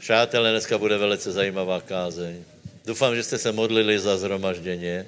Přátelé, 0.00 0.50
dneska 0.50 0.78
bude 0.78 0.98
velice 0.98 1.32
zajímavá 1.32 1.80
kázeň. 1.80 2.44
Doufám, 2.84 3.16
že 3.16 3.22
jste 3.22 3.38
se 3.38 3.52
modlili 3.52 3.98
za 3.98 4.16
zhromaždění, 4.16 5.04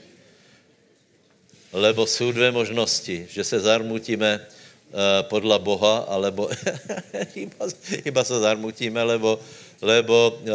lebo 1.72 2.06
jsou 2.06 2.32
dvě 2.32 2.50
možnosti, 2.50 3.26
že 3.30 3.44
se 3.44 3.60
zarmutíme 3.60 4.40
uh, 4.40 5.00
podle 5.22 5.58
Boha, 5.58 5.98
alebo 5.98 6.50
iba, 7.34 7.66
iba 8.04 8.24
se 8.24 8.40
zarmutíme, 8.40 9.02
lebo, 9.02 9.40
lebo 9.82 10.40
uh, 10.40 10.48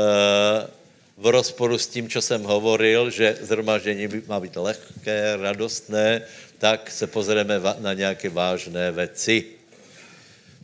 v 1.18 1.28
rozporu 1.28 1.78
s 1.78 1.88
tím, 1.88 2.10
co 2.10 2.22
jsem 2.22 2.44
hovoril, 2.44 3.10
že 3.10 3.38
zhromaždění 3.42 4.22
má 4.28 4.40
být 4.40 4.56
lehké, 4.56 5.38
radostné, 5.42 6.22
tak 6.58 6.92
se 6.92 7.08
pozrieme 7.08 7.62
na 7.80 7.94
nějaké 7.94 8.30
vážné 8.30 8.92
věci. 8.92 9.57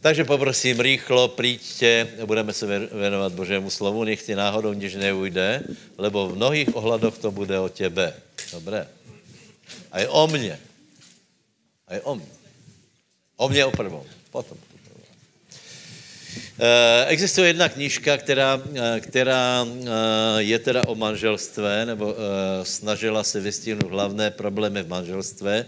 Takže 0.04 0.28
poprosím 0.28 0.80
rýchlo, 0.80 1.32
príďte, 1.32 2.08
budeme 2.28 2.54
se 2.54 2.68
věnovat 2.92 3.32
Božému 3.34 3.70
slovu, 3.70 4.04
nech 4.04 4.20
ti 4.20 4.36
náhodou 4.36 4.76
nič 4.76 5.00
neujde, 5.00 5.64
lebo 5.96 6.28
v 6.28 6.36
mnohých 6.36 6.76
ohledoch 6.76 7.16
to 7.18 7.32
bude 7.32 7.56
o 7.60 7.72
tebe. 7.72 8.12
Dobré. 8.52 8.84
A 9.92 10.04
je 10.04 10.08
o 10.12 10.28
mně. 10.28 10.60
A 11.88 11.94
je 11.94 12.02
o 12.02 12.16
mně. 12.16 12.32
O 13.38 13.50
mně 13.50 13.66
o 13.66 13.72
prvom. 13.72 14.04
Potom. 14.32 14.58
Eh, 16.60 17.06
existuje 17.08 17.56
jedna 17.56 17.70
knížka, 17.70 18.18
která, 18.18 18.60
eh, 18.60 19.00
která 19.00 19.64
eh, 19.64 19.88
je 20.44 20.60
teda 20.60 20.84
o 20.88 20.96
manželstve, 20.96 21.86
nebo 21.86 22.16
snažila 22.64 23.24
se 23.24 23.40
vystihnout 23.40 23.92
hlavné 23.92 24.32
problémy 24.32 24.84
v 24.84 24.88
manželstve. 24.88 25.66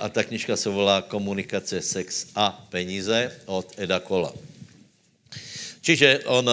A 0.00 0.08
ta 0.08 0.22
knižka 0.24 0.56
se 0.56 0.68
volá 0.68 1.02
Komunikace, 1.02 1.82
sex 1.82 2.26
a 2.34 2.66
peníze 2.70 3.32
od 3.46 3.74
Eda 3.76 4.00
Kola. 4.00 4.32
Čiže 5.80 6.28
on 6.28 6.50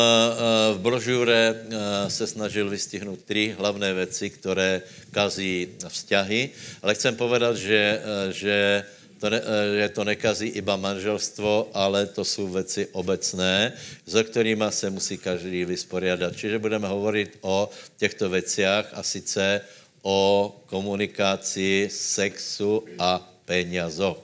v 0.73 0.77
brožure 0.79 1.67
se 2.07 2.27
snažil 2.27 2.69
vystihnout 2.69 3.19
tři 3.27 3.55
hlavné 3.57 3.93
věci, 3.93 4.29
které 4.29 4.81
kazí 5.11 5.67
vzťahy, 5.87 6.49
ale 6.81 6.95
chcem 6.95 7.15
povedat, 7.15 7.57
že, 7.57 8.01
že 8.31 8.85
to 9.19 9.29
ne, 9.29 9.41
eh, 9.41 9.75
že 9.81 9.87
to 9.89 10.03
nekazí 10.03 10.47
iba 10.59 10.75
manželstvo, 10.75 11.73
ale 11.73 12.05
to 12.05 12.25
jsou 12.25 12.47
věci 12.47 12.87
obecné, 12.91 13.73
se 14.07 14.23
kterými 14.23 14.65
se 14.69 14.89
musí 14.89 15.17
každý 15.17 15.65
vysporiadat. 15.65 16.35
Čiže 16.35 16.59
budeme 16.59 16.87
hovorit 16.87 17.37
o 17.41 17.69
těchto 17.97 18.29
věciach 18.29 18.85
a 18.93 19.03
sice 19.03 19.61
o 20.05 20.53
komunikaci, 20.65 21.89
sexu 21.89 22.85
a 22.99 23.17
penězoch. 23.45 24.21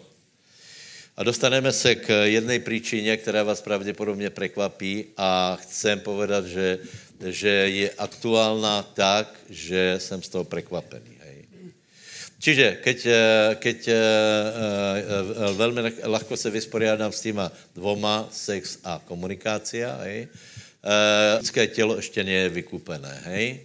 A 1.18 1.24
dostaneme 1.24 1.72
se 1.72 1.96
k 1.96 2.26
jedné 2.26 2.60
příčině, 2.60 3.18
která 3.18 3.44
vás 3.44 3.62
pravděpodobně 3.62 4.30
překvapí 4.30 5.06
a 5.18 5.58
chcem 5.62 6.00
povedat, 6.00 6.46
že, 6.46 6.80
že 7.26 7.50
je 7.50 7.90
aktuálna 7.98 8.84
tak, 8.94 9.34
že 9.50 9.96
jsem 9.98 10.22
z 10.22 10.30
toho 10.30 10.44
překvapený. 10.44 11.22
Čiže 12.42 12.82
keď, 12.82 13.00
eh, 13.06 13.50
keď 13.62 13.80
uh, 13.88 13.94
uh, 13.94 15.58
velmi 15.58 15.94
lahko 16.10 16.34
se 16.34 16.50
vysporiadám 16.50 17.14
s 17.14 17.22
týma 17.22 17.54
dvoma, 17.78 18.26
sex 18.34 18.82
a 18.82 18.98
komunikácia, 19.06 19.94
hej, 20.02 20.28
lidské 21.38 21.68
tělo 21.68 21.96
ještě 21.96 22.22
je 22.22 22.50
vykupené, 22.50 23.22
hej. 23.26 23.60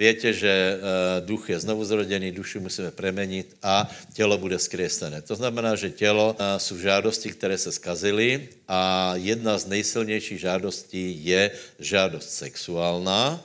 Víte, 0.00 0.32
že 0.32 0.48
uh, 0.48 0.80
duch 1.28 1.52
je 1.52 1.60
znovu 1.60 1.84
zrodený, 1.84 2.32
duši 2.32 2.56
musíme 2.56 2.88
premenit 2.88 3.52
a 3.60 3.84
tělo 4.16 4.38
bude 4.40 4.56
skreslené. 4.56 5.20
To 5.20 5.36
znamená, 5.36 5.76
že 5.76 5.92
tělo 5.92 6.32
uh, 6.32 6.56
jsou 6.56 6.80
žádosti, 6.80 7.36
které 7.36 7.58
se 7.60 7.68
skazily 7.72 8.48
a 8.64 9.12
jedna 9.20 9.58
z 9.60 9.66
nejsilnějších 9.66 10.40
žádostí 10.40 11.20
je 11.20 11.50
žádost 11.78 12.32
sexuálna, 12.32 13.44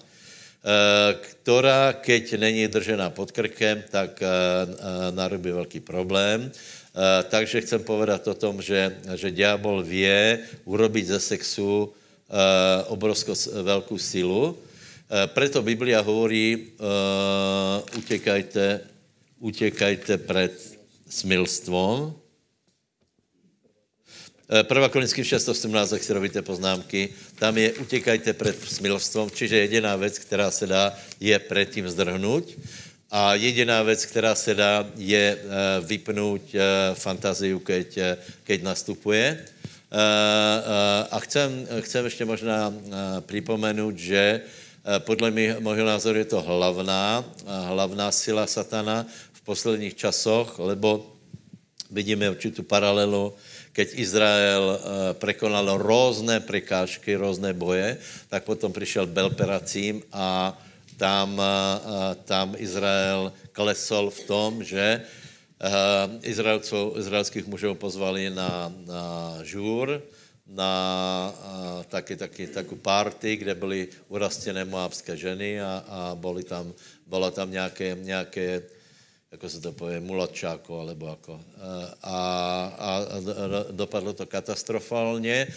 Eh, 0.66 1.14
která, 1.22 1.94
keď 1.94 2.42
není 2.42 2.66
držená 2.66 3.14
pod 3.14 3.30
krkem, 3.30 3.86
tak 3.86 4.18
eh, 4.18 4.26
eh, 4.26 5.12
narobí 5.14 5.52
velký 5.54 5.80
problém. 5.80 6.52
Takže 7.30 7.62
chcem 7.68 7.84
povedat 7.84 8.24
o 8.24 8.34
tom, 8.34 8.64
že, 8.64 8.96
že 9.20 9.28
diabol 9.28 9.84
vie 9.84 10.40
urobiť 10.64 11.06
ze 11.12 11.20
sexu 11.20 11.92
obrovskou 12.88 13.36
velkou 13.68 14.00
silu. 14.00 14.56
Preto 15.06 15.62
Biblia 15.62 16.02
hovorí, 16.02 16.74
utekajte, 17.98 18.82
utekajte 19.40 20.18
před 20.18 20.78
smilstvom, 21.10 22.16
1. 24.50 24.90
Korinským 24.90 25.24
6.18, 25.24 25.94
jak 25.94 26.04
si 26.04 26.14
robíte 26.14 26.42
poznámky, 26.42 27.10
tam 27.40 27.58
je 27.58 27.74
utěkajte 27.74 28.34
před 28.34 28.62
smilstvom, 28.62 29.30
čiže 29.32 29.58
jediná 29.58 29.96
věc, 29.96 30.20
která 30.20 30.52
se 30.52 30.68
dá, 30.68 30.94
je 31.20 31.40
předtím 31.40 31.90
zdrhnout. 31.90 32.46
A 33.12 33.34
jediná 33.34 33.84
věc, 33.84 34.06
která 34.06 34.36
se 34.36 34.54
dá, 34.54 34.88
je 34.98 35.38
uh, 35.38 35.86
vypnout 35.86 36.42
uh, 36.42 36.60
fantaziu, 36.94 37.60
keď, 37.60 37.98
uh, 37.98 38.04
keď 38.44 38.64
nastupuje. 38.64 39.38
Uh, 39.40 39.98
uh, 39.98 41.08
a 41.12 41.20
chcem, 41.20 41.68
chcem 41.80 42.06
ještě 42.06 42.26
možná 42.26 42.68
uh, 42.68 42.76
připomenout, 43.26 43.98
že 43.98 44.42
uh, 44.44 44.65
podle 45.00 45.32
mého 45.60 45.86
názoru 45.86 46.18
je 46.18 46.26
to 46.26 46.42
hlavná, 46.42 47.26
uh, 47.26 47.68
hlavná 47.68 48.12
sila 48.12 48.48
satana 48.48 49.06
v 49.34 49.42
posledních 49.42 49.96
časoch, 49.96 50.60
lebo 50.60 51.10
vidíme 51.90 52.30
určitou 52.30 52.64
paralelu 52.64 53.34
keď 53.76 53.88
Izrael 54.00 54.66
eh, 54.72 54.80
prekonal 55.20 55.76
různé 55.76 56.40
prekážky, 56.40 57.20
různé 57.20 57.52
boje, 57.52 58.00
tak 58.32 58.48
potom 58.48 58.72
přišel 58.72 59.12
Belperacím 59.12 60.00
a 60.16 60.56
tam, 60.96 61.36
eh, 61.36 62.16
tam 62.24 62.56
Izrael 62.56 63.36
klesol 63.52 64.16
v 64.16 64.20
tom, 64.24 64.64
že 64.64 65.04
eh, 65.04 65.72
Izraelců, 66.24 66.96
izraelských 66.96 67.48
mužů 67.52 67.76
pozvali 67.76 68.32
na, 68.32 68.72
na 68.88 69.04
žůr, 69.44 70.00
na 70.48 71.34
taky, 71.90 72.16
taky, 72.16 72.48
takovou 72.48 72.82
party, 72.82 73.36
kde 73.36 73.56
byly 73.56 73.88
urastěné 74.08 74.66
moabské 74.66 75.18
ženy 75.18 75.62
a, 75.62 75.84
a 75.88 76.16
byly 76.16 76.44
tam, 76.44 76.74
bylo 77.08 77.32
tam 77.32 77.52
nějaké, 77.52 77.98
nějaké 78.02 78.62
jako 79.32 79.50
se 79.50 79.62
to 79.62 79.72
pově, 79.72 80.00
mulačáko, 80.00 80.80
alebo 80.80 81.08
jako. 81.08 81.42
A, 81.60 82.16
a, 82.80 82.92
a 82.98 83.02
dopadlo 83.72 84.14
to 84.14 84.26
katastrofálně. 84.26 85.48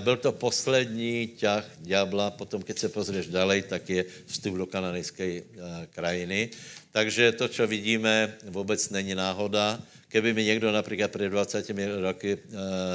Byl 0.00 0.16
to 0.16 0.32
poslední 0.32 1.28
ťah 1.36 1.64
ďábla, 1.80 2.30
potom, 2.30 2.62
keď 2.62 2.78
se 2.78 2.88
pozřeš 2.88 3.26
dalej, 3.26 3.62
tak 3.62 3.90
je 3.90 4.04
vstup 4.26 4.54
do 4.54 4.66
kananejské 4.66 5.42
krajiny. 5.90 6.50
Takže 6.92 7.32
to, 7.32 7.48
co 7.48 7.66
vidíme, 7.66 8.36
vůbec 8.44 8.90
není 8.90 9.14
náhoda. 9.14 9.80
Keby 10.14 10.34
mi 10.34 10.44
někdo 10.44 10.72
například 10.72 11.10
před 11.10 11.28
20 11.28 11.70
roky 12.00 12.38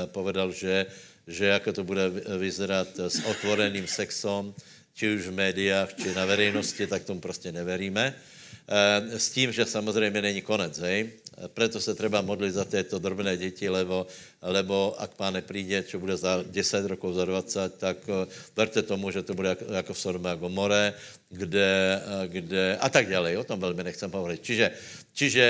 povedal, 0.06 0.52
že, 0.52 0.86
že 1.28 1.46
jako 1.46 1.74
to 1.74 1.84
bude 1.84 2.10
vyzerat 2.40 2.88
s 3.00 3.20
otvoreným 3.26 3.88
sexem, 3.88 4.54
či 4.94 5.16
už 5.16 5.28
v 5.28 5.32
médiách, 5.32 5.94
či 5.94 6.16
na 6.16 6.26
veřejnosti, 6.26 6.88
tak 6.88 7.04
tomu 7.04 7.20
prostě 7.20 7.52
neveríme. 7.52 8.16
Eh, 8.16 9.20
s 9.20 9.30
tím, 9.30 9.52
že 9.52 9.66
samozřejmě 9.66 10.22
není 10.22 10.42
konec, 10.42 10.80
hej. 10.80 11.10
Proto 11.48 11.82
se 11.82 11.96
třeba 11.96 12.22
modlit 12.22 12.54
za 12.54 12.66
této 12.66 13.00
drobné 13.00 13.38
děti, 13.38 13.70
lebo, 13.70 14.08
lebo 14.42 14.96
ak 15.00 15.16
páne 15.16 15.42
přijde, 15.42 15.84
čo 15.84 16.00
bude 16.00 16.18
za 16.18 16.44
10 16.44 16.86
rokov, 16.86 17.16
za 17.16 17.26
20, 17.26 17.80
tak 17.80 17.98
uh, 18.08 18.28
verte 18.56 18.82
tomu, 18.84 19.12
že 19.12 19.24
to 19.24 19.34
bude 19.34 19.56
jako, 19.56 19.94
v 19.94 20.00
Sodome 20.00 20.32
a 20.32 20.36
Gomore, 20.36 20.94
kde, 21.30 22.02
uh, 22.02 22.28
kde, 22.28 22.78
a 22.78 22.90
tak 22.90 23.08
dále. 23.08 23.38
O 23.38 23.44
tom 23.44 23.60
velmi 23.60 23.84
nechcem 23.84 24.12
hovořit. 24.12 24.44
Čiže, 24.44 24.72
čiže 25.14 25.44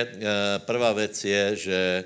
prvá 0.65 0.93
věc 0.93 1.25
je, 1.25 1.55
že 1.55 2.03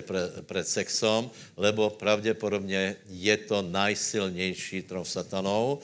pre, 0.00 0.20
před 0.42 0.68
sexom, 0.68 1.30
lebo 1.56 1.90
pravděpodobně 1.90 2.96
je 3.08 3.36
to 3.36 3.62
najsilnější 3.62 4.82
trov 4.82 5.08
satanov, 5.08 5.78
uh, 5.78 5.80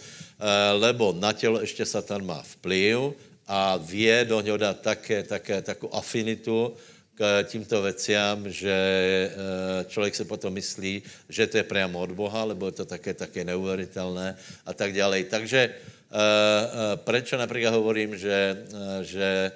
lebo 0.76 1.12
na 1.12 1.32
tělo 1.32 1.60
ještě 1.60 1.86
satan 1.86 2.26
má 2.26 2.42
vplyv, 2.42 3.14
a 3.50 3.76
vě 3.76 4.24
do 4.24 4.40
něho 4.40 4.56
dát 4.56 4.80
také, 4.80 5.22
také 5.22 5.62
takovou 5.62 5.94
afinitu 5.94 6.74
k 7.14 7.42
tímto 7.42 7.82
veciám, 7.82 8.46
že 8.50 8.70
eh, 8.70 9.84
člověk 9.84 10.14
se 10.14 10.24
potom 10.24 10.54
myslí, 10.54 11.02
že 11.28 11.46
to 11.46 11.56
je 11.56 11.66
přímo 11.66 12.00
od 12.00 12.12
Boha, 12.12 12.44
lebo 12.44 12.66
je 12.66 12.72
to 12.72 12.84
také, 12.84 13.14
také 13.14 13.44
neuvěřitelné 13.44 14.38
a 14.66 14.74
tak 14.74 14.94
dále. 14.94 15.22
Takže 15.24 15.58
eh, 15.58 15.74
eh, 15.74 16.96
proč 16.96 17.32
například 17.32 17.74
hovorím, 17.74 18.18
že, 18.18 18.66
že 19.02 19.52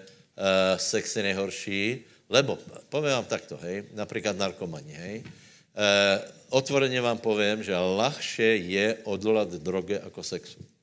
sex 0.77 1.17
je 1.17 1.23
nejhorší? 1.23 2.05
Lebo, 2.29 2.59
povím 2.89 3.11
vám 3.11 3.25
takto, 3.25 3.57
hej, 3.63 3.85
například 3.95 4.37
narkomani, 4.37 4.93
hej, 4.93 5.23
otvoreně 6.49 7.01
vám 7.01 7.19
povím, 7.19 7.63
že 7.63 7.77
lahše 7.77 8.59
je 8.59 8.97
odolat 9.05 9.53
droge 9.53 10.01
jako 10.05 10.23
sexu. 10.23 10.74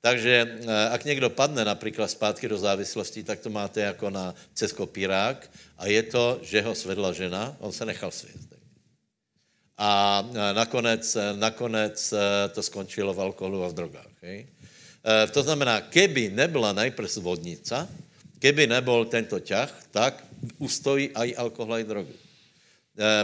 Takže 0.00 0.34
eh, 0.34 0.88
ak 0.88 1.04
někdo 1.04 1.30
padne 1.30 1.64
například 1.64 2.08
zpátky 2.10 2.48
do 2.48 2.58
závislosti, 2.58 3.22
tak 3.22 3.40
to 3.40 3.50
máte 3.50 3.80
jako 3.80 4.10
na 4.10 4.34
cez 4.54 4.72
kopírák 4.72 5.50
a 5.78 5.86
je 5.86 6.02
to, 6.02 6.38
že 6.42 6.62
ho 6.62 6.74
svedla 6.74 7.12
žena, 7.12 7.56
on 7.60 7.72
se 7.72 7.84
nechal 7.84 8.10
svět. 8.10 8.58
a 9.78 10.26
nakonec, 10.52 11.16
nakonec 11.38 12.14
to 12.50 12.60
skončilo 12.62 13.14
v 13.14 13.20
alkoholu 13.30 13.62
a 13.62 13.70
v 13.70 13.78
drogách. 13.78 14.14
Hej? 14.26 14.50
To 15.30 15.40
znamená, 15.42 15.86
keby 15.86 16.34
nebyla 16.34 16.74
najprv 16.74 17.06
vodnica, 17.22 17.86
keby 18.42 18.66
nebol 18.66 19.06
tento 19.06 19.38
ťah, 19.38 19.70
tak 19.94 20.18
ustojí 20.58 21.14
aj 21.14 21.28
alkohol, 21.38 21.78
aj 21.78 21.84
drogu. 21.86 22.14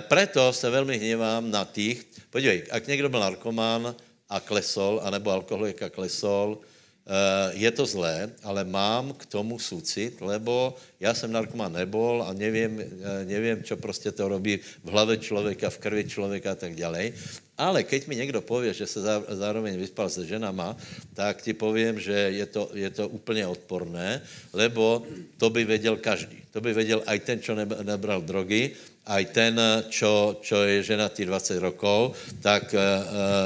Preto 0.06 0.54
se 0.54 0.70
velmi 0.70 0.98
hněvám 0.98 1.50
na 1.50 1.66
tých, 1.66 2.06
podívej, 2.30 2.70
ak 2.70 2.86
někdo 2.86 3.08
byl 3.10 3.20
narkomán 3.20 3.94
a 4.28 4.40
klesol, 4.40 5.00
anebo 5.04 5.30
alkoholik 5.30 5.82
a 5.82 5.90
klesol, 5.90 6.60
Eh, 7.04 7.60
je 7.60 7.68
to 7.68 7.84
zlé, 7.84 8.32
ale 8.40 8.64
mám 8.64 9.12
k 9.12 9.28
tomu 9.28 9.60
súcit, 9.60 10.24
lebo 10.24 10.72
já 11.00 11.14
jsem 11.14 11.32
narkoman 11.32 11.72
nebol 11.72 12.24
a 12.24 12.32
nevím, 12.32 12.80
eh, 12.80 13.24
nevím, 13.24 13.60
čo 13.60 13.76
prostě 13.76 14.08
to 14.08 14.28
robí 14.28 14.56
v 14.84 14.88
hlavě 14.88 15.16
člověka, 15.16 15.70
v 15.70 15.78
krvi 15.78 16.04
člověka 16.08 16.52
a 16.52 16.54
tak 16.54 16.72
dále. 16.72 17.12
Ale 17.58 17.86
keď 17.86 18.06
mi 18.06 18.16
někdo 18.16 18.40
pově, 18.40 18.74
že 18.74 18.86
se 18.86 19.00
zároveň 19.28 19.78
vyspal 19.78 20.10
se 20.10 20.26
ženama, 20.26 20.76
tak 21.14 21.42
ti 21.42 21.54
povím, 21.54 22.00
že 22.00 22.12
je 22.12 22.46
to, 22.46 22.70
je 22.74 22.90
to 22.90 23.08
úplně 23.08 23.46
odporné, 23.46 24.22
lebo 24.52 25.06
to 25.38 25.50
by 25.50 25.64
věděl 25.64 25.96
každý. 25.96 26.36
To 26.50 26.60
by 26.60 26.74
věděl 26.74 27.02
aj 27.06 27.18
ten, 27.20 27.38
čo 27.40 27.54
nebral 27.82 28.22
drogy, 28.22 28.74
aj 29.06 29.22
ten, 29.36 29.54
čo, 29.92 30.40
čo 30.40 30.64
je 30.64 30.82
ženatý 30.82 31.28
20 31.28 31.60
rokov, 31.60 32.16
tak 32.40 32.72
uh, 32.72 32.80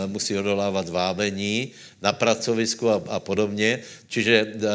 musí 0.06 0.38
odolávat 0.38 0.88
vábení 0.88 1.74
na 1.98 2.12
pracovisku 2.14 2.86
a, 2.88 3.02
a 3.08 3.18
podobně. 3.20 3.82
Čiže 4.06 4.34
uh, 4.44 4.48
uh, 4.54 4.70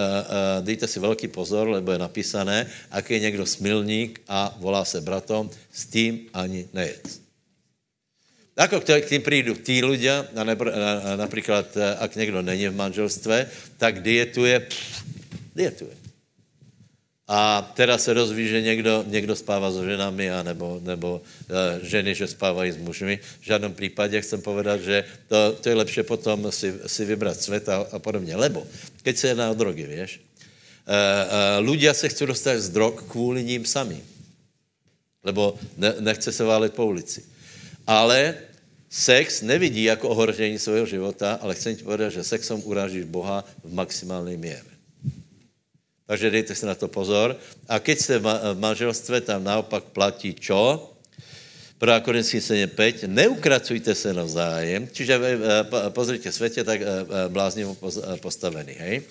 dejte 0.61 0.87
si 0.87 0.99
velký 0.99 1.27
pozor, 1.31 1.71
lebo 1.71 1.91
je 1.91 2.03
napísané, 2.03 2.67
ak 2.91 3.09
je 3.09 3.19
někdo 3.19 3.45
smilník 3.45 4.21
a 4.27 4.51
volá 4.59 4.85
se 4.85 5.01
bratom, 5.01 5.49
s 5.71 5.85
tím 5.85 6.27
ani 6.33 6.67
nejedz. 6.73 7.22
Ako 8.53 8.85
k 8.85 9.09
tým 9.09 9.25
prídu 9.25 9.57
tí 9.57 9.81
ľudia, 9.81 10.29
a 10.37 10.43
napríklad, 11.17 11.73
ak 11.73 12.15
někdo 12.15 12.41
není 12.45 12.69
v 12.69 12.75
manželstve, 12.75 13.49
tak 13.81 14.05
dietuje, 14.05 14.59
pff, 14.59 15.03
dietuje. 15.57 16.03
A 17.27 17.61
teda 17.73 17.97
se 17.97 18.13
rozví, 18.13 18.47
že 18.47 18.61
někdo, 18.61 19.03
někdo 19.07 19.35
spává 19.35 19.71
s 19.71 19.81
ženami, 19.81 20.31
a 20.31 20.43
nebo, 20.43 20.77
uh, 21.23 21.81
ženy, 21.81 22.15
že 22.15 22.27
spávají 22.27 22.71
s 22.71 22.77
mužmi. 22.77 23.19
V 23.39 23.45
žádném 23.45 23.73
případě 23.73 24.21
chcem 24.21 24.41
povedat, 24.41 24.81
že 24.81 25.03
to, 25.27 25.57
to 25.61 25.69
je 25.69 25.75
lepší 25.75 26.03
potom 26.03 26.51
si, 26.51 26.73
si 26.85 27.05
vybrat 27.05 27.41
svět 27.41 27.69
a, 27.69 27.87
a 27.91 27.99
podobně. 27.99 28.35
Lebo, 28.35 28.67
keď 29.03 29.17
se 29.17 29.27
jedná 29.27 29.51
o 29.51 29.53
drogy, 29.53 29.87
víš, 29.87 30.19
uh, 30.19 30.93
uh, 30.93 31.65
ľudia 31.65 31.93
se 31.93 32.09
chcou 32.09 32.25
dostat 32.25 32.59
z 32.59 32.69
drog 32.69 33.01
kvůli 33.07 33.43
ním 33.43 33.65
sami. 33.65 34.03
Lebo 35.23 35.55
ne, 35.77 35.93
nechce 35.99 36.31
se 36.31 36.43
válet 36.43 36.73
po 36.73 36.85
ulici. 36.85 37.32
Ale 37.87 38.35
sex 38.89 39.41
nevidí 39.41 39.83
jako 39.83 40.09
ohrožení 40.09 40.59
svého 40.59 40.85
života, 40.85 41.39
ale 41.41 41.55
chcem 41.55 41.75
ti 41.75 41.83
povedat, 41.83 42.13
že 42.13 42.23
sexom 42.23 42.61
urážíš 42.63 43.09
Boha 43.09 43.43
v 43.63 43.73
maximální 43.73 44.37
míře. 44.37 44.73
Takže 46.05 46.31
dejte 46.31 46.53
si 46.55 46.65
na 46.65 46.75
to 46.75 46.87
pozor. 46.87 47.35
A 47.65 47.79
keď 47.79 47.97
jste 47.99 48.15
v 48.19 48.53
manželstve, 48.59 49.21
tam 49.21 49.43
naopak 49.43 49.83
platí 49.95 50.35
čo? 50.35 50.93
1. 51.83 51.99
Korinský 51.99 52.39
7.5. 52.39 53.07
Neukracujte 53.07 53.95
se 53.95 54.13
navzájem. 54.13 54.87
Čiže 54.91 55.13
eh, 55.19 55.89
pozrite 55.89 56.31
světě, 56.31 56.63
tak 56.63 56.81
eh, 56.81 56.85
eh, 56.85 57.29
bláznivo 57.29 57.75
postavený, 58.21 58.73
hej? 58.79 59.01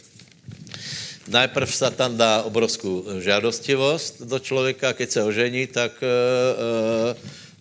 Najprv 1.29 1.69
Satan 1.75 2.17
dá 2.17 2.43
obrovskou 2.43 3.05
žádostivost 3.21 4.23
do 4.23 4.39
člověka, 4.39 4.93
keď 4.93 5.11
se 5.11 5.23
ožení, 5.23 5.67
tak 5.67 5.93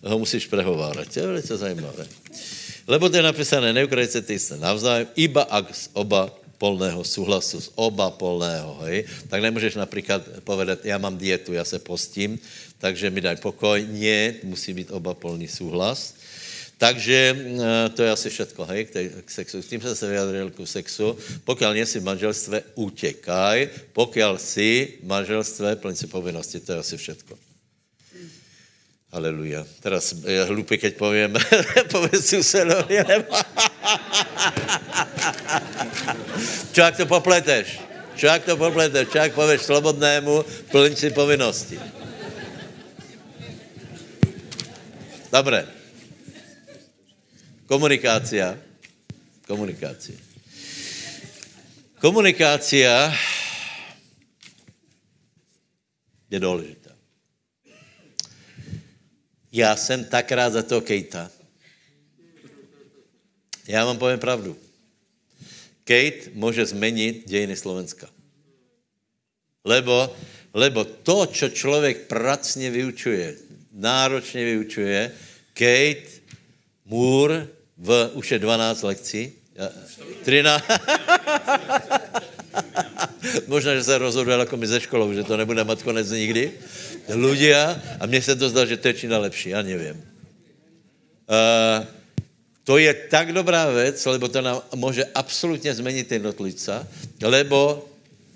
ho 0.02 0.18
musíš 0.18 0.46
prehovárat. 0.46 1.08
To 1.08 1.20
je 1.20 1.26
velice 1.26 1.56
zajímavé. 1.56 2.06
Lebo 2.86 3.08
to 3.08 3.16
je 3.16 3.22
napísané, 3.22 3.72
neukracujte 3.72 4.38
se 4.38 4.58
navzájem, 4.58 5.06
iba 5.14 5.42
ak 5.46 5.70
oba 5.94 6.26
polného 6.58 7.02
súhlasu, 7.02 7.58
z 7.58 7.74
oba 7.74 8.10
polného, 8.10 8.78
hej, 8.86 9.06
tak 9.26 9.42
nemůžeš 9.42 9.74
například 9.74 10.22
povedat, 10.46 10.86
já 10.86 10.98
mám 10.98 11.18
dietu, 11.18 11.52
já 11.52 11.64
se 11.64 11.78
postím, 11.78 12.38
takže 12.78 13.10
mi 13.10 13.20
daj 13.20 13.36
pokoj. 13.42 13.82
Nie, 13.90 14.34
musí 14.42 14.74
být 14.74 14.90
oba 14.90 15.14
polný 15.14 15.48
súhlas. 15.50 16.14
Takže 16.78 17.18
eh, 17.30 17.88
to 17.94 18.02
je 18.02 18.10
asi 18.10 18.30
všetko, 18.30 18.66
hej, 18.74 18.80
k, 18.84 18.90
tej, 18.90 19.06
k 19.22 19.30
sexu. 19.30 19.62
S 19.62 19.70
tím 19.70 19.80
jsem 19.80 19.94
se 19.94 20.06
vyjadril 20.10 20.50
k 20.50 20.66
sexu. 20.66 21.14
Pokud 21.46 21.70
nejsi 21.70 22.02
v 22.02 22.10
manželstve, 22.10 22.62
utěkaj. 22.74 23.68
Pokud 23.94 24.22
si 24.42 24.98
v 25.02 25.06
manželstve, 25.06 25.78
plň 25.78 25.94
si 25.94 26.06
povinnosti, 26.06 26.58
to 26.58 26.72
je 26.72 26.78
asi 26.78 26.96
všetko. 26.98 27.51
Aleluja. 29.12 29.60
Teraz 29.84 30.16
je 30.24 30.40
hlupý, 30.48 30.80
keď 30.80 30.96
povím, 30.96 31.36
povedz 31.92 32.32
susedovi, 32.32 32.96
nebo... 33.04 33.28
Čo 36.72 36.80
ak 36.88 36.96
to 36.96 37.04
popleteš? 37.04 37.76
Čo 38.16 38.32
ak 38.32 38.48
to 38.48 38.56
popleteš? 38.56 39.12
Čo 39.12 39.20
ak 39.20 39.36
povieš 39.36 39.68
slobodnému, 39.68 40.40
plň 40.72 40.92
si 40.96 41.12
povinnosti. 41.12 41.76
Dobre. 45.28 45.68
Komunikácia. 47.68 48.56
Komunikácia. 49.44 50.16
Komunikácia 52.00 53.12
je 56.30 56.40
důležitá. 56.40 56.81
Já 59.52 59.76
jsem 59.76 60.04
tak 60.04 60.32
rád 60.32 60.52
za 60.52 60.62
toho 60.62 60.80
Kejta. 60.80 61.30
Já 63.68 63.84
vám 63.84 63.98
povím 63.98 64.18
pravdu. 64.18 64.56
Kate 65.84 66.30
může 66.32 66.66
změnit 66.66 67.22
dějiny 67.26 67.56
Slovenska. 67.56 68.08
Lebo, 69.64 70.16
lebo 70.54 70.84
to, 70.84 71.26
čo 71.26 71.48
člověk 71.48 72.06
pracně 72.06 72.70
vyučuje, 72.70 73.34
náročně 73.72 74.44
vyučuje, 74.44 75.12
Kate 75.54 76.10
Moore 76.84 77.48
v 77.76 78.10
už 78.14 78.30
je 78.30 78.38
12 78.38 78.82
lekcí, 78.82 79.32
13. 80.22 80.64
Možná, 83.46 83.74
že 83.74 83.84
se 83.84 83.98
rozhodl 83.98 84.30
jako 84.30 84.56
my 84.56 84.66
ze 84.66 84.80
školou, 84.80 85.12
že 85.12 85.22
to 85.22 85.36
nebude 85.36 85.64
mít 85.64 85.82
konec 85.82 86.10
nikdy. 86.10 86.52
Ľudia, 87.08 87.82
a 88.00 88.06
mně 88.06 88.22
se 88.22 88.36
to 88.36 88.48
zdá, 88.48 88.64
že 88.64 88.76
to 88.76 88.88
je 88.88 88.94
čina 88.94 89.18
lepší, 89.18 89.48
já 89.48 89.62
nevím. 89.62 89.96
Uh, 91.26 91.86
to 92.64 92.78
je 92.78 92.94
tak 92.94 93.32
dobrá 93.32 93.70
věc, 93.70 94.06
lebo 94.06 94.28
to 94.28 94.40
nám 94.40 94.62
může 94.74 95.04
absolutně 95.14 95.74
změnit 95.74 96.12
jednotlivca, 96.12 96.86
lebo, 97.22 97.88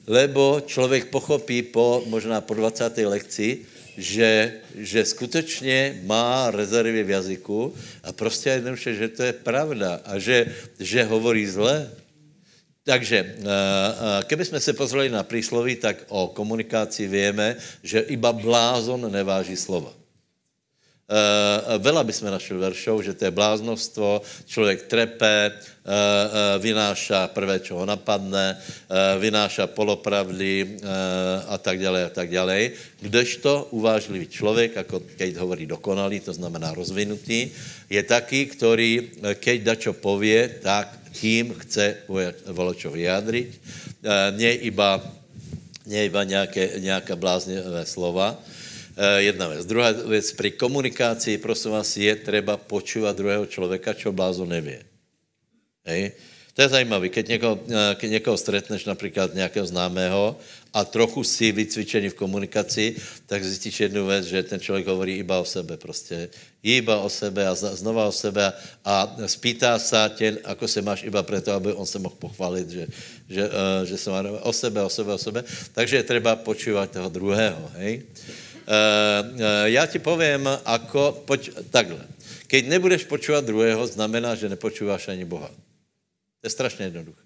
lebo 0.07 0.63
člověk 0.67 1.05
pochopí 1.05 1.63
po 1.63 2.03
možná 2.07 2.41
po 2.41 2.55
20. 2.55 2.99
lekci, 2.99 3.59
že, 3.97 4.53
že 4.75 5.05
skutečně 5.05 6.01
má 6.05 6.51
rezervy 6.51 7.03
v 7.03 7.11
jazyku 7.11 7.75
a 8.03 8.13
prostě 8.13 8.51
jednoduše, 8.51 8.95
že 8.95 9.09
to 9.09 9.23
je 9.23 9.33
pravda 9.33 10.01
a 10.05 10.19
že, 10.19 10.55
že 10.81 11.05
hovorí 11.05 11.47
zle. 11.47 11.91
Takže, 12.87 13.19
eh, 13.19 13.35
eh, 13.43 14.25
keby 14.25 14.45
jsme 14.45 14.61
se 14.61 14.73
pozreli 14.73 15.11
na 15.11 15.27
prísloví, 15.27 15.77
tak 15.77 16.07
o 16.09 16.31
komunikaci 16.31 17.11
víme, 17.11 17.59
že 17.83 18.07
iba 18.15 18.31
blázon 18.31 19.11
neváží 19.11 19.59
slova. 19.59 19.91
Uh, 21.07 21.79
veľa 21.79 22.03
by 22.03 22.11
sme 22.11 22.35
našli 22.35 22.59
veršov, 22.59 22.99
že 22.99 23.15
to 23.15 23.31
je 23.31 23.39
bláznostvo, 23.39 24.27
člověk 24.43 24.91
trepe, 24.91 25.55
vynáša 26.59 27.31
prvé, 27.31 27.63
čo 27.63 27.79
ho 27.79 27.87
napadne, 27.87 28.59
vynáša 29.23 29.71
polopravdy 29.71 30.83
a 31.47 31.55
tak 31.63 31.79
ďalej 31.79 32.03
a 32.03 32.11
tak 32.11 32.27
ďalej. 32.27 32.63
Kdežto 32.99 33.71
uvážlivý 33.71 34.27
člověk, 34.27 34.83
ako 34.83 35.15
keď 35.15 35.39
hovorí 35.39 35.63
dokonalý, 35.71 36.27
to 36.27 36.35
znamená 36.35 36.75
rozvinutý, 36.75 37.55
je 37.87 38.03
taký, 38.03 38.51
ktorý, 38.51 39.23
keď 39.39 39.57
dačo 39.63 39.95
povie, 39.95 40.59
tak 40.59 41.06
tím 41.17 41.57
chce 41.65 42.05
voločo 42.53 42.93
vyjádriť. 42.93 43.49
Uh, 44.05 44.37
nie 44.37 44.53
iba, 44.69 45.01
nie 45.89 46.05
iba 46.05 46.29
nejaké, 46.29 46.77
nejaká 46.85 47.17
bláznivé 47.17 47.89
slova, 47.89 48.37
Eh, 48.97 49.23
jedna 49.29 49.49
věc. 49.49 49.67
Druhá 49.67 49.93
věc, 49.93 50.33
při 50.33 50.51
komunikaci, 50.51 51.39
prosím 51.39 51.71
vás, 51.71 51.97
je 51.97 52.17
třeba 52.17 52.57
počívat 52.57 53.17
druhého 53.17 53.47
člověka, 53.47 53.93
čo 53.93 54.13
blázo 54.13 54.45
nevě. 54.49 54.81
Hej? 55.85 56.13
To 56.55 56.63
je 56.63 56.69
zajímavé, 56.69 57.09
keď 57.09 57.29
někoho, 57.29 57.61
eh, 57.69 57.95
keď 57.95 58.11
někoho 58.11 58.37
stretneš, 58.37 58.85
například 58.85 59.35
nějakého 59.35 59.67
známého, 59.67 60.41
a 60.77 60.85
trochu 60.85 61.25
si 61.25 61.57
vycvičený 61.57 62.13
v 62.13 62.21
komunikaci, 62.21 63.01
tak 63.25 63.41
zjistíš 63.41 63.81
jednu 63.81 64.07
věc, 64.07 64.25
že 64.25 64.43
ten 64.43 64.61
člověk 64.61 64.87
hovorí 64.87 65.25
iba 65.25 65.41
o 65.41 65.45
sebe 65.45 65.77
prostě. 65.77 66.29
Iba 66.63 67.01
o 67.01 67.09
sebe 67.09 67.49
a 67.49 67.55
znova 67.55 68.07
o 68.07 68.13
sebe 68.13 68.53
a 68.85 69.17
spýtá 69.27 69.79
se 69.79 69.97
tě, 70.15 70.37
ako 70.45 70.69
se 70.69 70.83
máš 70.83 71.03
iba 71.09 71.23
proto, 71.23 71.53
aby 71.53 71.73
on 71.73 71.87
se 71.87 71.99
mohl 71.99 72.15
pochválit, 72.19 72.71
že, 72.71 72.87
že, 73.29 73.49
uh, 73.49 73.89
že 73.89 73.97
se 73.97 74.11
má 74.11 74.21
o 74.45 74.53
sebe, 74.53 74.83
o 74.83 74.91
sebe, 74.91 75.13
o 75.13 75.19
sebe. 75.19 75.45
Takže 75.73 75.97
je 75.97 76.03
třeba 76.03 76.37
počívat 76.37 76.91
toho 76.91 77.09
druhého, 77.09 77.71
hej. 77.81 78.03
Uh, 78.67 79.33
uh, 79.33 79.41
já 79.65 79.87
ti 79.87 79.99
povím, 79.99 80.49
ako, 80.65 81.23
poď, 81.25 81.51
takhle. 81.71 82.05
Keď 82.47 82.67
nebudeš 82.69 83.05
počúvat 83.05 83.47
druhého, 83.47 83.87
znamená, 83.87 84.35
že 84.35 84.51
nepočúváš 84.51 85.09
ani 85.09 85.25
Boha. 85.25 85.49
To 86.41 86.45
je 86.47 86.51
strašně 86.51 86.85
jednoduché. 86.85 87.26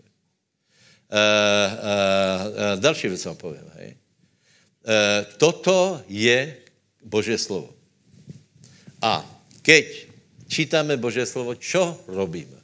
Uh, 1.10 1.16
uh, 1.16 2.46
uh, 2.46 2.80
další 2.80 3.08
věc 3.08 3.24
vám 3.24 3.36
povím. 3.36 3.66
Hej. 3.74 3.88
Uh, 3.90 5.26
toto 5.36 6.02
je 6.08 6.56
Boží 7.04 7.38
slovo. 7.38 7.74
A 9.02 9.26
keď 9.62 10.06
čítáme 10.48 10.96
Boží 10.96 11.26
slovo, 11.26 11.54
čo 11.54 11.98
robíme? 12.06 12.60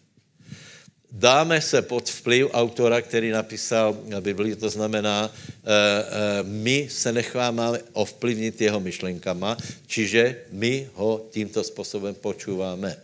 dáme 1.17 1.61
se 1.61 1.83
pod 1.83 2.11
vplyv 2.11 2.47
autora, 2.53 3.01
který 3.01 3.31
napísal 3.31 3.97
Biblii, 4.21 4.57
to 4.57 4.71
znamená, 4.71 5.33
eh, 5.33 5.49
eh, 5.65 6.43
my 6.43 6.89
se 6.91 7.13
necháme 7.13 7.81
ovplyvnit 7.93 8.61
jeho 8.61 8.81
myšlenkama, 8.81 9.57
čiže 9.87 10.37
my 10.53 10.89
ho 10.95 11.27
tímto 11.31 11.65
způsobem 11.65 12.15
počúváme. 12.15 12.97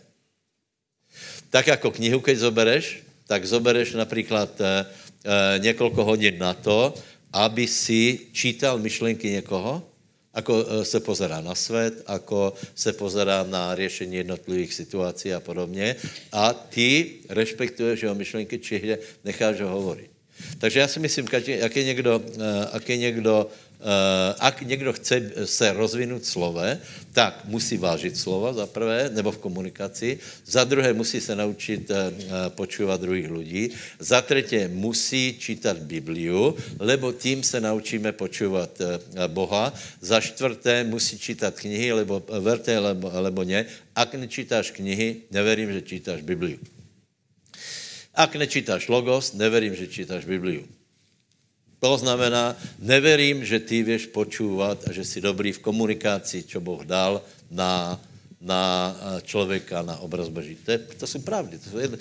Tak 1.49 1.67
jako 1.67 1.91
knihu, 1.91 2.19
keď 2.19 2.37
zobereš, 2.37 2.85
tak 3.27 3.45
zobereš 3.45 3.93
například 3.93 4.61
eh, 4.61 4.85
několik 5.57 5.93
hodin 5.93 6.35
na 6.37 6.53
to, 6.53 6.93
aby 7.33 7.67
si 7.67 8.19
čítal 8.31 8.79
myšlenky 8.79 9.29
někoho, 9.29 9.83
ako 10.33 10.53
e, 10.65 10.85
se 10.85 10.99
pozerá 10.99 11.41
na 11.41 11.55
svět, 11.55 12.03
ako 12.05 12.53
se 12.75 12.93
pozerá 12.93 13.43
na 13.43 13.75
řešení 13.75 14.15
jednotlivých 14.15 14.73
situací 14.73 15.33
a 15.33 15.39
podobně. 15.39 15.95
A 16.31 16.53
ty 16.53 17.21
respektuješ 17.29 18.03
jeho 18.03 18.15
myšlenky, 18.15 18.59
či 18.59 18.97
necháš 19.23 19.61
ho 19.61 19.69
hovorit. 19.69 20.09
Takže 20.57 20.79
já 20.79 20.87
si 20.87 20.99
myslím, 20.99 21.27
jak 21.47 21.75
je 21.75 21.83
někdo, 21.83 22.21
e, 22.41 22.69
jak 22.73 22.89
je 22.89 22.97
někdo 22.97 23.49
Eh, 23.72 23.72
ak 24.39 24.61
někdo 24.61 24.93
chce 24.93 25.31
se 25.45 25.73
rozvinout 25.73 26.25
slove, 26.25 26.79
tak 27.13 27.45
musí 27.45 27.77
vážit 27.77 28.17
slova 28.17 28.53
za 28.53 28.65
prvé, 28.65 29.09
nebo 29.13 29.31
v 29.31 29.37
komunikaci, 29.37 30.19
za 30.45 30.63
druhé 30.63 30.93
musí 30.93 31.21
se 31.21 31.35
naučit 31.35 31.91
eh, 31.91 32.11
počúvat 32.49 33.01
druhých 33.01 33.31
lidí, 33.31 33.69
za 33.99 34.21
třetí 34.21 34.67
musí 34.67 35.35
čítat 35.39 35.77
Bibliu, 35.77 36.57
lebo 36.79 37.11
tím 37.11 37.43
se 37.43 37.61
naučíme 37.61 38.11
počúvat 38.11 38.81
eh, 38.81 38.99
Boha, 39.27 39.73
za 40.01 40.21
čtvrté 40.21 40.83
musí 40.83 41.19
čítat 41.19 41.53
knihy, 41.53 41.93
lebo 41.93 42.23
verte, 42.39 42.79
lebo, 42.79 43.11
lebo 43.13 43.43
ne, 43.43 43.65
ak 43.95 44.15
nečítáš 44.15 44.71
knihy, 44.71 45.29
neverím, 45.31 45.73
že 45.73 45.81
čítáš 45.81 46.21
Bibliu. 46.21 46.57
Ak 48.13 48.35
nečítáš 48.35 48.87
logos, 48.89 49.33
neverím, 49.33 49.75
že 49.75 49.89
čítáš 49.89 50.25
Bibliu. 50.25 50.65
To 51.83 51.99
znamená, 51.99 52.55
neverím, 52.79 53.43
že 53.43 53.59
ty 53.59 53.83
věš 53.83 54.15
počúvat 54.15 54.87
a 54.87 54.95
že 54.95 55.03
jsi 55.03 55.21
dobrý 55.21 55.51
v 55.51 55.59
komunikaci, 55.59 56.47
čo 56.47 56.63
Boh 56.63 56.79
dal 56.87 57.19
na, 57.51 57.99
na 58.39 58.95
člověka, 59.27 59.83
na 59.83 59.99
obraz 59.99 60.31
Boží. 60.31 60.55
To, 60.63 60.71
je, 60.71 60.77
to 60.79 61.03
jsou 61.07 61.19
pravdy. 61.19 61.59
To 61.59 61.79
jedne, 61.79 61.97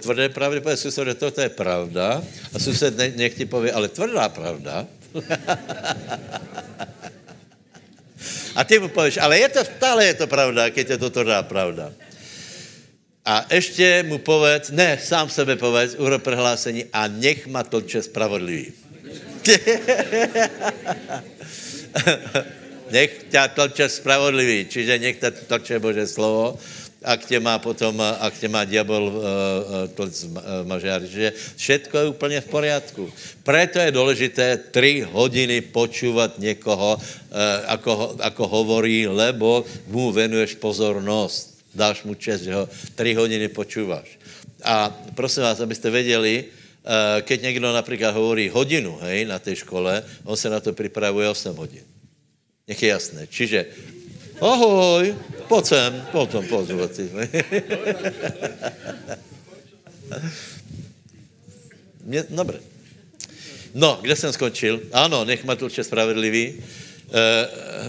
tvrdé 0.00 0.28
pravdy, 0.32 0.60
protože 0.64 0.76
sused, 0.76 1.04
že 1.04 1.14
toto 1.20 1.40
je 1.40 1.52
pravda 1.52 2.24
a 2.54 2.56
sused 2.56 2.96
ne, 2.96 3.28
ti 3.28 3.44
pově, 3.44 3.72
ale 3.72 3.92
tvrdá 3.92 4.28
pravda. 4.32 4.88
a 8.56 8.64
ty 8.64 8.78
mu 8.78 8.88
pověš, 8.88 9.20
ale 9.20 9.38
je 9.38 9.48
to, 9.48 9.64
stále 9.64 10.04
je 10.04 10.14
to 10.14 10.26
pravda, 10.32 10.72
keď 10.72 10.96
je 10.96 10.98
to 10.98 11.10
tvrdá 11.12 11.42
pravda. 11.44 11.92
A 13.24 13.44
ještě 13.52 14.02
mu 14.02 14.18
povedz, 14.18 14.70
ne, 14.72 14.96
sám 14.96 15.28
sebe 15.28 15.60
povedz, 15.60 15.94
urob 16.00 16.24
prohlásení 16.24 16.84
a 16.88 17.04
nech 17.04 17.46
ma 17.46 17.62
toče 17.62 18.02
spravodlivý. 18.02 18.72
Nech 22.90 23.10
ťa 23.30 23.48
tlče 23.54 23.86
spravodlivý, 23.88 24.66
čiže 24.66 24.98
nech 24.98 25.16
ťa 25.22 25.30
tlče 25.48 25.78
Bože 25.78 26.06
slovo, 26.06 26.58
ak 27.00 27.24
tě 27.24 27.40
má 27.40 27.56
potom, 27.58 27.96
ak 27.96 28.36
tě 28.36 28.48
má 28.48 28.68
diabol 28.68 29.08
uh, 29.08 29.88
tlc 29.96 30.24
uh, 30.24 30.68
mažiar. 30.68 31.00
Že 31.00 31.32
všetko 31.56 31.98
je 31.98 32.06
úplně 32.12 32.40
v 32.40 32.48
poriadku. 32.52 33.12
Preto 33.42 33.78
je 33.80 33.90
důležité 33.90 34.56
tři 34.70 35.08
hodiny 35.08 35.60
počúvat 35.60 36.38
někoho, 36.38 37.00
ako, 37.66 38.20
ako 38.20 38.46
hovorí, 38.46 39.08
lebo 39.08 39.64
mu 39.88 40.12
venuješ 40.12 40.60
pozornost. 40.60 41.56
Dáš 41.74 42.04
mu 42.04 42.14
čest, 42.14 42.42
že 42.42 42.54
ho 42.54 42.68
tři 42.94 43.14
hodiny 43.14 43.48
počúváš. 43.48 44.18
A 44.60 44.92
prosím 45.14 45.42
vás, 45.42 45.60
abyste 45.60 45.90
věděli, 45.90 46.44
Eh, 46.44 46.59
keď 47.22 47.42
někdo 47.42 47.72
například 47.72 48.14
hovorí 48.14 48.48
hodinu 48.48 48.98
hej, 49.02 49.24
na 49.24 49.38
té 49.38 49.56
škole, 49.56 50.04
on 50.24 50.36
se 50.36 50.50
na 50.50 50.60
to 50.60 50.72
připravuje 50.72 51.28
8 51.28 51.56
hodin. 51.56 51.84
Nech 52.68 52.82
je 52.82 52.88
jasné. 52.88 53.26
Čiže 53.26 53.66
ahoj, 54.40 55.14
pojď 55.48 55.66
sem, 55.66 56.06
potom 56.12 56.46
pozvat 56.46 56.90
dobré. 62.30 62.58
No, 63.74 63.98
kde 64.02 64.16
jsem 64.16 64.32
skončil? 64.32 64.80
Ano, 64.92 65.24
nech 65.24 65.44
ma 65.44 65.54
tlče 65.54 65.84
spravedlivý. 65.84 66.44
E, 66.50 66.54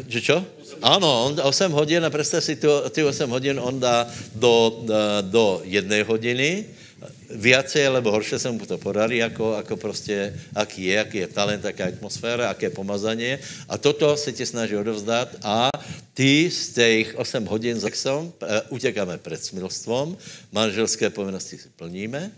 že 0.05 0.21
čo? 0.21 0.45
Ano, 0.81 1.25
on 1.25 1.41
8 1.41 1.71
hodin, 1.71 2.05
a 2.05 2.09
představ 2.09 2.43
si, 2.43 2.57
ty 2.89 3.03
8 3.03 3.29
hodin 3.29 3.59
on 3.59 3.79
dá 3.79 4.07
do, 4.35 4.83
do 5.21 5.61
jedné 5.65 6.03
hodiny, 6.03 6.65
viacej 7.35 7.87
alebo 7.87 8.11
horšie 8.11 8.39
se 8.39 8.51
mu 8.51 8.65
to 8.65 8.77
podarí, 8.77 9.17
jako, 9.17 9.53
jako 9.57 9.77
prostě, 9.77 10.33
aký 10.55 10.85
je, 10.85 10.99
aký 10.99 11.17
je 11.17 11.27
talent, 11.27 11.65
aká 11.65 11.85
je 11.85 11.93
atmosféra, 11.93 12.49
aké 12.49 12.69
pomazanie. 12.69 13.39
A 13.69 13.77
toto 13.77 14.17
se 14.17 14.31
ti 14.31 14.45
snaží 14.45 14.75
odovzdat 14.75 15.35
a 15.43 15.69
ty 16.13 16.51
z 16.51 16.73
těch 16.73 17.15
8 17.15 17.45
hodin 17.45 17.79
sexom 17.79 18.25
uh, 18.25 18.49
utěkáme 18.69 19.17
před 19.17 19.45
smilstvom, 19.45 20.17
manželské 20.51 21.09
povinnosti 21.09 21.57
si 21.57 21.69
plníme, 21.75 22.31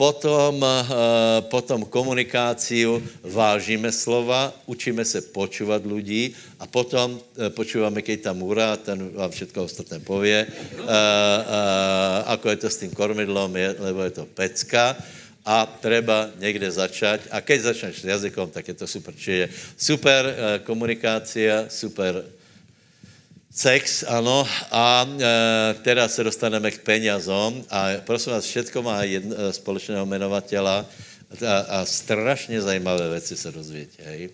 potom, 0.00 0.64
eh, 0.64 0.84
potom 1.52 1.84
komunikáciu, 1.84 3.02
vážíme 3.20 3.92
slova, 3.92 4.52
učíme 4.64 5.04
se 5.04 5.20
počúvat 5.20 5.84
lidí 5.84 6.32
a 6.56 6.64
potom 6.64 7.20
eh, 7.20 7.52
počúváme, 7.52 8.00
keď 8.00 8.32
tam 8.32 8.42
úra, 8.42 8.76
ten 8.80 9.12
vám 9.12 9.30
všetko 9.30 9.64
ostatné 9.64 10.00
pově, 10.00 10.46
ako 12.26 12.48
je 12.48 12.56
to 12.56 12.68
s 12.70 12.76
tím 12.76 12.90
kormidlom, 12.96 13.56
je, 13.56 13.68
lebo 13.78 14.00
je 14.02 14.10
to 14.10 14.24
pecka 14.24 14.96
a 15.44 15.66
treba 15.66 16.30
někde 16.38 16.70
začať. 16.70 17.20
A 17.30 17.40
keď 17.42 17.60
začneš 17.60 18.00
s 18.00 18.08
jazykom, 18.08 18.50
tak 18.50 18.68
je 18.68 18.74
to 18.78 18.86
super. 18.86 19.10
Čiže 19.10 19.50
super 19.76 20.22
komunikácia, 20.64 21.66
super 21.66 22.24
Sex, 23.52 24.04
ano. 24.08 24.48
A 24.70 25.04
e, 25.04 25.74
teda 25.84 26.08
se 26.08 26.24
dostaneme 26.24 26.70
k 26.70 26.80
penězom. 26.80 27.64
A 27.70 28.00
prosím 28.00 28.32
vás, 28.32 28.44
všetko 28.44 28.82
má 28.82 29.04
jedno, 29.04 29.36
e, 29.36 29.52
společného 29.52 30.06
jmenovatela 30.06 30.86
a, 31.46 31.58
a 31.58 31.84
strašně 31.84 32.62
zajímavé 32.62 33.10
věci 33.10 33.36
se 33.36 33.52
dozvětě, 33.52 34.02
hej. 34.02 34.24
E, 34.24 34.30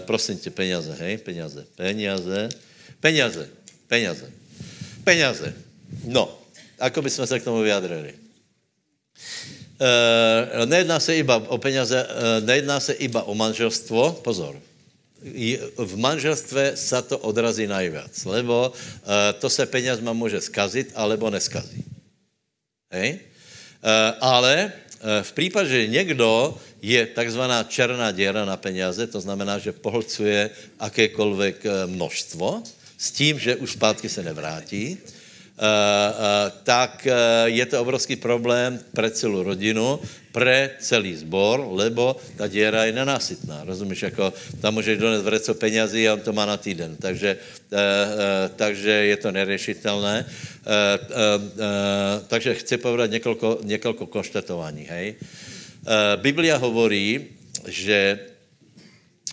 prosím 0.00 0.38
tě, 0.38 0.50
peněze, 0.50 0.96
hej, 1.00 1.18
peněze, 1.18 1.64
peněze, 1.76 2.48
peněze, 3.00 3.48
peněze, 3.88 4.30
peněze. 5.04 5.54
No, 6.04 6.38
ako 6.78 7.02
by 7.02 7.10
jsme 7.10 7.26
se 7.26 7.40
k 7.40 7.44
tomu 7.44 7.64
vyjadrili? 7.64 8.14
E, 9.80 10.66
nejedná 10.66 11.00
se 11.00 11.16
iba 11.16 11.36
o 11.36 11.58
peněze, 11.58 12.04
e, 12.04 12.40
nejedná 12.40 12.80
se 12.80 12.92
iba 12.92 13.22
o 13.22 13.34
manželstvo, 13.34 14.12
pozor, 14.12 14.60
v 15.76 15.94
manželstve 15.96 16.76
sa 16.76 17.00
to 17.00 17.16
odrazí 17.16 17.64
najviac, 17.64 18.12
lebo 18.28 18.68
uh, 18.68 18.76
to 19.40 19.48
se 19.48 19.64
penězma 19.66 20.12
může 20.12 20.40
skazit, 20.40 20.92
alebo 20.94 21.30
neskazí. 21.30 21.84
Hej? 22.92 23.24
Uh, 23.80 24.20
ale 24.20 24.68
uh, 24.68 25.24
v 25.24 25.32
případě, 25.32 25.68
že 25.68 25.86
někdo 25.86 26.58
je 26.82 27.06
takzvaná 27.06 27.64
černá 27.64 28.12
děra 28.12 28.44
na 28.44 28.56
peněze, 28.56 29.06
to 29.06 29.20
znamená, 29.20 29.58
že 29.58 29.72
pohlcuje 29.72 30.50
akékoliv 30.78 31.64
množstvo, 31.86 32.62
s 32.98 33.10
tím, 33.10 33.38
že 33.38 33.56
už 33.56 33.72
zpátky 33.72 34.08
se 34.08 34.22
nevrátí, 34.22 34.98
tak 36.62 37.06
uh, 37.06 37.46
je 37.46 37.66
to 37.66 37.78
obrovský 37.78 38.16
problém 38.18 38.74
pre 38.90 39.10
celou 39.10 39.42
rodinu, 39.42 40.02
pre 40.34 40.74
celý 40.82 41.14
zbor, 41.14 41.62
lebo 41.70 42.18
ta 42.34 42.50
děra 42.50 42.84
je 42.84 42.92
nenásytná. 42.92 43.62
Rozumíš, 43.64 44.02
jako 44.02 44.34
tam 44.60 44.74
můžeš 44.74 44.98
donést 44.98 45.24
vreco 45.24 45.54
penězí 45.54 46.08
a 46.08 46.14
on 46.14 46.20
to 46.20 46.32
má 46.32 46.46
na 46.46 46.56
týden. 46.56 46.96
Takže, 46.98 47.38
takže 48.56 48.90
je 48.90 49.16
to 49.16 49.30
nerešitelné. 49.30 50.26
Takže 52.26 52.54
chci 52.54 52.76
povedat 52.76 53.10
několiko, 53.10 53.58
několiko 53.62 54.06
konštatování. 54.06 54.84
Hej. 54.90 55.14
Biblia 56.16 56.56
hovorí, 56.58 57.30
že 57.70 58.18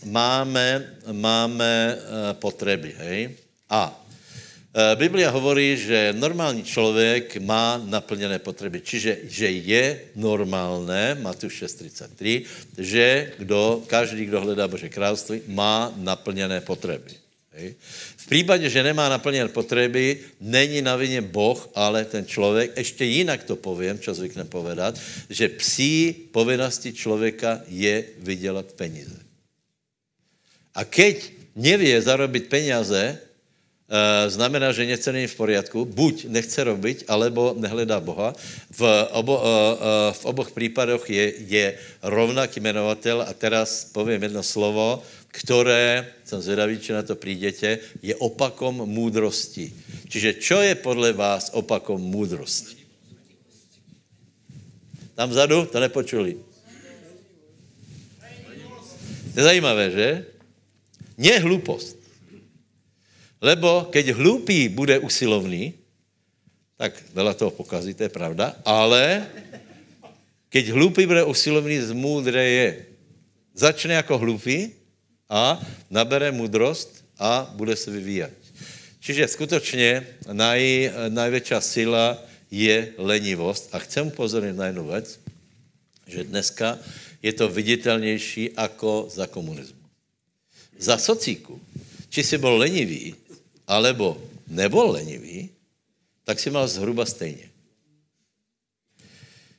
máme, 0.06 0.86
máme 1.12 1.98
potřeby. 2.38 2.94
A 3.70 4.01
Eh, 4.01 4.01
Biblia 4.72 5.28
hovorí, 5.36 5.76
že 5.76 6.16
normální 6.16 6.64
člověk 6.64 7.38
má 7.44 7.76
naplněné 7.76 8.40
potřeby. 8.40 8.80
Čiže 8.80 9.28
že 9.28 9.52
je 9.52 10.16
normálné, 10.16 11.20
Matuš 11.20 11.64
6.33, 11.64 12.48
že 12.78 13.36
kdo, 13.38 13.84
každý, 13.88 14.26
kdo 14.32 14.42
hledá 14.42 14.68
Bože 14.68 14.88
království, 14.90 15.42
má 15.52 15.92
naplněné 16.00 16.62
potřeby. 16.64 17.20
V 18.18 18.26
případě, 18.32 18.70
že 18.70 18.84
nemá 18.84 19.10
naplněné 19.10 19.52
potřeby, 19.52 20.20
není 20.40 20.82
na 20.82 20.96
vině 20.96 21.22
Boh, 21.22 21.70
ale 21.76 22.06
ten 22.06 22.26
člověk, 22.26 22.72
ještě 22.78 23.06
jinak 23.06 23.44
to 23.44 23.60
povím, 23.60 24.00
čo 24.00 24.16
zvykne 24.16 24.48
povedat, 24.48 24.96
že 25.28 25.52
psí 25.60 26.16
povinnosti 26.32 26.96
člověka 26.96 27.60
je 27.68 28.24
vydělat 28.24 28.72
peníze. 28.80 29.20
A 30.72 30.88
keď 30.88 31.28
nevie 31.60 32.00
zarobit 32.00 32.48
peníze, 32.48 33.20
Eh, 33.20 33.31
znamená, 34.28 34.72
že 34.72 34.86
něco 34.86 35.12
není 35.12 35.28
v 35.28 35.36
poriadku, 35.36 35.86
buď 35.86 36.32
nechce 36.32 36.64
robiť, 36.64 37.12
alebo 37.12 37.52
nehledá 37.60 38.00
Boha. 38.00 38.32
V, 38.72 38.82
obo, 39.12 39.36
eh, 39.36 39.44
eh, 39.44 40.14
v 40.16 40.22
oboch 40.26 40.52
případech 40.52 41.04
je, 41.10 41.26
je 41.52 41.66
rovnaký 42.00 42.64
jmenovatel 42.64 43.22
a 43.28 43.34
teraz 43.36 43.92
povím 43.92 44.24
jedno 44.24 44.44
slovo, 44.44 45.04
které, 45.28 46.08
jsem 46.24 46.42
zvědavý, 46.42 46.80
či 46.80 46.92
na 46.94 47.04
to 47.04 47.16
přijdete, 47.16 47.80
je 48.02 48.16
opakom 48.16 48.76
můdrosti. 48.76 49.74
Čiže 50.08 50.40
čo 50.40 50.64
je 50.64 50.76
podle 50.76 51.12
vás 51.14 51.52
opakom 51.52 52.00
můdrosti? 52.00 52.80
Tam 55.16 55.30
vzadu? 55.30 55.68
To 55.68 55.80
nepočuli. 55.80 56.40
To 59.32 59.38
je 59.40 59.44
zajímavé, 59.44 59.92
že? 59.92 60.08
Nie 61.16 61.40
hlupost. 61.40 62.01
Lebo 63.42 63.90
keď 63.90 64.14
hlupý 64.14 64.70
bude 64.70 65.02
usilovný, 65.02 65.74
tak 66.78 66.94
veľa 67.14 67.34
toho 67.34 67.50
pokazí, 67.50 67.94
to 67.94 68.06
je 68.06 68.14
pravda, 68.14 68.58
ale 68.66 69.26
keď 70.50 70.74
hlupý 70.74 71.06
bude 71.10 71.26
usilovný, 71.26 71.82
zmúdre 71.82 72.42
je. 72.42 72.70
Začne 73.54 73.98
jako 73.98 74.18
hlupý 74.18 74.72
a 75.30 75.58
nabere 75.90 76.32
múdrost 76.32 77.06
a 77.18 77.50
bude 77.56 77.76
se 77.76 77.92
vyvíjat. 77.92 78.34
Čiže 79.00 79.28
skutečně 79.28 80.08
naj, 80.32 80.92
najvětší 81.10 81.56
sila 81.60 82.18
je 82.52 82.94
lenivost. 82.98 83.70
A 83.72 83.80
chcem 83.80 84.08
upozornit 84.08 84.54
na 84.54 84.66
jednu 84.66 84.88
věc, 84.88 85.20
že 86.08 86.24
dneska 86.24 86.80
je 87.24 87.34
to 87.34 87.50
viditelnější 87.50 88.50
jako 88.58 89.08
za 89.10 89.28
komunismu. 89.28 89.82
Za 90.78 90.98
socíku, 90.98 91.62
či 92.10 92.24
si 92.24 92.38
byl 92.38 92.58
lenivý, 92.58 93.16
alebo 93.68 94.18
nebol 94.48 94.92
lenivý, 94.92 95.50
tak 96.24 96.40
si 96.40 96.50
mal 96.50 96.68
zhruba 96.68 97.06
stejně. 97.06 97.50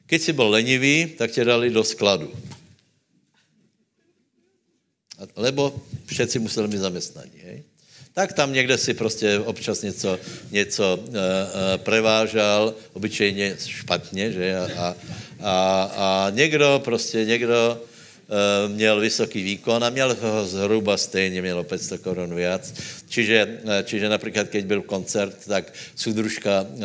Keď 0.06 0.22
si 0.22 0.32
byl 0.32 0.48
lenivý, 0.48 1.06
tak 1.16 1.30
tě 1.30 1.44
dali 1.44 1.70
do 1.70 1.84
skladu. 1.84 2.32
Lebo 5.36 5.72
všetci 6.06 6.38
museli 6.38 6.68
mít 6.68 6.84
zaměstnání. 6.84 7.38
Hej? 7.42 7.62
Tak 8.12 8.32
tam 8.32 8.52
někde 8.52 8.78
si 8.78 8.94
prostě 8.94 9.38
občas 9.38 9.82
něco, 9.82 10.18
něco 10.50 10.96
uh, 10.96 11.08
uh, 11.08 11.16
prevážal, 11.76 12.74
obyčejně 12.92 13.56
špatně, 13.56 14.32
že? 14.32 14.56
A, 14.56 14.64
a, 14.76 14.96
a, 15.40 15.54
a 15.96 16.30
někdo 16.30 16.80
prostě, 16.84 17.24
někdo 17.24 17.80
Eh, 17.80 17.91
měl 18.68 19.00
vysoký 19.00 19.42
výkon 19.42 19.84
a 19.84 19.90
měl 19.90 20.16
ho 20.20 20.46
zhruba 20.46 20.96
stejně, 20.96 21.42
mělo 21.42 21.64
500 21.64 22.00
korun 22.00 22.34
víc. 22.34 22.74
Čiže, 23.08 23.60
eh, 23.64 23.82
čiže 23.84 24.08
například, 24.08 24.48
keď 24.48 24.64
byl 24.64 24.82
koncert, 24.82 25.36
tak 25.46 25.72
sudružka 25.96 26.66
eh, 26.66 26.78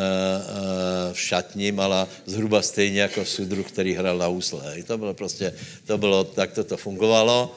v 1.14 1.20
šatni 1.20 1.72
mala 1.72 2.08
zhruba 2.26 2.62
stejně 2.62 3.02
jako 3.02 3.26
sudruh, 3.26 3.68
který 3.68 3.94
hrál 3.94 4.18
na 4.18 4.28
úsle. 4.28 4.76
To 4.88 4.98
bylo 4.98 5.14
prostě, 5.14 5.54
to 5.86 5.98
bylo, 5.98 6.24
tak 6.24 6.52
to 6.68 6.78
fungovalo. 6.78 7.56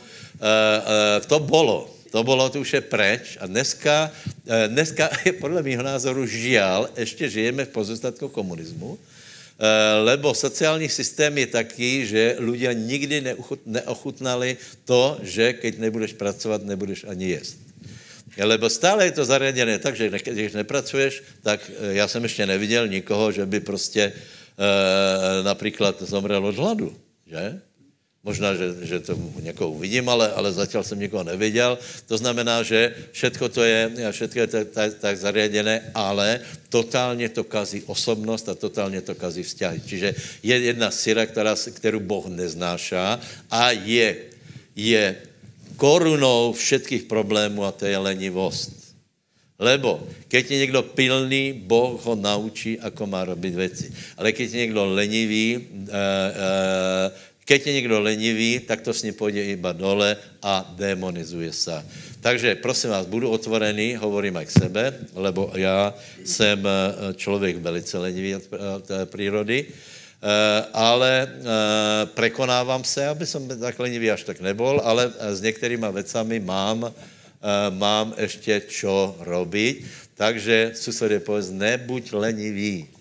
To 1.27 1.39
bylo, 1.39 1.91
to 2.11 2.25
bylo, 2.25 2.49
to 2.51 2.61
už 2.61 2.73
je 2.73 2.81
preč 2.81 3.39
a 3.41 3.47
dneska, 3.47 4.11
dneska 4.67 5.11
je 5.25 5.33
podle 5.33 5.63
mého 5.63 5.83
názoru 5.83 6.27
žial, 6.27 6.89
ještě 6.97 7.29
žijeme 7.29 7.65
v 7.65 7.69
pozostatku 7.69 8.29
komunismu, 8.29 8.99
Eh, 8.99 9.20
lebo 10.05 10.35
sociální 10.35 10.89
systém 10.89 11.39
je 11.39 11.47
taký, 11.47 12.07
že 12.07 12.41
ľudia 12.41 12.73
nikdy 12.73 13.37
neochutnali 13.67 14.57
to, 14.89 15.21
že 15.21 15.53
keď 15.53 15.79
nebudeš 15.79 16.13
pracovat, 16.17 16.65
nebudeš 16.65 17.05
ani 17.05 17.37
jíst. 17.37 17.61
Lebo 18.41 18.71
stále 18.71 19.05
je 19.05 19.21
to 19.21 19.25
zariadené 19.29 19.77
tak, 19.79 19.97
že 19.97 20.09
když 20.09 20.53
nepracuješ, 20.57 21.23
tak 21.43 21.61
eh, 21.61 21.95
já 22.01 22.09
jsem 22.09 22.23
ještě 22.23 22.47
neviděl 22.47 22.89
nikoho, 22.89 23.33
že 23.33 23.47
by 23.47 23.61
prostě 23.61 24.13
e, 24.13 25.43
například 25.43 26.03
zomrel 26.03 26.47
od 26.47 26.57
hladu, 26.57 26.97
že? 27.27 27.61
Možná, 28.21 28.53
že, 28.53 28.77
že 28.85 29.01
to 29.01 29.17
někoho 29.41 29.71
uvidím, 29.81 30.05
ale, 30.09 30.29
ale 30.33 30.53
zatím 30.53 30.85
jsem 30.85 31.01
někoho 31.01 31.25
neviděl. 31.25 31.79
To 32.07 32.21
znamená, 32.21 32.61
že 32.63 32.93
všetko 33.17 33.49
to 33.49 33.65
je, 33.65 33.81
všetko 34.13 34.39
je 34.39 34.47
tak, 34.47 34.93
tak, 35.01 35.17
zariadené, 35.17 35.89
ale 35.97 36.41
totálně 36.69 37.29
to 37.33 37.45
kazí 37.45 37.83
osobnost 37.89 38.49
a 38.49 38.55
totálně 38.55 39.01
to 39.01 39.17
kazí 39.17 39.43
vzťahy. 39.43 39.81
Čiže 39.87 40.09
je 40.43 40.55
jedna 40.59 40.91
syra, 40.93 41.27
která, 41.27 41.57
kterou 41.57 42.01
Boh 42.01 42.29
neznášá 42.29 43.21
a 43.51 43.71
je, 43.73 44.17
je 44.77 45.17
korunou 45.81 46.53
všetkých 46.53 47.09
problémů 47.09 47.65
a 47.65 47.73
to 47.73 47.89
je 47.89 47.97
lenivost. 47.97 48.81
Lebo 49.61 50.01
keď 50.29 50.51
je 50.51 50.59
někdo 50.59 50.83
pilný, 50.83 51.53
Boh 51.69 52.01
ho 52.01 52.17
naučí, 52.17 52.81
ako 52.81 53.07
má 53.07 53.25
robit 53.25 53.53
věci. 53.53 53.93
Ale 54.17 54.33
keď 54.33 54.47
je 54.51 54.61
někdo 54.61 54.85
lenivý, 54.97 55.57
uh, 55.57 55.85
uh, 55.85 57.13
Keď 57.51 57.67
je 57.67 57.73
někdo 57.83 57.99
lenivý, 58.01 58.63
tak 58.63 58.87
to 58.87 58.95
s 58.95 59.03
ním 59.03 59.15
půjde 59.15 59.59
iba 59.59 59.75
dole 59.75 60.17
a 60.39 60.63
demonizuje 60.79 61.51
se. 61.51 61.83
Takže 62.23 62.63
prosím 62.63 62.95
vás, 62.95 63.11
budu 63.11 63.27
otvorený, 63.27 63.99
hovorím 63.99 64.39
aj 64.39 64.47
k 64.47 64.59
sebe, 64.71 64.85
lebo 65.19 65.51
já 65.59 65.91
jsem 66.23 66.63
eh, 66.63 66.71
člověk 67.19 67.59
velice 67.59 67.99
lenivý 67.99 68.39
od 68.39 68.47
eh, 68.91 69.67
ale 70.73 71.27
eh, 71.27 72.07
prekonávám 72.15 72.87
se, 72.87 73.03
aby 73.03 73.27
som 73.27 73.43
tak 73.51 73.75
lenivý 73.83 74.15
až 74.15 74.23
tak 74.23 74.39
nebol, 74.39 74.79
ale 74.87 75.11
s 75.11 75.43
některýma 75.43 75.91
vecami 75.91 76.39
mám, 76.39 76.87
mám 77.73 78.15
ještě 78.15 78.63
čo 78.69 79.17
robiť. 79.27 79.85
Takže 80.15 80.77
susedě 80.77 81.19
povedz, 81.19 81.51
nebuď 81.51 82.13
lenivý. 82.13 83.00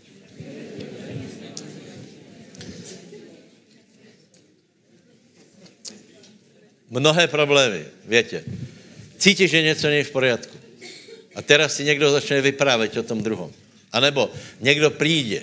Mnohé 6.90 7.28
problémy, 7.28 7.86
větě. 8.06 8.44
Cítíš, 9.18 9.52
že 9.52 9.62
něco 9.62 9.88
není 9.88 10.04
v 10.04 10.12
poriadku. 10.12 10.58
A 11.36 11.42
teraz 11.42 11.74
si 11.74 11.84
někdo 11.84 12.12
začne 12.12 12.42
vyprávět 12.42 12.98
o 12.98 13.04
tom 13.04 13.24
druhom. 13.24 13.52
A 13.92 14.00
nebo 14.00 14.32
někdo 14.60 14.92
přijde 14.92 15.42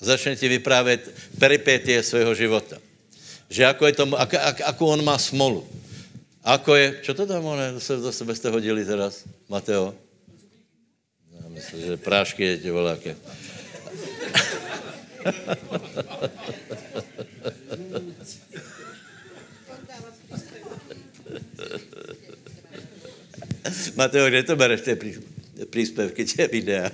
a 0.00 0.04
začne 0.04 0.36
ti 0.36 0.48
vyprávět 0.48 1.14
peripétie 1.38 2.02
svého 2.02 2.34
života. 2.34 2.78
Že 3.50 3.66
ako 3.66 3.86
je 3.86 3.92
tomu, 3.92 4.16
ak, 4.16 4.34
ak, 4.34 4.60
ako 4.62 4.86
on 4.86 5.04
má 5.04 5.18
smolu. 5.18 5.68
Ako 6.46 6.74
je, 6.78 7.02
čo 7.02 7.14
to 7.14 7.26
tam 7.26 7.44
ono, 7.44 7.72
do 7.76 7.80
sebe, 7.82 8.00
do 8.00 8.12
sebe 8.12 8.34
hodili 8.50 8.86
teraz, 8.86 9.24
Mateo? 9.48 9.94
Já 11.42 11.48
myslím, 11.48 11.86
že 11.86 11.96
prášky 11.96 12.42
je 12.42 12.58
tě 12.58 12.72
voláke. 12.72 13.16
Mateo, 23.96 24.28
kde 24.28 24.42
to 24.42 24.56
bereš, 24.56 24.80
ty 24.80 24.98
příspěvky, 25.70 26.24
tě 26.24 26.46
videa? 26.46 26.90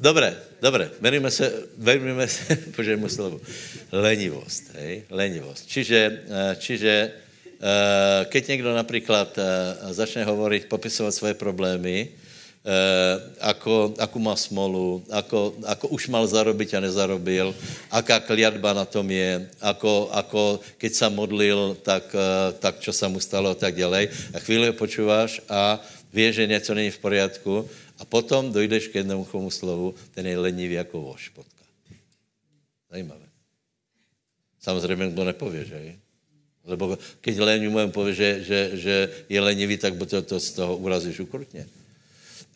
dobré, 0.00 0.36
dobré, 0.62 0.90
venujeme 1.00 1.30
se, 1.30 1.52
venujeme 1.78 2.28
se 2.28 2.58
božému 2.76 3.08
slovu. 3.08 3.40
Lenivost, 3.92 4.64
hej, 4.74 5.02
lenivost. 5.10 5.66
Čiže, 5.66 6.22
eh, 6.28 6.56
čiže 6.58 7.10
eh, 7.10 8.24
keď 8.24 8.48
někdo 8.48 8.74
například 8.74 9.38
eh, 9.38 9.44
začne 9.94 10.24
hovorit, 10.24 10.68
popisovat 10.68 11.14
svoje 11.14 11.34
problémy, 11.34 12.08
ako, 13.38 13.94
ako 13.94 14.16
má 14.18 14.34
smolu, 14.34 14.98
ako, 15.06 15.54
ako 15.62 15.86
už 15.94 16.10
mal 16.10 16.26
zarobiť 16.26 16.74
a 16.74 16.82
nezarobil, 16.82 17.54
aká 17.94 18.18
kliatba 18.18 18.74
na 18.74 18.82
tom 18.82 19.06
je, 19.06 19.46
ako, 19.62 20.10
ako 20.10 20.42
keď 20.74 20.92
sa 20.92 21.06
modlil, 21.06 21.78
tak, 21.86 22.10
eh, 22.10 22.50
tak 22.58 22.82
čo 22.82 22.90
sa 22.90 23.06
mu 23.06 23.22
stalo 23.22 23.54
a 23.54 23.58
tak 23.58 23.78
ďalej. 23.78 24.10
A 24.34 24.42
chvíli 24.42 24.74
počúváš 24.74 25.38
a 25.46 25.78
vieš, 26.10 26.42
že 26.42 26.50
něco 26.50 26.74
není 26.74 26.90
v 26.90 26.98
poriadku 26.98 27.54
a 27.98 28.02
potom 28.02 28.50
dojdeš 28.50 28.90
k 28.90 29.06
jednomu 29.06 29.24
chomu 29.24 29.50
slovu, 29.50 29.94
ten 30.10 30.26
je 30.26 30.34
lenivý 30.34 30.74
jako 30.74 31.00
voš, 31.00 31.30
potka. 31.30 31.64
Zajímavé. 32.90 33.26
Samozřejmě 34.58 35.14
to 35.14 35.24
nepově, 35.24 35.64
že? 35.64 35.78
Lebo 36.66 36.98
keď 37.22 37.34
lenivý 37.38 37.70
mu 37.70 37.94
pově, 37.94 38.14
že, 38.14 38.30
že, 38.42 38.60
že 38.74 38.94
je 39.30 39.38
lenivý, 39.38 39.78
tak 39.78 39.94
to, 39.94 40.18
to 40.22 40.40
z 40.42 40.50
toho 40.50 40.76
urazíš 40.82 41.22
ukrutně. 41.22 41.85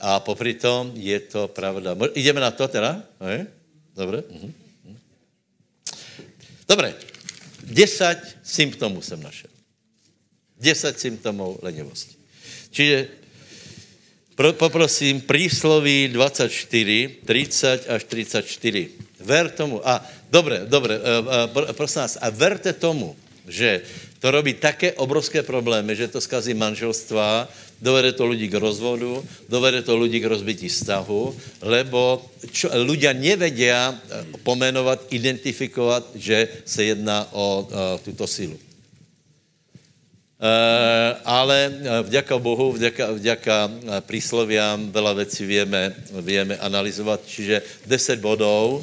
A 0.00 0.20
popri 0.20 0.54
tom 0.56 0.92
je 0.96 1.20
to 1.20 1.48
pravda. 1.48 1.92
Ideme 2.16 2.40
na 2.40 2.50
to 2.50 2.68
teda? 2.68 3.04
Je? 3.20 3.46
Dobre? 3.96 4.24
Mhm. 4.30 4.50
Dobre. 6.68 6.94
Desať 7.62 8.18
symptomů 8.42 9.02
jsem 9.02 9.22
našel. 9.22 9.50
Desať 10.60 10.98
symptomů 10.98 11.58
lenivosti. 11.62 12.16
Čiže 12.70 13.20
Pro, 14.40 14.56
poprosím, 14.56 15.20
prísloví 15.20 16.08
24, 16.16 17.28
30 17.28 17.90
až 17.92 18.04
34. 18.04 18.88
Ver 19.20 19.52
tomu. 19.52 19.84
A 19.84 20.00
dobre, 20.32 20.64
dobre, 20.64 20.96
uh, 20.96 21.68
prosím 21.76 22.08
vás, 22.08 22.16
a 22.16 22.32
verte 22.32 22.72
tomu, 22.72 23.12
že 23.44 23.84
to 24.16 24.32
robí 24.32 24.56
také 24.56 24.96
obrovské 24.96 25.44
problémy, 25.44 25.92
že 25.92 26.08
to 26.08 26.24
skazí 26.24 26.56
manželstva, 26.56 27.52
dovede 27.80 28.12
to 28.12 28.28
ľudí 28.28 28.46
k 28.48 28.60
rozvodu, 28.60 29.24
dovede 29.48 29.82
to 29.82 29.96
ľudí 29.96 30.20
k 30.20 30.28
rozbití 30.28 30.68
vztahu, 30.68 31.34
lebo 31.64 32.20
čo, 32.52 32.68
ľudia 32.70 33.16
nevedia 33.16 33.96
pomenovať, 34.44 35.10
identifikovat, 35.10 36.04
že 36.14 36.48
se 36.64 36.84
jedná 36.84 37.26
o 37.32 37.64
uh, 37.64 37.98
tuto 38.04 38.28
sílu. 38.28 38.56
Uh, 40.40 41.20
ale 41.24 41.68
vďaka 42.08 42.32
Bohu, 42.40 42.72
vďaka, 42.72 43.12
vďaka 43.12 43.56
prísloviam 44.08 44.88
veľa 44.88 45.20
vecí 45.20 45.44
vieme, 45.44 45.92
vieme 46.24 46.56
analyzovat, 46.56 47.20
čiže 47.28 47.60
10 47.84 48.24
bodov, 48.24 48.80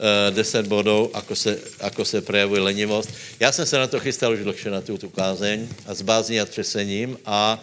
10 0.00 0.64
bodov, 0.64 1.12
ako 1.12 1.36
se, 1.36 1.60
ako 1.80 2.04
se 2.04 2.20
prejavuje 2.20 2.60
lenivost. 2.60 3.10
Já 3.40 3.52
jsem 3.52 3.66
se 3.66 3.78
na 3.78 3.86
to 3.86 4.00
chystal 4.00 4.32
už 4.32 4.44
dlhšie 4.44 4.70
na 4.72 4.80
tuto 4.80 5.12
kázeň 5.12 5.68
a 5.86 5.94
s 5.94 6.00
bázní 6.02 6.40
a 6.40 6.48
třesením, 6.48 7.18
a, 7.26 7.60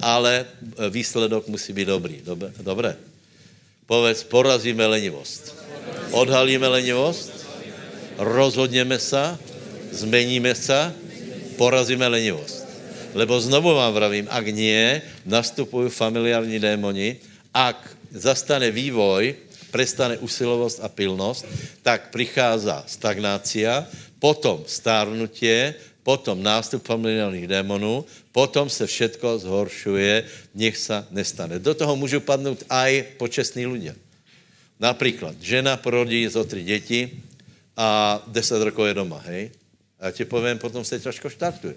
ale 0.00 0.46
výsledok 0.90 1.48
musí 1.48 1.72
být 1.72 1.88
dobrý. 1.88 2.22
Dobré? 2.60 2.96
Povedz, 3.86 4.24
porazíme 4.24 4.86
lenivost. 4.86 5.56
Odhalíme 6.10 6.68
lenivost, 6.68 7.46
rozhodněme 8.18 8.98
se, 8.98 9.38
zmeníme 9.90 10.54
se, 10.54 10.94
porazíme 11.56 12.08
lenivost. 12.08 12.64
Lebo 13.14 13.40
znovu 13.40 13.74
vám 13.74 13.92
vravím, 13.92 14.26
ak 14.30 14.46
nie, 14.48 15.02
nastupují 15.28 15.92
familiární 15.92 16.56
démoni, 16.56 17.20
ak 17.52 17.76
zastane 18.08 18.72
vývoj, 18.72 19.36
prestane 19.68 20.16
usilovost 20.20 20.80
a 20.80 20.88
pilnost, 20.88 21.44
tak 21.84 22.08
prichází 22.08 22.72
stagnácia, 22.88 23.84
potom 24.16 24.64
stárnutie, 24.64 25.74
potom 26.02 26.42
nástup 26.42 26.84
familiárních 26.84 27.46
démonů, 27.46 28.04
potom 28.32 28.72
se 28.72 28.86
všetko 28.86 29.38
zhoršuje, 29.38 30.24
nech 30.56 30.76
se 30.76 31.04
nestane. 31.10 31.58
Do 31.58 31.74
toho 31.74 31.96
můžu 31.96 32.20
padnout 32.20 32.64
aj 32.68 33.20
počestní 33.20 33.68
ľudia. 33.68 33.94
Například, 34.80 35.38
žena 35.38 35.76
porodí 35.76 36.26
zo 36.26 36.44
tři 36.44 36.62
děti 36.64 37.00
a 37.76 38.18
10 38.26 38.62
rokov 38.62 38.88
je 38.88 38.94
doma, 38.94 39.22
hej? 39.30 39.50
A 40.00 40.06
já 40.06 40.10
ti 40.10 40.24
povím, 40.24 40.58
potom 40.58 40.84
se 40.84 41.00
ťažko 41.00 41.30
štartuje. 41.30 41.74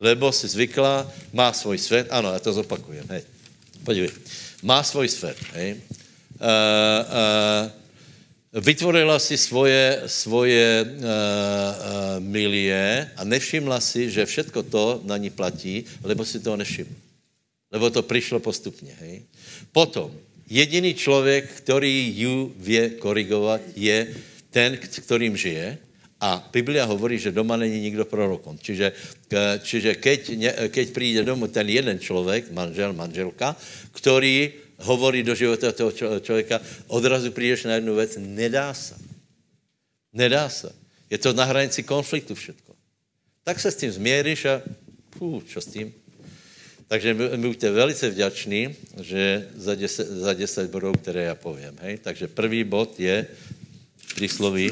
Lebo 0.00 0.32
si 0.32 0.48
zvykla, 0.48 1.08
má 1.32 1.52
svůj 1.52 1.78
svět, 1.78 2.06
ano, 2.10 2.32
já 2.32 2.38
to 2.38 2.52
zopakujem, 2.52 3.06
hej. 3.08 3.22
Podívej, 3.84 4.10
má 4.62 4.82
svůj 4.82 5.08
svět, 5.08 5.36
hej. 5.52 5.72
Uh, 5.72 6.48
uh, 7.08 7.81
vytvorila 8.52 9.16
si 9.18 9.40
svoje, 9.40 10.04
svoje 10.06 10.84
uh, 10.84 10.88
uh, 10.88 12.20
milie 12.20 13.08
a 13.16 13.24
nevšimla 13.24 13.80
si, 13.80 14.12
že 14.12 14.28
všetko 14.28 14.62
to 14.68 14.84
na 15.08 15.16
ní 15.16 15.32
platí, 15.32 15.88
lebo 16.04 16.24
si 16.24 16.40
to 16.40 16.56
nevšimla. 16.56 17.00
Lebo 17.72 17.90
to 17.90 18.02
přišlo 18.02 18.40
postupně, 18.40 18.92
hej. 19.00 19.22
Potom, 19.72 20.12
jediný 20.50 20.94
člověk, 20.94 21.64
který 21.64 22.12
ju 22.16 22.52
vie 22.60 22.90
korigovat, 23.00 23.60
je 23.76 24.08
ten, 24.50 24.76
kterým 24.76 25.36
žije, 25.36 25.78
a 26.22 26.38
Biblia 26.52 26.86
hovorí, 26.86 27.18
že 27.18 27.34
doma 27.34 27.58
není 27.58 27.82
nikdo 27.82 28.06
prorokom. 28.06 28.54
Čiže, 28.54 28.94
čiže 29.58 29.98
keď, 29.98 30.20
keď 30.70 30.86
přijde 30.94 31.26
domů 31.26 31.50
ten 31.50 31.66
jeden 31.66 31.98
člověk, 31.98 32.46
manžel, 32.54 32.92
manželka, 32.94 33.56
který 33.90 34.52
hovorí 34.82 35.22
do 35.22 35.34
života 35.34 35.72
toho 35.72 35.92
člověka, 36.20 36.60
odrazu 36.86 37.30
přijdeš 37.30 37.64
na 37.64 37.74
jednu 37.74 37.94
věc, 37.94 38.18
nedá 38.20 38.74
se. 38.74 38.94
Nedá 40.12 40.48
se. 40.48 40.72
Je 41.10 41.18
to 41.18 41.32
na 41.32 41.44
hranici 41.44 41.82
konfliktu 41.82 42.34
všetko. 42.34 42.74
Tak 43.44 43.60
se 43.60 43.70
s 43.70 43.76
tím 43.76 43.92
změříš 43.92 44.44
a 44.44 44.62
pů, 45.10 45.42
čo 45.46 45.60
s 45.60 45.66
tím? 45.66 45.94
Takže 46.88 47.16
buďte 47.36 47.70
velice 47.70 48.10
vděční, 48.10 48.76
že 49.00 49.48
za 49.56 49.74
10, 49.74 50.06
za 50.08 50.32
10 50.32 50.70
bodů, 50.70 50.92
které 50.92 51.22
já 51.22 51.34
povím. 51.34 51.78
Hej? 51.80 51.98
Takže 51.98 52.28
první 52.28 52.64
bod 52.64 53.00
je 53.00 53.26
prísloví 54.14 54.70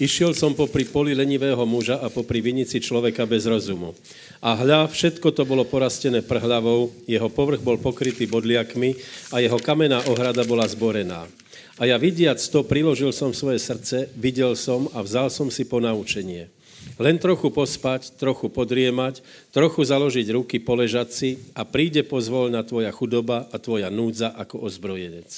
Išiel 0.00 0.32
som 0.32 0.56
popri 0.56 0.88
poli 0.88 1.12
lenivého 1.12 1.60
muža 1.68 2.00
a 2.00 2.08
popri 2.08 2.40
vinici 2.40 2.80
človeka 2.80 3.28
bez 3.28 3.44
rozumu. 3.44 3.92
A 4.40 4.56
hľa, 4.56 4.88
všetko 4.88 5.28
to 5.28 5.44
bolo 5.44 5.68
porastené 5.68 6.24
prhlavou, 6.24 6.88
jeho 7.04 7.28
povrch 7.28 7.60
bol 7.60 7.76
pokrytý 7.76 8.24
bodliakmi 8.24 8.96
a 9.28 9.44
jeho 9.44 9.60
kamená 9.60 10.08
ohrada 10.08 10.40
bola 10.48 10.64
zborená. 10.64 11.28
A 11.76 11.84
ja 11.84 12.00
vidiac 12.00 12.40
to, 12.40 12.64
priložil 12.64 13.12
som 13.12 13.36
svoje 13.36 13.60
srdce, 13.60 14.08
videl 14.16 14.56
som 14.56 14.88
a 14.96 15.04
vzal 15.04 15.28
som 15.28 15.52
si 15.52 15.68
ponaučenie. 15.68 16.48
Len 16.96 17.20
trochu 17.20 17.52
pospať, 17.52 18.16
trochu 18.16 18.48
podriemať, 18.48 19.20
trochu 19.52 19.84
založiť 19.84 20.26
ruky, 20.32 20.64
poležať 20.64 21.08
si 21.12 21.30
a 21.52 21.68
príde 21.68 22.08
pozvolná 22.08 22.64
tvoja 22.64 22.88
chudoba 22.88 23.52
a 23.52 23.56
tvoja 23.60 23.92
núdza 23.92 24.32
ako 24.32 24.64
ozbrojenec. 24.64 25.28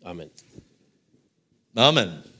Amen. 0.00 0.32
Amen. 1.76 2.35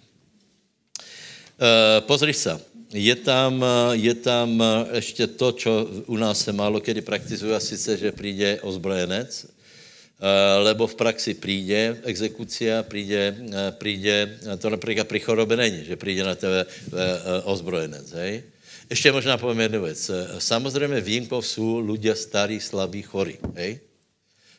Uh, 1.57 2.05
pozri 2.05 2.35
se, 2.35 2.61
je 2.93 3.17
tam, 3.17 3.65
je 3.93 4.15
tam 4.15 4.63
ještě 4.93 5.27
to, 5.27 5.53
co 5.53 5.89
u 6.07 6.17
nás 6.17 6.45
se 6.45 6.53
málo 6.53 6.81
kedy 6.81 7.01
praktizuje, 7.01 7.57
a 7.57 7.61
sice, 7.61 7.97
že 7.97 8.13
přijde 8.13 8.61
ozbrojenec, 8.61 9.47
lebo 10.63 10.87
v 10.87 10.95
praxi 10.95 11.35
přijde 11.35 11.97
exekucia, 12.05 12.83
přijde, 12.83 13.37
přijde 13.79 14.39
to 14.59 14.71
například 14.71 15.09
při 15.09 15.21
chorobe 15.21 15.57
není, 15.57 15.85
že 15.85 15.97
přijde 15.97 16.25
na 16.25 16.35
tebe 16.35 16.67
ozbrojenec, 17.45 18.13
hej? 18.13 18.43
Ještě 18.91 19.13
možná 19.13 19.37
povím 19.37 19.61
jednu 19.61 19.83
věc. 19.83 20.11
Samozřejmě 20.39 21.01
výjimkou 21.01 21.43
jsou 21.43 21.81
ľudia 21.81 22.15
starí, 22.15 22.61
slabí, 22.61 23.03
chorí, 23.03 23.39
hej? 23.55 23.81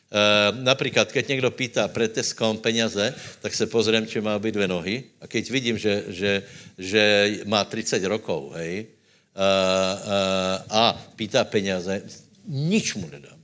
Uh, 0.08 0.56
například, 0.64 1.12
keď 1.12 1.28
někdo 1.28 1.50
pýtá 1.50 1.88
preteskom 1.88 2.58
peněze, 2.58 3.14
tak 3.40 3.54
se 3.54 3.66
pozriem, 3.66 4.06
či 4.06 4.20
má 4.20 4.38
být 4.38 4.54
dvě 4.54 4.68
nohy. 4.68 5.04
A 5.20 5.26
keď 5.26 5.50
vidím, 5.50 5.78
že, 5.78 6.04
že, 6.08 6.42
že 6.78 7.02
má 7.44 7.64
30 7.64 8.04
rokov, 8.04 8.56
hej, 8.56 8.88
uh, 8.88 8.88
uh, 9.36 10.64
a 10.68 10.96
pýtá 11.16 11.44
peněze, 11.44 12.02
nič 12.48 12.96
mu 12.96 13.04
nedám. 13.12 13.36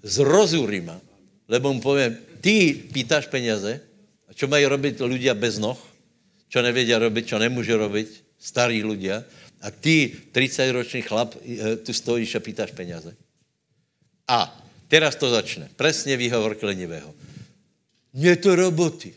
Zrozúri 0.00 0.80
ma, 0.80 0.96
lebo 1.44 1.76
mu 1.76 1.80
povím, 1.84 2.16
ty 2.40 2.72
pýtáš 2.72 3.28
peněze, 3.28 3.80
a 4.28 4.32
čo 4.32 4.48
mají 4.48 4.64
robiť 4.64 4.96
ľudia 4.96 5.36
bez 5.36 5.60
noh, 5.60 5.76
čo 6.48 6.64
nevědia 6.64 6.96
robiť, 6.98 7.24
čo 7.26 7.38
nemůže 7.38 7.76
robiť, 7.76 8.08
starí 8.40 8.80
ľudia, 8.80 9.28
a 9.60 9.68
ty, 9.68 10.08
30-ročný 10.32 11.04
chlap, 11.04 11.36
tu 11.84 11.92
stojíš 11.92 12.34
a 12.34 12.40
pýtáš 12.40 12.72
peněze. 12.72 13.12
A 14.24 14.48
Teraz 14.90 15.14
to 15.14 15.30
začne. 15.30 15.70
Presně 15.78 16.18
výhovor 16.18 16.58
klenivého. 16.58 17.14
Mě 18.12 18.36
to 18.36 18.56
roboty. 18.56 19.14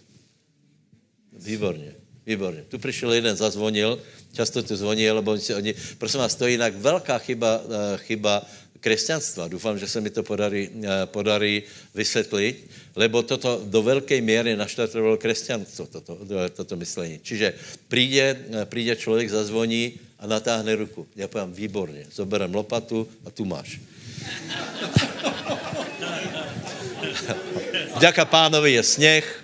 Výborně, 1.33 1.95
výborně. 2.25 2.63
Tu 2.69 2.77
přišel 2.77 3.13
jeden, 3.13 3.35
zazvonil, 3.35 3.99
často 4.33 4.63
tu 4.63 4.75
zvonil, 4.75 5.15
lebo 5.15 5.31
oni, 5.31 5.53
oni 5.55 5.73
prosím 5.97 6.19
vás, 6.19 6.35
to 6.35 6.45
je 6.45 6.51
jinak 6.51 6.75
velká 6.77 7.17
chyba, 7.17 7.61
eh, 7.65 7.97
chyba 7.97 8.45
křesťanstva. 8.79 9.47
Doufám, 9.47 9.79
že 9.79 9.87
se 9.87 10.01
mi 10.01 10.09
to 10.13 10.23
podarí, 10.23 10.69
eh, 10.69 11.05
podarí 11.09 11.63
vysvětlit, 11.95 12.69
lebo 12.95 13.25
toto 13.25 13.65
do 13.65 13.81
velké 13.81 14.21
míry 14.21 14.55
naštartovalo 14.55 15.17
křesťanstvo, 15.17 15.89
toto, 15.89 16.17
toto 16.53 16.75
myšlení. 16.77 17.19
Čiže 17.23 17.53
přijde, 17.87 18.45
eh, 18.61 18.65
přijde 18.65 18.95
člověk, 18.95 19.29
zazvoní 19.29 19.97
a 20.21 20.27
natáhne 20.27 20.75
ruku. 20.75 21.07
Já 21.15 21.27
povím, 21.27 21.53
výborně, 21.53 22.05
zoberem 22.13 22.53
lopatu 22.53 23.09
a 23.25 23.33
tu 23.33 23.45
máš. 23.45 23.81
Vďaka 27.97 28.25
pánovi 28.25 28.71
je 28.71 28.83
sněh. 28.83 29.43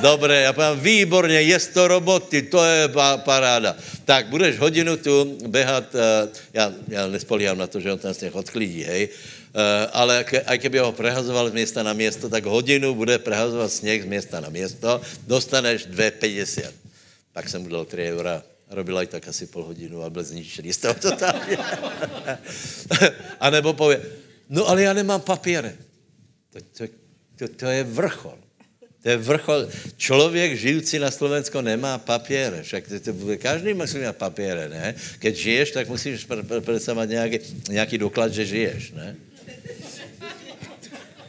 Dobré, 0.00 0.40
já 0.40 0.52
povím, 0.52 0.80
výborně, 0.80 1.40
je 1.40 1.58
to 1.58 1.88
roboty, 1.88 2.42
to 2.42 2.64
je 2.64 2.88
paráda. 3.16 3.76
Tak, 4.04 4.26
budeš 4.26 4.58
hodinu 4.58 4.96
tu 4.96 5.38
běhat, 5.48 5.94
uh, 5.94 6.00
já, 6.52 6.72
já 6.88 7.06
nespolíhám 7.06 7.58
na 7.58 7.66
to, 7.66 7.80
že 7.80 7.92
on 7.92 7.98
ten 7.98 8.14
sněh 8.14 8.34
odklidí, 8.34 8.82
hej, 8.82 9.08
uh, 9.08 9.60
ale 9.92 10.24
aj 10.24 10.58
keby 10.58 10.78
ho 10.78 10.92
prehazoval 10.92 11.48
z 11.48 11.52
města 11.52 11.82
na 11.82 11.92
město, 11.92 12.28
tak 12.28 12.44
hodinu 12.44 12.94
bude 12.94 13.18
prehazovat 13.18 13.72
sněh 13.72 14.02
z 14.02 14.06
města 14.06 14.40
na 14.40 14.48
město, 14.48 15.00
dostaneš 15.26 15.86
2,50. 15.86 16.72
Pak 17.32 17.48
jsem 17.48 17.62
mu 17.62 17.68
dal 17.68 17.84
3 17.84 17.96
eura 18.16 18.42
robila 18.70 19.02
i 19.02 19.06
tak 19.06 19.28
asi 19.28 19.46
půl 19.46 19.64
hodinu 19.64 20.02
a 20.02 20.10
byl 20.10 20.24
zničený 20.24 20.72
z 20.72 20.78
toho 20.78 20.94
totálně. 20.94 21.58
a 23.40 23.50
nebo 23.50 23.72
pově, 23.72 24.00
no 24.48 24.68
ale 24.68 24.82
já 24.82 24.92
nemám 24.92 25.20
papíry. 25.20 25.89
To, 26.52 26.58
to, 26.78 26.84
to, 27.38 27.44
to 27.48 27.66
je 27.66 27.84
vrchol. 27.84 28.38
To 29.02 29.08
je 29.08 29.16
vrchol. 29.16 29.68
Člověk 29.96 30.58
žijící 30.58 30.98
na 30.98 31.10
Slovensko 31.10 31.62
nemá 31.62 31.98
papíry. 31.98 32.62
Však 32.62 32.88
to, 32.88 33.00
to, 33.00 33.12
každý 33.38 33.74
musí 33.74 33.98
mít 33.98 34.16
papíry, 34.16 34.68
ne? 34.68 34.94
Keď 35.18 35.36
žiješ, 35.36 35.70
tak 35.70 35.88
musíš 35.88 36.26
představovat 36.60 37.08
nějaký, 37.08 37.38
nějaký 37.70 37.98
doklad, 37.98 38.32
že 38.32 38.46
žiješ, 38.46 38.92
ne? 38.92 39.16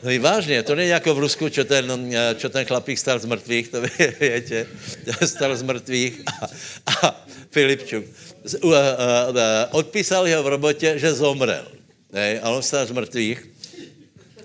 No 0.03 0.09
i 0.09 0.19
vážně, 0.19 0.63
to 0.63 0.75
není 0.75 0.89
jako 0.89 1.15
v 1.15 1.19
Rusku, 1.19 1.49
čo 1.49 1.63
ten, 1.65 1.85
čo 2.37 2.49
ten 2.49 2.65
chlapík 2.65 2.97
stal 2.97 3.19
z 3.19 3.25
mrtvých, 3.25 3.67
to 3.67 3.81
větě, 4.19 4.67
stal 5.25 5.55
z 5.55 5.61
mrtvých 5.61 6.21
a, 6.25 6.45
a 7.05 7.25
Filipčuk. 7.51 8.05
Uh, 8.63 8.73
uh, 8.73 8.73
uh, 8.73 9.37
odpísali 9.71 10.33
ho 10.33 10.43
v 10.43 10.47
robotě, 10.47 10.99
že 10.99 11.13
zomrel. 11.13 11.67
Ne? 12.13 12.39
A 12.41 12.49
on 12.49 12.65
stal 12.65 12.85
z 12.85 12.91
mrtvých 12.91 13.45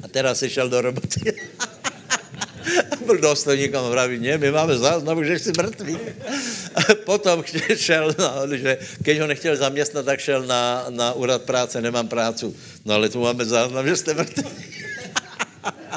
a 0.07 0.09
teraz 0.09 0.39
si 0.39 0.47
šel 0.47 0.71
do 0.71 0.79
roboty. 0.79 1.35
byl 3.07 3.19
důstojník 3.19 3.75
a 3.75 3.83
vraví, 3.89 4.19
ne, 4.19 4.39
my 4.39 4.51
máme 4.51 4.79
záznam, 4.79 5.25
že 5.25 5.39
jsi 5.39 5.53
mrtvý. 5.57 5.99
Potom 7.05 7.43
šel, 7.77 8.15
no, 8.19 8.57
že 8.57 8.79
keď 9.03 9.19
ho 9.19 9.27
nechtěl 9.27 9.57
zaměstnat, 9.57 10.05
tak 10.07 10.21
šel 10.21 10.47
na, 10.47 10.87
na 10.91 11.13
úrad 11.13 11.43
práce, 11.43 11.81
nemám 11.81 12.09
prácu. 12.09 12.55
No 12.85 12.95
ale 12.95 13.09
tu 13.09 13.23
máme 13.23 13.45
záznam, 13.45 13.87
že 13.87 13.97
jste 13.97 14.15
mrtvý. 14.15 14.51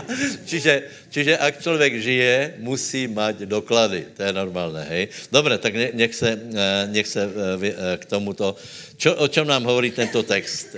čiže, 0.49 0.83
čiže 1.09 1.37
ak 1.37 1.61
člověk 1.61 2.01
žije, 2.01 2.53
musí 2.59 3.07
mať 3.07 3.45
doklady. 3.45 4.17
To 4.17 4.23
je 4.23 4.33
normálné, 4.33 4.83
hej. 4.89 5.03
Dobre, 5.31 5.57
tak 5.57 5.73
nech 5.73 6.13
se, 6.15 6.29
eh, 6.33 6.87
nech 6.89 7.07
se 7.07 7.21
eh, 7.21 7.29
eh, 7.61 7.97
k 7.97 8.05
tomuto... 8.05 8.55
Čo, 8.99 9.15
o 9.15 9.27
čem 9.31 9.47
nám 9.47 9.63
hovorí 9.63 9.95
tento 9.95 10.19
text? 10.27 10.75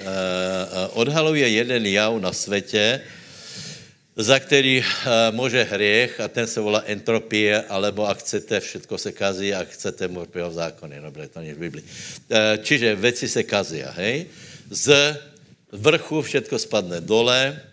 Odhaluje 0.93 1.41
jeden 1.41 1.81
jav 1.89 2.13
na 2.21 2.29
světě, 2.29 3.01
za 4.21 4.39
který 4.39 4.83
může 5.31 5.63
hriech 5.63 6.19
a 6.19 6.27
ten 6.27 6.47
se 6.47 6.59
volá 6.59 6.83
entropie, 6.85 7.61
alebo 7.69 8.07
ak 8.07 8.21
chcete, 8.21 8.59
všetko 8.59 8.97
se 8.97 9.11
kazí, 9.11 9.53
ak 9.53 9.69
chcete 9.69 10.07
Murphyho 10.07 10.51
zákony. 10.51 11.01
Dobre, 11.01 11.27
to 11.27 11.41
nie 11.41 11.53
v 11.53 11.69
Biblii. 11.69 11.85
Čiže 12.63 12.95
veci 12.95 13.27
se 13.27 13.43
kazí, 13.43 13.81
hej. 13.97 14.25
Z 14.69 15.17
vrchu 15.71 16.21
všetko 16.21 16.59
spadne 16.59 17.01
dole, 17.01 17.71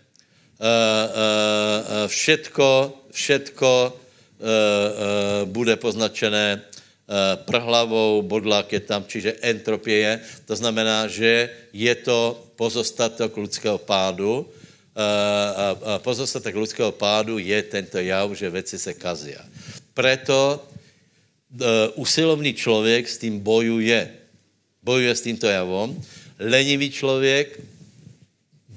Eh, 0.59 0.67
eh, 0.67 2.07
všetko, 2.11 2.69
všetko 3.15 3.71
eh, 3.87 3.93
bude 5.47 5.75
poznačené 5.79 6.67
prhlavou, 7.49 8.21
bodlák 8.21 8.69
je 8.69 8.81
tam, 8.85 9.01
čiže 9.01 9.41
entropie. 9.41 10.21
To 10.45 10.53
znamená, 10.53 11.09
že 11.09 11.49
je 11.73 11.89
to 12.05 12.37
pozostatek 12.53 13.33
lidského 13.33 13.81
pádu. 13.81 14.45
Pozostatek 15.97 16.55
lidského 16.55 16.91
pádu 16.91 17.37
je 17.37 17.63
tento 17.63 17.99
jav, 17.99 18.31
že 18.31 18.49
věci 18.49 18.79
se 18.79 18.93
kazí. 18.93 19.35
Preto 19.93 20.63
usilovný 21.95 22.53
člověk 22.53 23.09
s 23.09 23.17
tím 23.17 23.39
bojuje. 23.39 24.11
Bojuje 24.83 25.15
s 25.15 25.21
tímto 25.21 25.47
javom. 25.47 25.95
Lenivý 26.39 26.91
člověk 26.91 27.59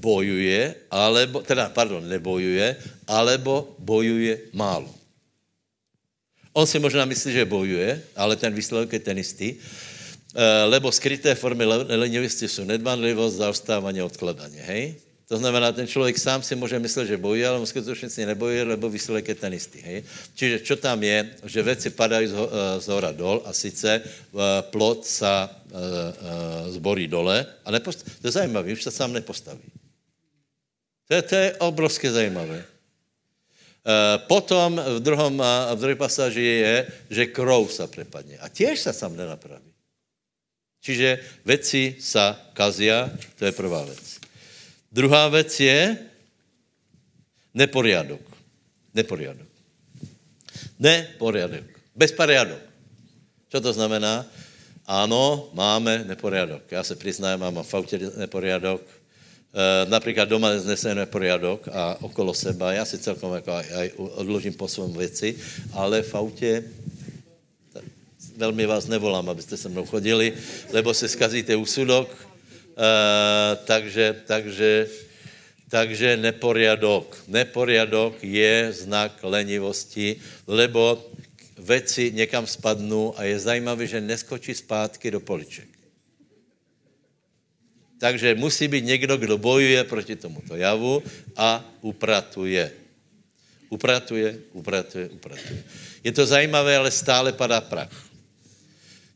bojuje, 0.03 0.75
alebo, 0.91 1.47
teda, 1.47 1.71
pardon, 1.71 2.03
nebojuje, 2.03 2.77
alebo 3.07 3.71
bojuje 3.79 4.51
málo. 4.51 4.91
On 6.53 6.67
si 6.67 6.83
možná 6.83 7.07
myslí, 7.07 7.33
že 7.33 7.45
bojuje, 7.47 8.03
ale 8.19 8.35
ten 8.37 8.51
výsledek 8.51 8.93
je 8.93 9.01
ten 9.01 9.17
istý, 9.19 9.57
eh, 9.57 10.65
lebo 10.67 10.93
skryté 10.93 11.39
formy 11.39 11.65
lenivosti 11.87 12.51
jsou 12.51 12.67
nedbanlivost, 12.67 13.39
zaostávání, 13.39 14.03
odkladání, 14.03 14.59
hej? 14.59 14.99
To 15.29 15.37
znamená, 15.37 15.73
ten 15.73 15.87
člověk 15.87 16.19
sám 16.19 16.43
si 16.43 16.55
může 16.57 16.79
myslet, 16.79 17.07
že 17.07 17.17
bojuje, 17.17 17.49
ale 17.49 17.67
skutečně 17.67 18.27
nebojuje, 18.27 18.63
lebo 18.63 18.91
výsledek 18.91 19.29
je 19.29 19.35
ten 19.35 19.53
istý. 19.55 19.81
Hej? 19.81 20.05
Čiže 20.35 20.57
čo 20.61 20.77
tam 20.77 21.03
je, 21.03 21.31
že 21.47 21.63
věci 21.63 21.91
padají 21.91 22.27
z, 22.29 22.35
eh, 22.35 22.81
z 22.81 22.87
hora 22.87 23.13
dol 23.13 23.43
a 23.45 23.53
sice 23.53 24.03
uh, 24.03 24.41
plot 24.71 25.07
uh, 25.23 25.27
uh, 25.27 26.71
zborí 26.71 27.09
dole 27.09 27.47
a 27.65 27.69
nepost- 27.71 28.05
to 28.21 28.29
je 28.29 28.33
zajímavé, 28.33 28.73
už 28.73 28.83
se 28.83 28.91
sám 28.91 29.13
nepostaví. 29.13 29.65
To 31.09 31.15
je, 31.15 31.23
to 31.23 31.35
je 31.35 31.49
obrovské 31.59 32.13
zajímavé. 32.13 32.65
Potom 34.31 34.79
v, 34.79 35.01
druhom, 35.03 35.43
v 35.75 35.79
druhé 35.79 35.99
pasáži 35.99 36.63
je, 36.63 36.75
že 37.11 37.35
krov 37.35 37.67
sa 37.75 37.91
prepadne. 37.91 38.39
A 38.39 38.47
tiež 38.47 38.79
sa 38.79 38.95
sam 38.95 39.19
nenapraví. 39.19 39.75
Čiže 40.83 41.43
veci 41.47 41.99
sa 41.99 42.35
kazia, 42.55 43.11
to 43.39 43.47
je 43.47 43.53
prvá 43.55 43.83
vec. 43.87 44.12
Druhá 44.93 45.29
vec 45.29 45.61
je 45.61 45.99
neporiadok. 47.55 48.21
Neporiadok. 48.95 49.49
Neporiadok. 50.79 51.67
Bezporiadok. 51.97 52.61
Čo 53.49 53.61
to 53.61 53.73
znamená? 53.73 54.27
Ano, 54.87 55.49
máme 55.53 56.05
neporiadok. 56.05 56.63
Já 56.71 56.85
se 56.85 56.97
přiznám, 56.97 57.41
mám 57.41 57.63
v 57.63 57.75
autě 57.75 57.99
neporiadok, 58.17 58.83
Eh, 59.53 59.87
například 59.91 60.29
doma 60.29 60.59
zneseme 60.59 61.07
poriadok 61.07 61.69
a 61.69 61.97
okolo 62.01 62.35
seba, 62.35 62.73
já 62.73 62.85
si 62.85 62.99
celkom 62.99 63.35
jako 63.35 63.53
aj, 63.53 63.91
odložím 63.97 64.57
po 64.57 64.69
svém 64.69 64.93
věci, 64.93 65.37
ale 65.73 66.03
v 66.03 66.15
autě 66.15 66.65
velmi 68.37 68.67
vás 68.67 68.87
nevolám, 68.87 69.29
abyste 69.29 69.57
se 69.57 69.69
mnou 69.69 69.85
chodili, 69.85 70.33
lebo 70.73 70.95
se 70.95 71.09
skazíte 71.09 71.57
úsudok, 71.57 72.09
takže, 73.65 74.23
takže, 74.27 74.89
takže 75.69 76.17
neporiadok. 76.17 77.25
Neporiadok 77.29 78.25
je 78.25 78.73
znak 78.73 79.19
lenivosti, 79.23 80.17
lebo 80.47 81.11
věci 81.59 82.13
někam 82.13 82.47
spadnou 82.47 83.19
a 83.19 83.25
je 83.25 83.39
zajímavé, 83.39 83.87
že 83.87 84.01
neskočí 84.01 84.55
zpátky 84.55 85.11
do 85.11 85.21
poliček. 85.21 85.69
Takže 87.99 88.35
musí 88.35 88.69
být 88.69 88.85
někdo, 88.85 89.17
kdo 89.17 89.39
bojuje 89.39 89.85
proti 89.85 90.17
tomuto 90.17 90.57
javu 90.57 91.03
a 91.37 91.65
upratuje. 91.81 92.73
Upratuje, 93.69 94.39
upratuje, 94.53 95.09
upratuje. 95.09 95.65
Je 96.05 96.13
to 96.13 96.27
zajímavé, 96.27 96.77
ale 96.77 96.91
stále 96.91 97.33
padá 97.33 97.61
prach. 97.61 97.95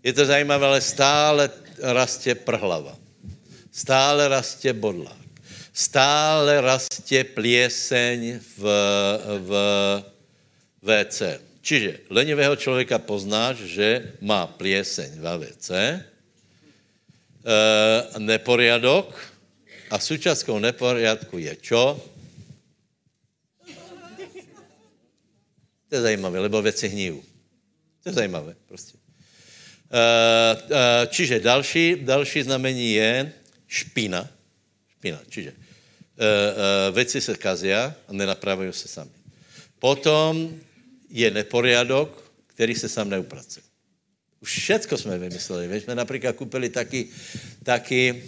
Je 0.02 0.12
to 0.12 0.26
zajímavé, 0.26 0.66
ale 0.66 0.80
stále 0.80 1.50
rastě 1.82 2.34
prhlava. 2.34 3.05
Stále 3.76 4.28
rastě 4.28 4.72
bodlák. 4.72 5.20
Stále 5.72 6.60
rastě 6.60 7.24
plieseň 7.24 8.40
v, 8.56 8.62
v 9.38 9.50
WC. 10.82 11.22
Čiže 11.60 11.98
lenivého 12.10 12.56
člověka 12.56 12.98
poznáš, 12.98 13.56
že 13.56 14.16
má 14.20 14.46
plieseň 14.46 15.20
v 15.20 15.24
WC, 15.38 15.70
e, 15.76 16.00
neporiadok 18.18 19.12
a 19.90 19.98
součástkou 19.98 20.58
neporiadku 20.58 21.38
je 21.38 21.56
čo? 21.56 22.00
To 25.88 25.94
je 25.94 26.00
zajímavé, 26.00 26.40
lebo 26.40 26.62
věci 26.62 26.88
hníjí. 26.88 27.22
To 28.02 28.08
je 28.08 28.12
zajímavé 28.12 28.56
prostě. 28.68 28.98
E, 29.92 30.00
e, 30.00 31.06
čiže 31.06 31.40
další, 31.40 31.96
další 32.00 32.42
znamení 32.42 32.92
je 32.92 33.32
špina. 33.68 34.28
Špina, 34.98 35.20
čiže 35.28 35.50
e, 35.50 35.54
e, 36.24 36.92
věci 36.92 37.20
se 37.20 37.34
kazia 37.34 37.94
a 38.08 38.12
nenapravují 38.12 38.72
se 38.72 38.88
sami. 38.88 39.10
Potom 39.78 40.60
je 41.10 41.30
neporiadok, 41.30 42.32
který 42.46 42.74
se 42.74 42.88
sám 42.88 43.10
neupracuje. 43.10 43.62
Už 44.40 44.50
všetko 44.58 44.98
jsme 44.98 45.18
vymysleli. 45.18 45.68
My 45.68 45.80
jsme 45.80 45.94
například 45.94 46.36
koupili 46.36 46.68
taky, 46.68 47.08
taky 47.62 48.22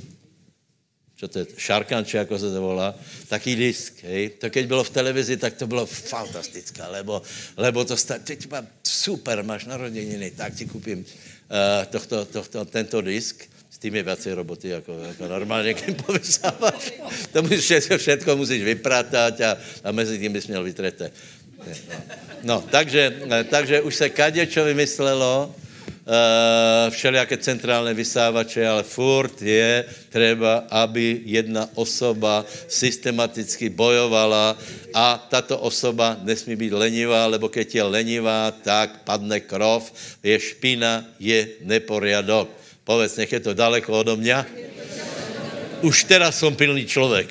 čo 1.19 1.27
to 1.27 1.43
je, 1.43 1.47
šarkan, 1.59 2.07
či 2.07 2.17
jako 2.17 2.39
se 2.39 2.47
to 2.55 2.61
volá, 2.63 2.95
taký 3.27 3.59
disk, 3.59 4.07
hej. 4.07 4.39
To 4.39 4.51
keď 4.51 4.65
bylo 4.67 4.85
v 4.87 4.91
televizi, 4.91 5.37
tak 5.37 5.59
to 5.59 5.67
bylo 5.67 5.87
fantastické, 5.87 6.87
lebo, 6.87 7.23
lebo 7.59 7.85
to 7.85 7.99
sta, 7.99 8.23
teď 8.23 8.47
má 8.47 8.63
super, 8.87 9.43
máš 9.43 9.67
narozeniny, 9.67 10.31
tak 10.31 10.55
ti 10.55 10.71
koupím 10.71 11.03
uh, 11.03 11.83
tohto, 11.91 12.25
tohto, 12.25 12.65
tento 12.71 13.03
disk, 13.03 13.51
s 13.79 13.81
tím 13.81 13.95
je 13.95 14.03
věcej 14.03 14.33
roboty, 14.33 14.69
jako, 14.69 14.99
jako 15.09 15.29
normálně, 15.29 15.75
když 15.75 15.97
povysáváš. 16.07 16.93
To 17.33 17.43
musíš 17.43 17.95
všetko, 17.97 18.37
musíš 18.37 18.63
vypratat 18.63 19.41
a, 19.41 19.57
a 19.85 19.93
mezi 19.93 20.19
tím 20.19 20.33
bys 20.33 20.47
měl 20.47 20.63
vytrete. 20.63 21.11
No, 22.43 22.65
takže, 22.71 23.23
takže 23.51 23.81
už 23.81 23.95
se 23.95 24.09
kadečo 24.11 24.65
vymyslelo, 24.65 25.55
uh, 25.55 26.91
všelijaké 26.91 27.39
centrálne 27.39 27.95
vysávače, 27.95 28.67
ale 28.67 28.83
furt 28.83 29.43
je 29.43 29.85
třeba, 30.11 30.67
aby 30.71 31.23
jedna 31.25 31.69
osoba 31.79 32.43
systematicky 32.67 33.71
bojovala 33.71 34.59
a 34.91 35.27
tato 35.31 35.59
osoba 35.59 36.19
nesmí 36.27 36.57
být 36.57 36.73
lenivá, 36.73 37.27
lebo 37.31 37.47
keď 37.47 37.75
je 37.75 37.83
lenivá, 37.83 38.51
tak 38.51 39.07
padne 39.07 39.39
krov, 39.39 39.87
je 40.23 40.35
špina, 40.35 41.07
je 41.23 41.63
neporiadok. 41.63 42.58
Povedz, 42.89 43.21
nech 43.21 43.29
je 43.29 43.41
to 43.41 43.53
daleko 43.53 44.01
odo 44.01 44.17
mě. 44.17 44.49
Už 45.85 46.09
teraz 46.09 46.41
som 46.41 46.57
pilný 46.57 46.89
člověk. 46.89 47.29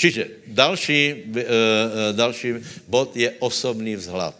Čiže 0.00 0.48
další, 0.48 1.28
uh, 1.28 2.16
další 2.16 2.64
bod 2.88 3.12
je 3.12 3.36
osobný 3.38 4.00
vzhled. 4.00 4.34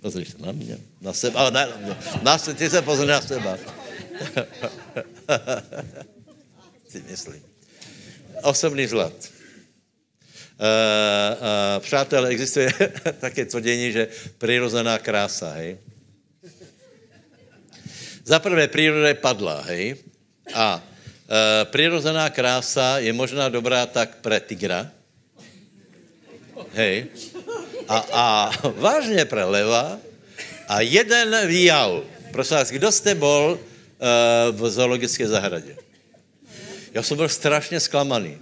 Pozri 0.00 0.24
se 0.24 0.38
na 0.38 0.52
mě, 0.52 0.78
na 1.02 1.12
seba, 1.12 1.40
ale 1.40 1.50
ne 1.50 1.66
na 1.66 1.76
mě. 1.76 1.96
Na 2.22 2.38
se, 2.38 2.54
ty 2.54 2.70
se 2.70 2.82
pozri 2.82 3.06
na 3.06 3.20
seba. 3.20 3.58
si 6.88 7.02
myslím. 7.10 7.42
Osobný 8.42 8.86
vzhled. 8.86 9.12
Uh, 10.54 11.82
přátelé, 11.82 12.28
existuje 12.28 12.72
také 13.20 13.44
tvrdění, 13.44 13.92
že 13.92 14.08
přirozená 14.38 14.98
krása, 14.98 15.50
hej. 15.58 15.76
Za 18.24 18.38
prvé, 18.38 18.68
příroda 18.68 19.08
je 19.08 19.14
padla, 19.14 19.60
hej. 19.68 19.96
A 20.54 20.80
uh, 20.80 21.68
přirozená 21.70 22.30
krása 22.30 22.98
je 22.98 23.12
možná 23.12 23.48
dobrá 23.48 23.86
tak 23.86 24.24
pre 24.24 24.40
tigra, 24.40 24.90
hej. 26.72 27.06
A, 27.88 27.96
a 28.12 28.26
vážně 28.80 29.24
pre 29.24 29.44
leva 29.44 30.00
a 30.68 30.80
jeden 30.80 31.48
výjav. 31.48 32.04
Prosím 32.32 32.56
vás, 32.56 32.70
kdo 32.70 32.92
jste 32.92 33.14
bol 33.14 33.60
uh, 33.60 34.56
v 34.56 34.70
zoologické 34.70 35.28
zahradě? 35.28 35.76
Já 36.94 37.02
jsem 37.02 37.16
byl 37.16 37.28
strašně 37.28 37.80
zklamaný. 37.80 38.38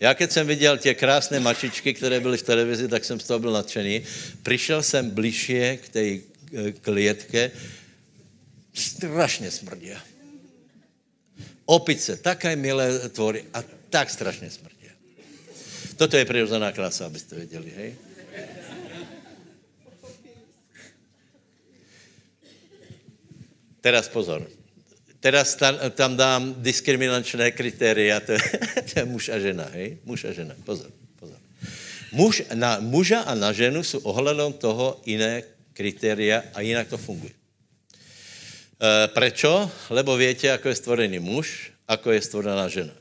Já 0.00 0.14
keď 0.14 0.30
jsem 0.30 0.46
viděl 0.46 0.78
tě 0.78 0.94
krásné 0.94 1.40
mačičky, 1.40 1.94
které 1.94 2.20
byly 2.20 2.38
v 2.38 2.42
televizi, 2.42 2.88
tak 2.88 3.04
jsem 3.04 3.20
z 3.20 3.24
toho 3.24 3.38
byl 3.38 3.52
nadšený. 3.52 4.02
Přišel 4.42 4.82
jsem 4.82 5.10
bližšie 5.10 5.76
k 5.76 5.88
té 5.88 6.00
eh, 6.00 6.72
klietke, 6.72 7.50
strašně 8.74 9.50
smrdě. 9.50 9.96
Opice, 11.64 12.16
také 12.16 12.56
milé 12.56 13.08
tvory 13.08 13.44
a 13.54 13.62
tak 13.90 14.10
strašně 14.10 14.50
smrdě. 14.50 14.90
Toto 15.96 16.16
je 16.16 16.24
přirozená 16.24 16.72
krása, 16.72 17.06
abyste 17.06 17.36
věděli, 17.36 17.72
hej? 17.76 17.94
Teraz 23.80 24.08
pozor. 24.08 24.50
Teraz 25.20 25.54
tam, 25.54 25.76
tam 25.90 26.16
dám 26.16 26.54
diskriminačné 26.64 27.52
kritéria, 27.52 28.20
to 28.20 28.32
je, 28.32 28.40
to 28.92 28.92
je 29.00 29.04
muž 29.04 29.28
a 29.28 29.38
žena, 29.38 29.68
hej? 29.72 29.98
Muž 30.04 30.24
a 30.24 30.32
žena, 30.32 30.54
pozor, 30.64 30.88
pozor. 31.20 31.36
Muž 32.12 32.42
na, 32.54 32.80
muža 32.80 33.20
a 33.20 33.34
na 33.34 33.52
ženu 33.52 33.84
jsou 33.84 33.98
ohledom 33.98 34.52
toho 34.52 35.00
jiné 35.06 35.42
kritéria 35.72 36.44
a 36.54 36.60
jinak 36.60 36.88
to 36.88 36.98
funguje. 36.98 37.39
E, 38.80 39.08
prečo? 39.08 39.70
Lebo 39.90 40.16
větě, 40.16 40.46
jako 40.46 40.68
je 40.68 40.74
stvorený 40.74 41.18
muž, 41.18 41.72
ako 41.88 42.10
je 42.10 42.20
stvorená 42.20 42.68
žena. 42.68 42.92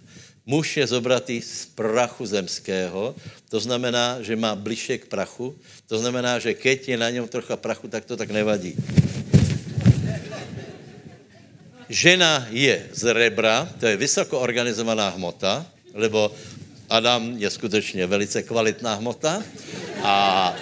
Muž 0.45 0.77
je 0.77 0.87
zobratý 0.87 1.41
z 1.41 1.65
prachu 1.77 2.25
zemského, 2.25 3.15
to 3.49 3.59
znamená, 3.59 4.17
že 4.25 4.35
má 4.35 4.57
bližšie 4.57 4.97
k 4.97 5.05
prachu, 5.05 5.55
to 5.85 6.01
znamená, 6.01 6.41
že 6.41 6.57
keď 6.57 6.89
je 6.89 6.97
na 6.97 7.09
něm 7.09 7.27
trocha 7.29 7.53
prachu, 7.53 7.87
tak 7.87 8.05
to 8.05 8.17
tak 8.17 8.33
nevadí. 8.33 8.73
Žena 11.89 12.49
je 12.49 12.89
z 12.93 13.13
rebra, 13.13 13.69
to 13.79 13.85
je 13.85 13.97
vysoko 13.97 14.41
organizovaná 14.41 15.09
hmota, 15.13 15.65
lebo 15.93 16.33
Adam 16.89 17.37
je 17.37 17.49
skutečně 17.49 18.07
velice 18.07 18.43
kvalitná 18.43 18.93
hmota 18.93 19.43
a 20.01 20.55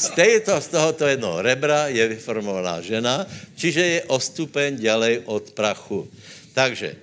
z, 0.00 0.08
této, 0.10 0.60
z 0.60 0.66
tohoto 0.68 1.04
jednoho 1.06 1.42
rebra 1.44 1.92
je 1.92 2.08
vyformovaná 2.08 2.80
žena, 2.80 3.28
čiže 3.52 3.80
je 3.80 4.00
o 4.08 4.16
stupeň 4.16 4.80
ďalej 4.80 5.28
od 5.28 5.52
prachu. 5.52 6.08
Takže 6.56 6.96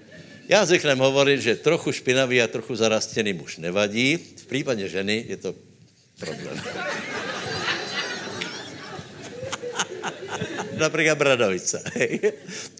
já 0.50 0.66
zvyknem 0.66 0.98
hovorit, 0.98 1.42
že 1.42 1.56
trochu 1.56 1.92
špinavý 1.92 2.42
a 2.42 2.48
trochu 2.48 2.76
zarastěný 2.76 3.34
muž 3.34 3.58
nevadí. 3.58 4.18
V 4.18 4.46
případě 4.46 4.90
ženy 4.90 5.26
je 5.28 5.38
to 5.38 5.56
problém. 6.20 6.58
Například 10.78 11.18
bradavice. 11.18 11.84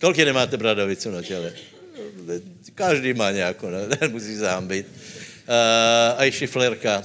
Kolik 0.02 0.18
nemáte 0.18 0.58
bradavicu 0.58 1.12
na 1.12 1.22
těle? 1.22 1.54
Každý 2.76 3.14
má 3.14 3.32
nějakou, 3.32 3.70
ne? 3.70 3.88
musí 4.10 4.38
se 4.38 4.50
hambit. 4.50 4.88
Uh, 4.88 5.54
a 6.18 6.26
i 6.26 6.32
šiflerka. 6.32 7.04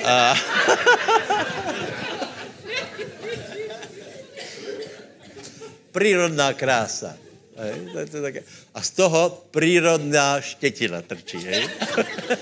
prírodná 5.92 6.52
krása. 6.52 7.16
A 8.74 8.80
z 8.82 8.90
toho 8.90 9.48
prírodná 9.50 10.40
štětina 10.40 11.02
trčí. 11.02 11.38
Hej? 11.38 11.68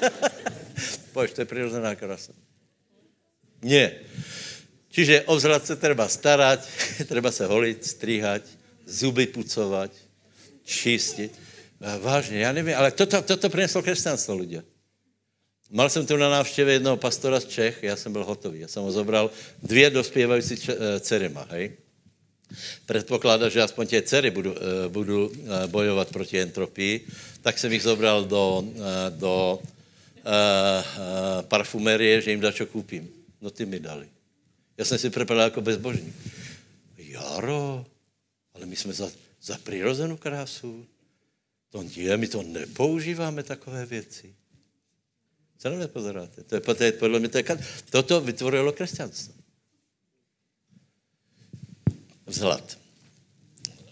Pojď, 1.13 1.31
to 1.35 1.41
je 1.41 1.47
prírodná 1.51 1.95
krása. 1.99 2.33
Nie. 3.63 4.07
Čiže 4.91 5.27
o 5.27 5.37
vzhled 5.37 5.67
se 5.67 5.77
treba 5.77 6.09
starať, 6.09 6.61
treba 7.11 7.33
se 7.33 7.47
holit, 7.47 7.85
stříhat, 7.85 8.43
zuby 8.87 9.27
pucovat, 9.27 9.91
čistit. 10.65 11.35
Vážně, 12.01 12.39
já 12.39 12.53
nevím, 12.53 12.75
ale 12.77 12.91
toto, 12.91 13.23
toto 13.23 13.49
přineslo 13.49 13.83
křesťanstvo 13.83 14.35
lidé. 14.35 14.63
Mal 15.71 15.91
jsem 15.91 16.07
tu 16.07 16.17
na 16.17 16.31
návštěvě 16.31 16.75
jednoho 16.75 16.97
pastora 16.97 17.41
z 17.41 17.45
Čech, 17.45 17.83
já 17.83 17.97
jsem 17.97 18.13
byl 18.13 18.25
hotový. 18.25 18.61
Já 18.61 18.69
jsem 18.69 18.83
ho 18.83 18.93
zobral 18.93 19.31
dvě 19.63 19.91
dospěvající 19.91 20.55
eh, 20.69 21.01
dcerima, 21.01 21.47
hej. 21.51 21.73
Předpokládá, 22.87 23.49
že 23.49 23.63
aspoň 23.63 23.87
tě 23.87 24.03
dcery 24.03 24.31
budu, 24.31 24.55
eh, 24.57 24.89
budu 24.89 25.33
eh, 25.33 25.67
bojovat 25.67 26.09
proti 26.09 26.41
entropii, 26.41 27.07
tak 27.43 27.59
jsem 27.59 27.73
jich 27.73 27.83
zobral 27.83 28.25
do, 28.25 28.65
do 29.11 29.59
uh, 30.29 31.43
parfumerie, 31.43 32.21
že 32.21 32.31
jim 32.31 32.41
dačo 32.41 32.67
koupím. 32.67 33.09
No 33.41 33.51
ty 33.51 33.67
mi 33.67 33.81
dali. 33.81 34.09
Já 34.79 34.85
jsem 34.85 34.99
si 34.99 35.11
připadal 35.11 35.45
jako 35.45 35.61
bezbožník. 35.61 36.15
Jaro, 36.99 37.87
ale 38.55 38.67
my 38.67 38.77
jsme 38.77 38.93
za, 38.93 39.11
za 39.43 39.59
přirozenou 39.65 40.17
krásu. 40.17 40.87
To 41.71 41.85
je, 41.97 42.17
my 42.17 42.29
to 42.29 42.43
nepoužíváme 42.43 43.43
takové 43.43 43.87
věci. 43.87 44.35
Co 45.59 45.71
na 45.71 45.89
pozoráte? 45.89 46.43
To 46.43 46.55
je, 46.55 46.61
to 46.61 46.85
je 46.85 46.93
podle 46.93 47.19
mě, 47.19 47.29
to 47.29 47.39
je, 47.39 47.45
toto 47.91 48.21
vytvorilo 48.21 48.73
křesťanstvo. 48.73 49.35
Vzhled. 52.29 52.79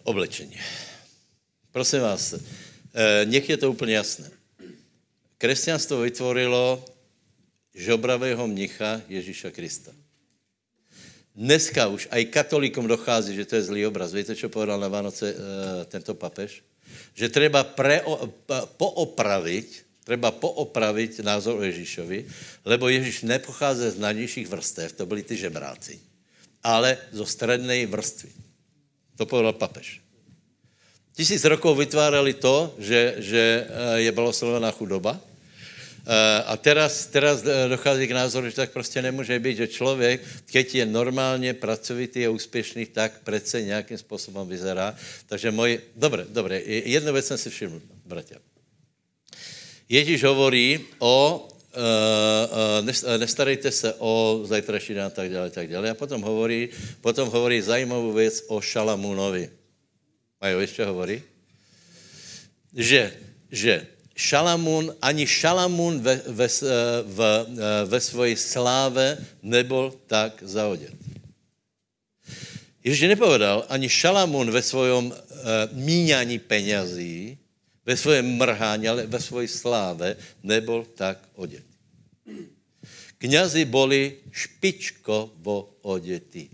Oblečení. 0.05 0.61
Prosím 1.73 2.01
vás, 2.01 2.37
eh, 2.37 3.25
nech 3.25 3.49
je 3.49 3.57
to 3.57 3.73
úplně 3.73 3.95
jasné. 3.95 4.31
Křesťanstvo 5.41 6.01
vytvorilo 6.01 6.85
žobravého 7.75 8.47
mnicha 8.47 9.01
Ježíša 9.09 9.51
Krista. 9.51 9.93
Dneska 11.37 11.89
už 11.89 12.09
aj 12.13 12.33
katolíkom 12.33 12.89
dochází, 12.89 13.37
že 13.37 13.45
to 13.45 13.57
je 13.57 13.69
zlý 13.69 13.89
obraz. 13.89 14.13
Víte, 14.13 14.33
čo 14.33 14.49
povedal 14.49 14.81
na 14.81 14.89
Vánoce 14.89 15.33
e, 15.33 15.37
tento 15.93 16.17
papež? 16.17 16.65
Že 17.13 17.29
treba 17.29 17.61
poopravit, 18.81 19.85
treba 20.05 20.33
poopravit 20.33 21.21
názor 21.21 21.61
Ježíšovi, 21.61 22.25
lebo 22.65 22.89
Ježíš 22.89 23.29
nepochází 23.29 23.85
z 23.93 24.01
najnižších 24.01 24.49
vrstev, 24.49 24.93
to 24.97 25.05
byli 25.05 25.29
ty 25.29 25.37
žebráci, 25.37 26.01
ale 26.63 26.99
zo 27.13 27.27
strednej 27.27 27.87
vrstvy. 27.87 28.31
To 29.17 29.27
povedal 29.27 29.53
papež. 29.57 30.01
Tisíc 31.17 31.41
rokov 31.49 31.81
vytvárali 31.81 32.37
to, 32.37 32.77
že, 32.77 33.17
že 33.25 33.43
e, 33.43 33.65
je 34.05 34.11
blahoslovená 34.13 34.69
chudoba, 34.77 35.17
Eh, 36.07 36.43
a 36.47 36.55
teraz, 36.55 37.11
teraz 37.11 37.43
eh, 37.43 37.67
dochází 37.69 38.07
k 38.07 38.15
názoru, 38.15 38.47
že 38.47 38.63
tak 38.63 38.71
prostě 38.71 39.03
nemůže 39.03 39.39
být, 39.39 39.57
že 39.57 39.67
člověk, 39.67 40.23
keď 40.47 40.75
je 40.75 40.87
normálně 40.87 41.55
pracovitý 41.55 42.27
a 42.27 42.31
úspěšný, 42.31 42.87
tak 42.87 43.27
přece 43.27 43.63
nějakým 43.63 43.99
způsobem 43.99 44.49
vyzerá. 44.49 44.95
Takže 45.27 45.51
můj, 45.51 45.81
dobré, 45.97 46.25
dobré, 46.31 46.63
jednu 46.63 47.13
věc 47.13 47.27
jsem 47.27 47.39
si 47.39 47.51
všiml, 47.51 47.83
bratia. 48.07 48.39
Ježíš 49.89 50.25
hovorí 50.25 50.87
o 50.99 51.49
uh, 51.77 53.19
nestarejte 53.19 53.71
se 53.71 53.95
o 53.99 54.41
zajtraší 54.45 54.95
den 54.95 55.05
a 55.05 55.11
tak 55.11 55.31
dále, 55.31 55.51
tak 55.51 55.69
dále. 55.69 55.91
A 55.91 55.95
potom 55.95 56.23
hovorí, 56.23 56.69
potom 57.01 57.29
hovorí 57.29 57.63
zajímavou 57.63 58.13
věc 58.13 58.45
o 58.49 58.61
Šalamunovi. 58.61 59.51
Majo, 60.41 60.61
ještě 60.61 60.85
hovorí? 60.85 61.23
Že, 62.75 63.13
že 63.53 63.87
Šalamun, 64.17 64.95
ani 65.03 65.27
Šalamun 65.27 66.01
ve, 66.01 66.21
ve, 66.27 66.49
v, 67.05 67.47
ve 67.85 68.01
svoji 68.01 68.37
sláve 68.37 69.19
nebyl 69.43 69.93
tak 70.07 70.43
zaodět. 70.43 70.95
Ježíš 72.85 73.09
nepovedal, 73.09 73.67
ani 73.69 73.89
Šalamun 73.89 74.51
ve 74.51 74.63
svojom 74.63 75.07
uh, 75.07 75.17
míňání 75.73 76.39
penězí, 76.39 77.39
ve 77.87 77.97
svém 77.97 78.37
mrhání, 78.37 78.89
ale 78.89 79.07
ve 79.07 79.21
svoji 79.21 79.49
sláve 79.49 80.17
nebyl 80.43 80.87
tak 80.95 81.19
odět. 81.35 81.66
Kňazi 83.19 83.65
boli 83.65 84.21
špičkovo 84.31 85.81
odětí. 85.83 86.51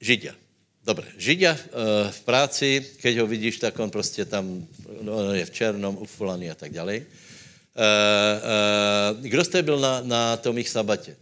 Židia. 0.00 0.34
Dobre, 0.82 1.06
Židia 1.14 1.54
uh, 1.54 2.10
v 2.10 2.20
práci, 2.26 2.82
keď 2.98 3.22
ho 3.22 3.26
vidíš, 3.26 3.62
tak 3.62 3.78
on 3.78 3.90
prostě 3.90 4.24
tam 4.24 4.66
no, 5.02 5.34
je 5.34 5.44
v 5.46 5.50
černom, 5.50 5.94
ufulaný 5.98 6.50
a 6.50 6.54
tak 6.54 6.72
dále. 6.72 6.98
Uh, 6.98 7.06
uh, 7.78 9.22
kdo 9.22 9.44
jste 9.44 9.62
byl 9.62 9.78
na, 9.80 10.00
na 10.02 10.36
tom 10.36 10.58
jich 10.58 10.68
sabatě? 10.68 11.16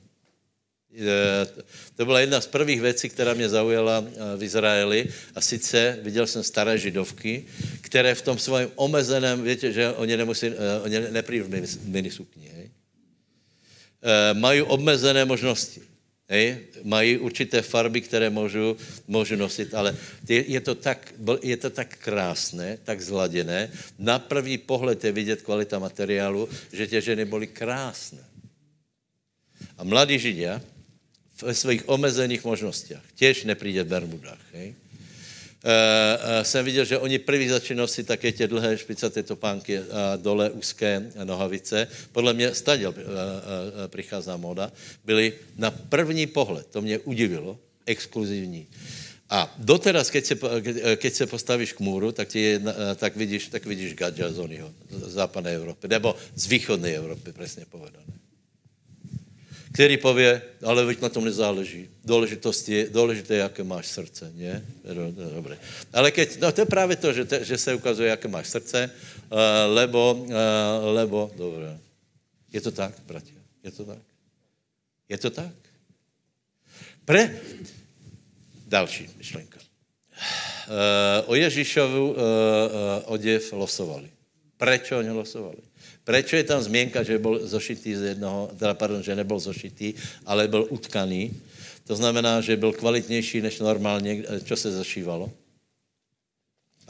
To 1.96 2.04
byla 2.04 2.20
jedna 2.20 2.40
z 2.40 2.46
prvých 2.46 2.80
věcí, 2.80 3.08
která 3.08 3.34
mě 3.34 3.48
zaujala 3.48 4.04
v 4.36 4.42
Izraeli 4.42 5.06
a 5.34 5.40
sice 5.40 5.98
viděl 6.02 6.26
jsem 6.26 6.42
staré 6.42 6.78
židovky, 6.78 7.44
které 7.80 8.14
v 8.14 8.22
tom 8.22 8.38
svém 8.38 8.70
omezeném, 8.74 9.42
víte, 9.42 9.72
že 9.72 9.92
oni 9.92 10.16
nemusí, 10.16 10.50
oni 10.82 11.00
neprijí 11.10 11.42
v 11.42 11.88
minisukni, 11.88 12.48
hej? 12.48 12.70
mají 14.32 14.62
obmezené 14.62 15.24
možnosti. 15.24 15.80
Hej? 16.28 16.58
Mají 16.82 17.18
určité 17.18 17.62
farby, 17.62 18.00
které 18.00 18.30
můžu, 18.30 18.76
můžu 19.06 19.36
nosit, 19.36 19.74
ale 19.74 19.96
je, 20.28 20.44
je, 20.50 20.60
to 20.60 20.74
tak, 20.74 21.14
je 21.42 21.56
to 21.56 21.70
tak 21.70 21.96
krásné, 21.96 22.78
tak 22.84 23.02
zladěné. 23.02 23.70
Na 23.98 24.18
první 24.18 24.58
pohled 24.58 25.04
je 25.04 25.12
vidět 25.12 25.42
kvalita 25.42 25.78
materiálu, 25.78 26.48
že 26.72 26.86
tě 26.86 27.00
ženy 27.00 27.24
byly 27.24 27.46
krásné. 27.46 28.24
A 29.78 29.84
mladí 29.84 30.18
židia 30.18 30.60
ve 31.42 31.54
svých 31.54 31.88
omezených 31.88 32.44
možnostech 32.44 32.98
těž 33.14 33.44
nepríde 33.44 33.82
v 33.82 33.86
Bermudách. 33.86 34.40
Hej? 34.52 34.74
Uh, 35.60 35.68
uh, 35.68 36.42
jsem 36.42 36.64
viděl, 36.64 36.84
že 36.84 36.98
oni 36.98 37.18
první 37.18 37.48
začali 37.48 37.78
nosit 37.78 38.06
také 38.06 38.32
tě 38.32 38.48
dlhé 38.48 38.78
špicaté 38.78 39.22
topánky 39.22 39.78
a 39.78 40.16
dole 40.16 40.50
úzké 40.50 41.12
nohavice. 41.24 41.88
Podle 42.12 42.32
mě 42.32 42.54
staděl 42.54 42.90
uh, 42.90 42.96
uh, 42.96 43.04
přichází 43.86 44.30
moda. 44.36 44.72
Byli 45.04 45.32
na 45.56 45.70
první 45.70 46.26
pohled, 46.26 46.66
to 46.66 46.80
mě 46.80 46.98
udivilo, 46.98 47.58
exkluzivní. 47.86 48.66
A 49.30 49.54
doteraz, 49.58 50.10
keď 50.10 50.24
se, 50.24 50.34
keď 50.96 51.12
se 51.14 51.26
postavíš 51.26 51.72
k 51.72 51.80
můru, 51.80 52.12
tak, 52.12 52.28
ti, 52.28 52.60
tak 52.96 53.16
vidíš, 53.16 53.48
tak 53.48 53.66
vidíš 53.66 53.94
Gadža 53.94 54.32
z 54.32 54.42
z 54.90 55.12
západné 55.12 55.54
Evropy, 55.54 55.88
nebo 55.88 56.16
z 56.34 56.46
východné 56.46 56.90
Evropy, 56.90 57.32
přesně 57.32 57.64
povedané 57.70 58.20
který 59.72 59.96
pově, 59.96 60.42
ale 60.62 60.84
veď 60.84 61.00
na 61.00 61.08
tom 61.08 61.24
nezáleží. 61.24 61.88
Důležitost 62.04 62.68
je, 62.68 62.90
důležité 62.90 63.34
je, 63.34 63.40
jaké 63.40 63.64
máš 63.64 63.86
srdce. 63.86 64.32
Nie? 64.34 64.64
Dobré. 65.34 65.58
Ale 65.92 66.10
keď, 66.10 66.38
no 66.40 66.52
to 66.52 66.60
je 66.60 66.66
právě 66.66 66.96
to, 66.96 67.12
že, 67.12 67.24
te, 67.24 67.44
že 67.44 67.58
se 67.58 67.74
ukazuje, 67.74 68.10
jaké 68.10 68.28
máš 68.28 68.48
srdce, 68.48 68.90
uh, 69.30 69.38
lebo, 69.74 70.26
uh, 70.26 70.34
lebo, 70.82 71.30
dobré. 71.36 71.78
Je 72.52 72.60
to 72.60 72.70
tak, 72.70 72.94
bratě? 73.06 73.32
Je 73.62 73.70
to 73.70 73.84
tak? 73.84 74.02
Je 75.08 75.18
to 75.18 75.30
tak? 75.30 75.54
Pre... 77.04 77.40
Další 78.66 79.10
myšlenka. 79.18 79.58
Uh, 79.58 81.26
o 81.26 81.34
Ježíšovu 81.34 82.10
uh, 82.10 82.16
uh, 82.16 82.22
oděv 83.04 83.52
losovali. 83.52 84.10
Proč 84.56 84.92
oni 84.92 85.10
losovali? 85.10 85.69
Proč 86.10 86.32
je 86.32 86.42
tam 86.42 86.58
změnka, 86.58 87.06
že 87.06 87.22
byl 87.22 87.46
zošitý 87.46 87.94
z 87.94 88.02
jednoho, 88.18 88.50
teda 88.58 88.74
pardon, 88.74 88.98
že 88.98 89.14
nebyl 89.14 89.38
zošitý, 89.38 89.94
ale 90.26 90.50
byl 90.50 90.66
utkaný? 90.66 91.30
To 91.86 91.94
znamená, 91.94 92.42
že 92.42 92.58
byl 92.58 92.74
kvalitnější 92.74 93.38
než 93.38 93.62
normálně, 93.62 94.26
čo 94.42 94.56
se 94.58 94.74
zašívalo. 94.74 95.30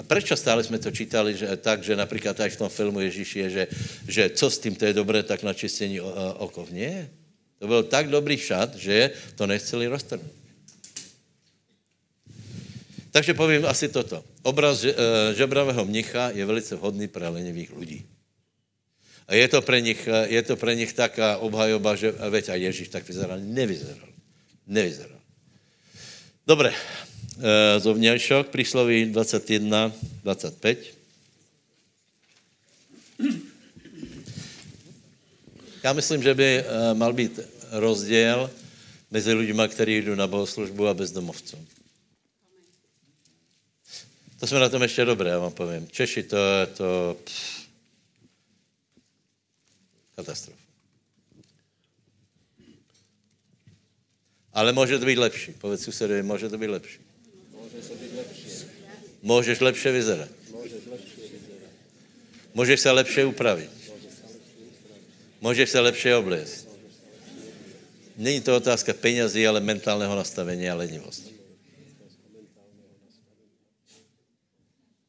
A 0.00 0.02
proč 0.02 0.32
stále 0.32 0.64
jsme 0.64 0.80
to 0.80 0.88
čítali 0.88 1.36
že, 1.36 1.52
tak, 1.60 1.84
že 1.84 2.00
například 2.00 2.40
aj 2.40 2.50
v 2.50 2.60
tom 2.64 2.68
filmu 2.72 3.04
Ježíši 3.04 3.38
je, 3.38 3.48
že, 3.50 3.64
že 4.08 4.22
co 4.40 4.46
s 4.48 4.56
tím 4.58 4.72
to 4.72 4.88
je 4.88 4.96
dobré, 4.96 5.20
tak 5.20 5.44
na 5.44 5.52
čistění 5.52 6.00
okov. 6.40 6.72
Nie. 6.72 7.12
To 7.60 7.68
byl 7.68 7.82
tak 7.92 8.08
dobrý 8.08 8.40
šat, 8.40 8.72
že 8.80 9.12
to 9.36 9.44
nechceli 9.44 9.84
roztrhnout. 9.84 10.32
Takže 13.12 13.36
povím 13.36 13.68
asi 13.68 13.92
toto. 13.92 14.24
Obraz 14.48 14.80
eh, 14.80 14.96
žebravého 15.36 15.84
mnicha 15.84 16.32
je 16.32 16.40
velice 16.40 16.72
vhodný 16.72 17.04
pro 17.04 17.28
lenivých 17.28 17.76
lidí. 17.76 18.00
A 19.30 19.38
je 19.38 19.46
to 19.46 19.62
pre 19.62 19.78
nich, 19.78 20.02
je 20.26 20.42
to 20.42 20.58
pre 20.58 20.74
nich 20.74 20.90
taká 20.90 21.38
obhajoba, 21.38 21.94
že 21.94 22.10
veď 22.10 22.50
a 22.50 22.54
Ježíš 22.58 22.90
tak 22.90 23.06
vyzeral. 23.06 23.38
Nevyzeral. 23.38 24.10
Nevyzeral. 24.66 25.22
Dobre, 26.42 26.74
e, 26.74 27.78
zovňajšok, 27.78 28.50
prísloví 28.50 29.14
21, 29.14 29.94
25. 30.26 30.98
Já 35.82 35.92
myslím, 35.92 36.22
že 36.22 36.34
by 36.34 36.44
e, 36.44 36.64
mal 36.94 37.12
být 37.12 37.40
rozdíl 37.70 38.50
mezi 39.10 39.32
lidmi, 39.32 39.62
kteří 39.68 40.02
jdou 40.02 40.14
na 40.14 40.26
bohoslužbu 40.26 40.88
a 40.88 40.94
bezdomovců. 40.94 41.58
To 44.40 44.46
jsme 44.46 44.58
na 44.60 44.68
tom 44.68 44.82
ještě 44.82 45.04
dobré, 45.04 45.30
já 45.30 45.38
vám 45.38 45.52
povím. 45.52 45.88
Češi 45.90 46.22
to, 46.22 46.36
to 46.74 47.16
pff, 47.24 47.69
Katastrofa. 50.30 50.62
Ale 54.52 54.72
může 54.72 54.98
to 54.98 55.06
být 55.06 55.18
lepší. 55.18 55.52
Povedz 55.52 55.82
susedovi, 55.82 56.22
může 56.22 56.48
to 56.48 56.58
být 56.58 56.66
lepší. 56.66 56.98
Může 57.50 57.88
to 57.88 57.94
být 57.94 58.16
lepší. 58.16 58.46
Můžeš 59.22 59.60
lepše 59.60 59.92
vyzerat. 59.92 60.28
Můžeš 62.54 62.80
se 62.80 62.90
lepše 62.90 63.24
upravit. 63.24 63.70
Můžeš 65.40 65.70
se 65.70 65.80
lepše 65.80 66.16
oblést. 66.16 66.68
Není 68.16 68.40
to 68.40 68.56
otázka 68.56 68.94
penězí, 68.94 69.46
ale 69.46 69.60
mentálního 69.60 70.16
nastavení 70.16 70.70
a 70.70 70.74
lenivosti. 70.74 71.39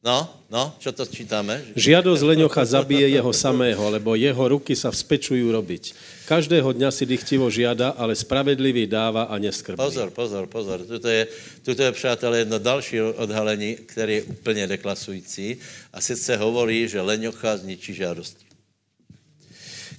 No, 0.02 0.26
no, 0.50 0.74
čo 0.82 0.90
to 0.90 1.06
čítáme? 1.06 1.62
Žiadosť 1.78 2.22
leňocha 2.26 2.66
zabije 2.66 3.06
jeho 3.06 3.30
samého, 3.30 3.78
lebo 3.86 4.18
jeho 4.18 4.42
ruky 4.50 4.74
sa 4.74 4.90
vzpečujú 4.90 5.54
robiť. 5.54 5.94
Každého 6.26 6.74
dňa 6.74 6.90
si 6.90 7.06
dychtivo 7.06 7.46
žiada, 7.46 7.94
ale 7.94 8.18
spravedlivý 8.18 8.90
dáva 8.90 9.30
a 9.30 9.38
neskrbí. 9.38 9.78
Pozor, 9.78 10.10
pozor, 10.10 10.50
pozor. 10.50 10.82
Tuto 10.82 11.06
je, 11.06 11.30
tuto 11.62 11.86
je, 11.86 11.94
přátelé, 11.94 12.42
jedno 12.42 12.58
další 12.58 12.98
odhalení, 12.98 13.78
které 13.86 14.12
je 14.12 14.22
úplně 14.22 14.66
deklasující. 14.66 15.62
A 15.94 16.02
sice 16.02 16.34
hovorí, 16.34 16.90
že 16.90 16.98
leňocha 16.98 17.62
zničí 17.62 17.94
žádosti. 17.94 18.42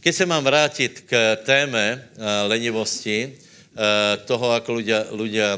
Keď 0.03 0.15
se 0.15 0.25
mám 0.25 0.43
vrátit 0.43 1.07
k 1.07 1.39
téme 1.47 1.95
uh, 1.95 2.51
lenivosti, 2.51 3.39
toho, 4.29 4.47
ako 4.53 4.69
ľudia, 4.77 5.09
ľudia 5.09 5.57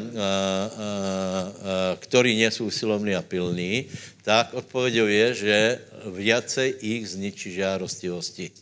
ktorí 1.99 2.39
nie 2.39 2.47
sú 2.47 2.72
usilovní 2.72 3.11
a 3.11 3.22
pilní, 3.22 3.91
tak 4.24 4.53
odpovědou 4.53 5.07
je, 5.07 5.28
že 5.34 5.57
viacej 6.05 6.70
ich 6.82 7.03
zničí 7.11 7.53
žárostivosti. 7.53 8.55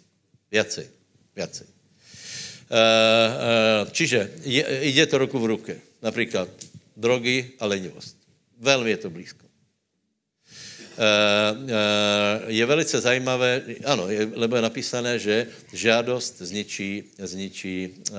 Viacej, 0.49 0.87
viacej. 1.37 1.67
Uh, 2.73 2.77
uh, 2.77 3.91
čiže 3.93 4.33
je, 4.41 4.63
ide 4.89 5.05
to 5.05 5.21
ruku 5.21 5.37
v 5.37 5.45
ruke. 5.45 5.73
Například 6.01 6.49
drogy 6.97 7.53
a 7.59 7.65
lenivost. 7.65 8.17
Velmi 8.59 8.89
je 8.89 8.97
to 8.97 9.09
blízko. 9.09 9.45
Uh, 10.93 11.57
uh, 11.57 11.69
je 12.53 12.65
velice 12.65 13.01
zajímavé, 13.01 13.61
ano, 13.85 14.09
je, 14.09 14.29
lebo 14.35 14.55
je 14.55 14.61
napísané, 14.61 15.19
že 15.19 15.47
žádost 15.73 16.37
zničí, 16.37 17.03
zničí 17.17 17.89
uh, 17.89 18.17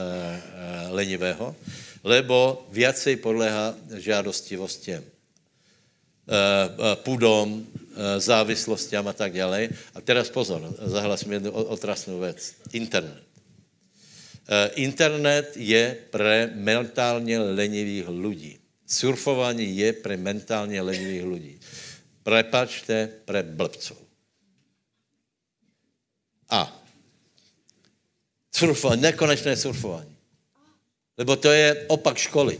lenivého, 0.90 1.54
lebo 2.02 2.66
viacej 2.74 3.16
podléhá 3.22 3.78
žádostivostem. 3.94 5.14
Eh, 6.24 6.32
eh, 6.32 6.96
půdom, 7.04 7.60
eh, 7.60 8.20
závislostiam 8.20 9.04
a 9.08 9.12
tak 9.12 9.36
dále. 9.36 9.68
A 9.92 10.00
teraz 10.00 10.32
pozor, 10.32 10.64
zahlasím 10.80 11.32
jednu 11.32 11.50
otrasnou 11.52 12.20
věc. 12.20 12.52
Internet. 12.72 13.22
Internet 14.74 15.56
je 15.56 15.96
pre 16.10 16.52
mentálně 16.54 17.38
lenivých 17.38 18.08
lidí. 18.08 18.58
Surfování 18.86 19.76
je 19.76 19.92
pre 19.92 20.16
mentálně 20.16 20.80
lenivých 20.82 21.24
lidí. 21.24 21.54
Prepačte, 22.24 23.08
pre 23.28 23.44
blbcov. 23.44 24.00
A 26.48 26.72
surfování, 28.52 29.02
nekonečné 29.02 29.56
surfování. 29.56 30.16
Lebo 31.18 31.36
to 31.36 31.52
je 31.52 31.84
opak 31.88 32.16
školy. 32.16 32.58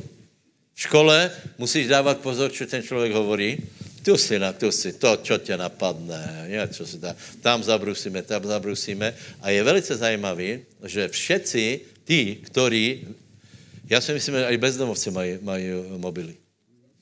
V 0.75 0.81
škole 0.81 1.31
musíš 1.59 1.89
dávat 1.89 2.21
pozor, 2.21 2.53
co 2.53 2.67
ten 2.67 2.83
člověk 2.83 3.13
hovorí. 3.13 3.59
Tu 4.05 4.17
si 4.17 4.39
na, 4.39 4.53
tu 4.53 4.69
si, 4.69 4.93
to, 4.93 5.17
čo 5.17 5.39
tě 5.39 5.57
napadne, 5.57 6.45
něco 6.49 6.87
si 6.87 6.99
dá. 6.99 7.17
Tam 7.41 7.63
zabrusíme, 7.63 8.23
tam 8.23 8.45
zabrusíme. 8.45 9.15
A 9.41 9.51
je 9.51 9.63
velice 9.63 9.97
zajímavý, 9.97 10.61
že 10.85 11.09
všetci 11.09 11.81
tí, 12.05 12.37
kteří, 12.37 13.09
já 13.89 14.01
si 14.01 14.13
myslím, 14.13 14.35
že 14.35 14.45
i 14.45 14.57
bezdomovci 14.57 15.11
mají, 15.11 15.39
mají 15.43 15.67
mobily. 15.97 16.44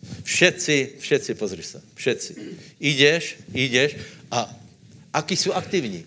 Všetci, 0.02 0.98
všetci, 0.98 1.34
pozri 1.34 1.62
se, 1.62 1.82
všetci. 1.94 2.34
Jdeš, 2.80 3.36
jdeš 3.54 3.96
a 4.30 4.50
aký 5.12 5.36
jsou 5.36 5.52
aktivní. 5.52 6.04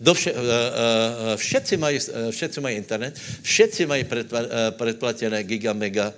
Do 0.00 0.14
vše, 0.14 0.32
uh, 0.32 0.38
uh, 0.38 1.36
všetci, 1.36 1.76
mají, 1.76 1.98
uh, 1.98 2.32
všetci 2.32 2.60
mají 2.60 2.76
internet, 2.76 3.20
všetci 3.42 3.86
mají 3.86 4.04
predpla, 4.04 4.40
predplatené 4.70 5.44
giga, 5.44 5.72
mega, 5.72 6.12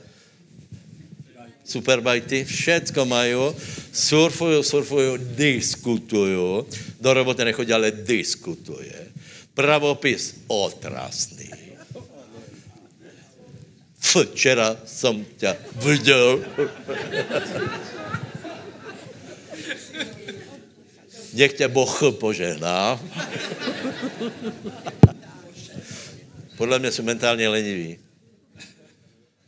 superbajty, 1.64 2.45
všecko 2.45 3.05
mají, 3.05 3.35
surfují, 3.93 4.64
surfují, 4.64 5.18
diskutují, 5.18 6.64
do 7.01 7.14
roboty 7.14 7.45
nechodí, 7.45 7.72
ale 7.72 7.91
diskutuje. 7.91 9.11
Pravopis 9.55 10.35
otrasný. 10.47 11.61
Včera 14.03 14.76
jsem 14.84 15.24
tě 15.36 15.57
viděl. 15.76 16.44
Nech 21.32 21.53
tě 21.53 21.68
Boh 21.68 22.03
požehná. 22.11 23.00
Podle 26.57 26.78
mě 26.78 26.92
jsou 26.92 27.03
mentálně 27.03 27.48
leniví. 27.48 27.98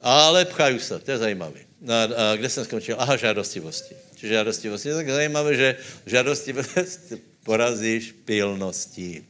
Ale 0.01 0.45
pchají 0.45 0.81
se, 0.81 0.99
to 0.99 1.11
je 1.11 1.19
zajímavé. 1.19 1.61
No 1.81 1.95
a 1.95 2.37
kde 2.37 2.49
jsem 2.49 2.65
skončil? 2.65 2.97
Aha, 2.99 3.17
žádostivosti. 3.17 3.95
Čiže 4.17 4.35
žádostivosti. 4.35 4.89
Je 4.89 4.95
tak 4.95 5.11
zajímavé, 5.11 5.55
že 5.57 5.77
žádostivost 6.07 7.13
porazíš 7.45 8.13
pilností. 8.25 9.25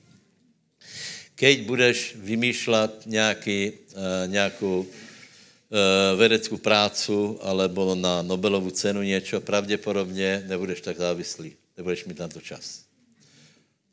Keď 1.35 1.67
budeš 1.67 2.15
vymýšlet 2.17 3.03
nějaký, 3.07 3.73
uh, 3.73 4.03
nějakou 4.27 4.87
uh, 5.75 6.15
vedeckou 6.19 6.57
prácu 6.57 7.39
alebo 7.43 7.95
na 7.95 8.23
Nobelovu 8.23 8.71
cenu 8.71 9.03
něco, 9.03 9.41
pravděpodobně 9.41 10.45
nebudeš 10.47 10.81
tak 10.81 10.97
závislý. 10.97 11.57
Nebudeš 11.77 12.05
mít 12.05 12.19
na 12.19 12.29
to 12.29 12.41
čas. 12.41 12.85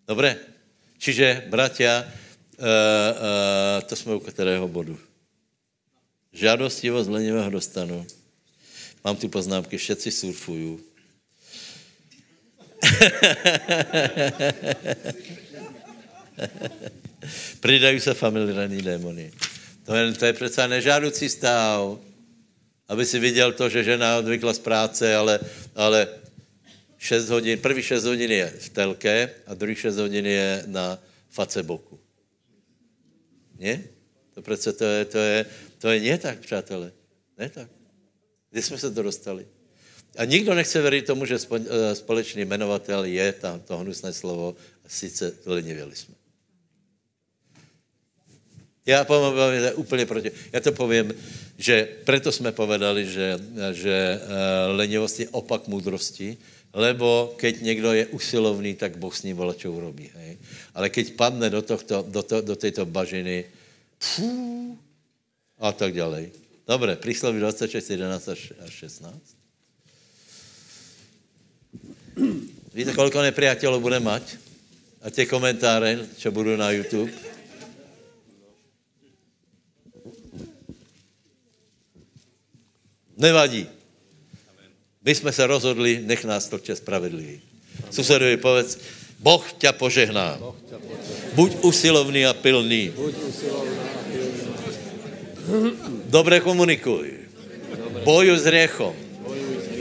Dobré? 0.07 0.37
Čiže, 0.97 1.43
bratia, 1.49 2.05
uh, 2.05 2.11
uh, 2.65 3.81
to 3.81 3.95
jsme 3.95 4.15
u 4.15 4.19
kterého 4.19 4.67
bodu? 4.67 4.99
Žádostivost 6.33 7.09
lenivého 7.09 7.49
dostanu. 7.49 8.05
Mám 9.03 9.15
tu 9.15 9.29
poznámky, 9.29 9.77
všetci 9.77 10.11
surfují. 10.11 10.77
Přidají 17.59 17.99
se 17.99 18.13
familiární 18.13 18.81
démony. 18.81 19.31
To 19.91 19.95
je, 19.95 20.13
to 20.13 20.25
je 20.25 20.33
přece 20.33 20.67
nežádoucí 20.67 21.29
stav, 21.29 21.99
aby 22.87 23.05
si 23.05 23.19
viděl 23.19 23.51
to, 23.51 23.69
že 23.69 23.83
žena 23.83 24.17
odvykla 24.17 24.53
z 24.53 24.59
práce, 24.59 25.15
ale, 25.15 25.39
ale 25.75 26.07
6 26.97 27.29
hodin, 27.29 27.59
první 27.59 27.83
6 27.83 28.03
hodin 28.05 28.31
je 28.31 28.47
v 28.47 28.69
telke 28.69 29.29
a 29.47 29.53
druhý 29.53 29.75
6 29.75 29.97
hodin 29.97 30.25
je 30.25 30.63
na 30.67 30.99
faceboku. 31.29 31.99
Ne? 33.59 33.83
To 34.33 34.41
přece 34.41 34.73
to 34.73 34.85
je, 34.85 35.05
to 35.05 35.17
je, 35.17 35.45
to 35.77 35.89
je 35.89 35.99
nie 35.99 36.17
tak, 36.17 36.39
přátelé. 36.39 36.91
Ne 37.37 37.49
tak. 37.49 37.67
Kde 38.51 38.61
jsme 38.61 38.77
se 38.77 38.91
to 38.91 39.03
dostali? 39.03 39.47
A 40.15 40.25
nikdo 40.25 40.55
nechce 40.55 40.81
věřit 40.81 41.05
tomu, 41.05 41.25
že 41.25 41.35
eh, 41.35 41.95
společný 41.95 42.45
jmenovatel 42.45 43.03
je 43.05 43.33
tam 43.33 43.59
to 43.59 43.77
hnusné 43.77 44.13
slovo, 44.13 44.55
sice 44.87 45.35
lenivěli 45.45 45.95
jsme. 45.95 46.20
Já 48.85 49.03
povím 49.05 49.39
úplně 49.75 50.05
proti. 50.05 50.31
Já 50.53 50.59
to 50.59 50.71
povím, 50.71 51.13
že 51.57 51.87
proto 52.03 52.31
jsme 52.31 52.51
povedali, 52.51 53.05
že, 53.05 53.37
že 53.71 54.17
uh, 54.17 54.75
lenivost 54.75 55.19
je 55.19 55.29
opak 55.29 55.67
moudrosti, 55.67 56.37
lebo 56.73 57.35
keď 57.37 57.61
někdo 57.61 57.93
je 57.93 58.05
usilovný, 58.05 58.75
tak 58.75 58.97
Boh 58.97 59.13
s 59.13 59.23
ním 59.23 59.37
čo 59.57 59.71
urobí. 59.71 60.09
Hej? 60.15 60.37
Ale 60.73 60.89
keď 60.89 61.13
padne 61.13 61.49
do, 61.49 61.61
tohto, 61.61 62.01
do, 62.07 62.23
to, 62.23 62.41
do 62.41 62.55
této 62.55 62.85
bažiny, 62.85 63.45
fú, 63.99 64.77
a 65.59 65.71
tak 65.71 65.93
dále. 65.93 66.33
Dobré, 66.65 66.95
prísloví 66.95 67.39
26, 67.39 67.89
11 67.89 68.29
až 68.33 68.41
16. 68.65 69.13
Víte, 72.73 72.95
kolik 72.97 73.13
nepriateľov 73.13 73.83
bude 73.83 73.99
mať? 73.99 74.39
A 75.01 75.09
tie 75.09 75.25
komentáře, 75.25 76.17
čo 76.17 76.31
budou 76.31 76.57
na 76.57 76.71
YouTube? 76.71 77.11
Nevadí. 83.21 83.67
My 85.05 85.15
jsme 85.15 85.31
se 85.31 85.47
rozhodli, 85.47 86.01
nech 86.05 86.25
nás 86.25 86.49
toče 86.49 86.75
spravedlivý. 86.75 87.41
Susedovi 87.91 88.37
povedz, 88.37 88.77
Boh 89.19 89.53
tě 89.53 89.71
požehná. 89.71 90.39
Buď 91.33 91.51
usilovný 91.61 92.25
a 92.25 92.33
pilný. 92.33 92.93
Dobre 96.05 96.39
komunikuj. 96.39 97.13
Bojuj 98.03 98.37
s 98.37 98.45
riechom. 98.45 98.95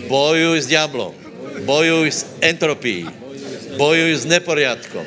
Bojuj 0.09 0.61
s 0.61 0.67
diablom. 0.67 1.15
Bojuj 1.65 2.13
s 2.13 2.27
entropií. 2.41 3.09
Bojuj 3.77 4.15
s 4.21 4.25
neporiadkom. 4.29 5.07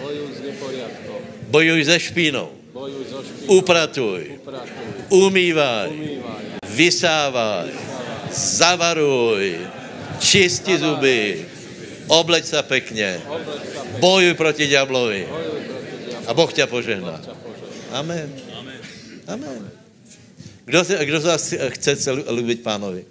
Bojuj 1.53 1.85
se 1.85 1.99
špínou. 1.99 2.49
Upratuj. 3.45 4.41
Umývaj. 5.09 5.89
Vysávaj. 6.65 7.92
Zavaruj. 8.33 9.59
Čisti 10.19 10.77
zuby. 10.77 11.45
Obleď 12.07 12.45
se 12.45 12.63
pekně. 12.63 13.21
Bojuj 13.99 14.33
proti 14.33 14.67
diablovi. 14.67 15.27
A 16.27 16.33
Boh 16.33 16.53
tě 16.53 16.67
požehná. 16.67 17.21
Amen. 17.91 18.33
Amen. 19.27 19.71
Kdo, 20.65 20.83
kdo 21.03 21.19
z 21.19 21.25
vás 21.25 21.53
chce 21.69 21.95
se 21.95 22.11
lubit 22.11 22.63
pánovi? 22.63 23.05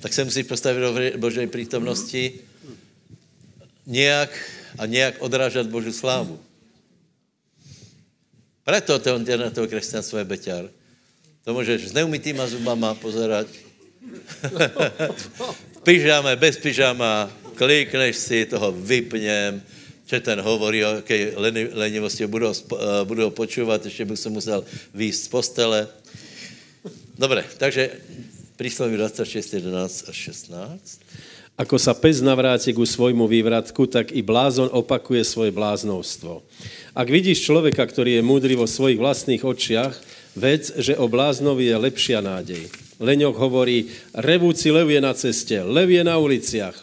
Tak 0.00 0.12
se 0.12 0.24
musí 0.24 0.42
postavit 0.42 0.80
do 0.80 0.94
Božej 1.18 1.46
přítomnosti 1.46 2.40
nějak 3.86 4.30
a 4.78 4.86
nějak 4.86 5.14
odrážet 5.18 5.66
Boží 5.66 5.92
slávu. 5.92 6.40
Preto 8.64 8.98
to 8.98 9.14
on 9.14 9.24
na 9.36 9.50
toho 9.50 9.66
křesťanstvo 9.66 10.18
je 10.18 10.24
beťar. 10.24 10.64
To 11.46 11.54
můžeš 11.54 11.88
s 11.88 11.92
neumytýma 11.94 12.42
zubama 12.50 12.90
pozerať. 12.98 13.46
v 15.78 15.80
pyžame, 15.86 16.34
bez 16.34 16.58
pyžama, 16.58 17.30
klikneš 17.54 18.16
si, 18.18 18.50
toho 18.50 18.74
vypněm, 18.74 19.62
že 20.06 20.18
ten 20.20 20.42
hovorí 20.42 20.82
o 20.82 20.98
jaké 20.98 21.38
lenivosti, 21.70 22.26
budu, 22.26 22.50
eh, 22.50 23.04
budu 23.06 23.22
ho 23.22 23.30
počúvat, 23.30 23.84
ještě 23.84 24.04
bych 24.04 24.18
se 24.18 24.30
musel 24.30 24.64
výjít 24.94 25.14
z 25.14 25.28
postele. 25.28 25.88
Dobre, 27.18 27.44
takže 27.58 27.90
prísloví 28.56 28.96
26, 28.96 29.54
11 29.54 30.04
a 30.08 30.12
16. 30.12 30.98
Ako 31.56 31.78
sa 31.80 31.96
pes 31.96 32.20
navráti 32.20 32.74
ku 32.76 32.84
svojmu 32.84 33.24
vývratku, 33.24 33.86
tak 33.88 34.12
i 34.12 34.20
blázon 34.20 34.68
opakuje 34.68 35.24
svoje 35.24 35.54
bláznovstvo. 35.54 36.44
Ak 36.92 37.08
vidíš 37.08 37.48
človeka, 37.48 37.80
ktorý 37.80 38.20
je 38.20 38.26
múdry 38.26 38.52
vo 38.58 38.68
svojich 38.68 39.00
vlastných 39.00 39.40
očiach, 39.40 39.96
vec, 40.36 40.70
že 40.76 40.94
o 40.94 41.08
bláznovi 41.08 41.72
je 41.72 41.76
lepšia 41.76 42.20
nádej. 42.20 42.68
Leňok 43.00 43.36
hovorí, 43.36 43.92
revúci 44.12 44.72
lev 44.72 44.88
je 44.88 45.00
na 45.00 45.12
ceste, 45.12 45.56
lev 45.60 45.88
je 45.90 46.04
na 46.04 46.16
uliciach. 46.16 46.76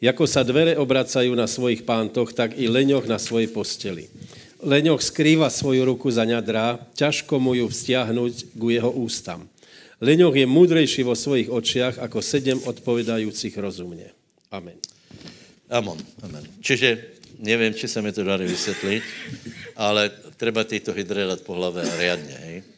Jako 0.00 0.24
sa 0.28 0.44
dvere 0.44 0.76
obracajú 0.76 1.32
na 1.32 1.48
svojich 1.48 1.84
pántoch, 1.84 2.36
tak 2.36 2.60
i 2.60 2.68
leňoch 2.68 3.08
na 3.08 3.16
svojej 3.16 3.48
posteli. 3.48 4.12
Leňoch 4.60 5.00
skrýva 5.00 5.48
svoju 5.48 5.84
ruku 5.84 6.12
za 6.12 6.24
ňadrá, 6.28 6.80
ťažko 6.96 7.40
mu 7.40 7.56
ju 7.56 7.68
vzťahnuť 7.68 8.56
ku 8.56 8.68
jeho 8.68 8.92
ústam. 8.92 9.48
Leňoch 10.04 10.36
je 10.36 10.44
múdrejší 10.44 11.04
vo 11.04 11.16
svojich 11.16 11.48
očiach 11.48 12.00
ako 12.00 12.20
sedem 12.20 12.60
odpovedajúcich 12.60 13.56
rozumne. 13.56 14.12
Amen. 14.52 14.76
Amen. 15.72 16.00
Amen. 16.20 16.44
Čiže 16.60 17.16
nevím, 17.40 17.72
či 17.72 17.88
se 17.88 18.02
mi 18.02 18.12
to 18.12 18.24
dá 18.24 18.36
vysvětlit, 18.36 19.02
ale 19.76 20.10
treba 20.36 20.64
tyto 20.64 20.92
hydry 20.92 21.24
dát 21.24 21.40
po 21.40 21.54
hlave 21.54 21.84
riadně. 21.96 22.36
Hej? 22.44 22.73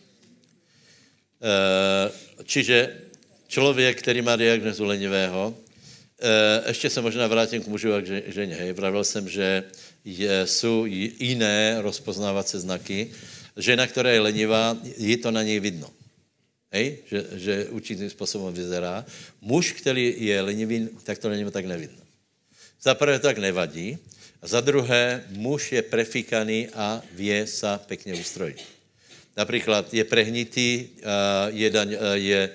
E, 1.42 2.44
čiže 2.44 3.00
člověk, 3.48 3.98
který 3.98 4.22
má 4.22 4.36
diagnozu 4.36 4.84
lenivého, 4.84 5.54
e, 6.20 6.68
ještě 6.68 6.90
se 6.90 7.00
možná 7.00 7.26
vrátím 7.26 7.62
k 7.62 7.66
mužu 7.66 7.94
a 7.94 8.00
k 8.00 8.32
ženě. 8.32 8.54
Hej? 8.54 8.72
Vravil 8.72 9.04
jsem, 9.04 9.28
že 9.28 9.64
je, 10.04 10.46
jsou 10.46 10.84
jiné 11.18 11.82
rozpoznávací 11.82 12.58
znaky. 12.58 13.10
Žena, 13.56 13.86
která 13.86 14.10
je 14.10 14.20
lenivá, 14.20 14.76
je 14.96 15.16
to 15.16 15.30
na 15.30 15.42
něj 15.42 15.60
vidno. 15.60 15.90
Hej? 16.72 16.98
Že, 17.10 17.24
že 17.32 17.54
určitým 17.64 18.10
způsobem 18.10 18.54
vyzerá. 18.54 19.04
Muž, 19.40 19.72
který 19.72 20.14
je 20.18 20.40
lenivý, 20.40 20.88
tak 21.04 21.18
to 21.18 21.28
na 21.28 21.36
něm 21.36 21.50
tak 21.50 21.64
nevidno. 21.64 22.02
Za 22.82 22.94
prvé 22.94 23.18
tak 23.18 23.38
nevadí, 23.38 23.98
za 24.42 24.60
druhé, 24.60 25.24
muž 25.30 25.72
je 25.72 25.82
prefíkaný 25.82 26.68
a 26.70 27.02
vie 27.12 27.46
sa 27.46 27.78
pekně 27.82 28.14
ustrojit. 28.14 28.75
Například 29.36 29.94
je 29.94 30.04
prehnitý, 30.04 30.88
je, 31.48 31.70
daň, 31.70 31.96
je, 32.14 32.50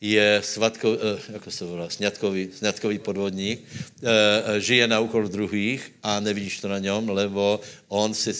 je 0.00 0.40
svatko, 0.44 0.98
jako 1.32 1.50
se 1.50 1.64
volá, 1.64 1.90
sňatkový, 1.90 2.48
sňatkový 2.52 2.98
podvodník, 2.98 3.64
žije 4.58 4.86
na 4.86 5.00
úkol 5.00 5.28
druhých 5.28 5.92
a 6.02 6.20
nevidíš 6.20 6.60
to 6.60 6.68
na 6.68 6.78
něm, 6.78 7.08
lebo 7.08 7.60
on 7.88 8.14
si 8.14 8.32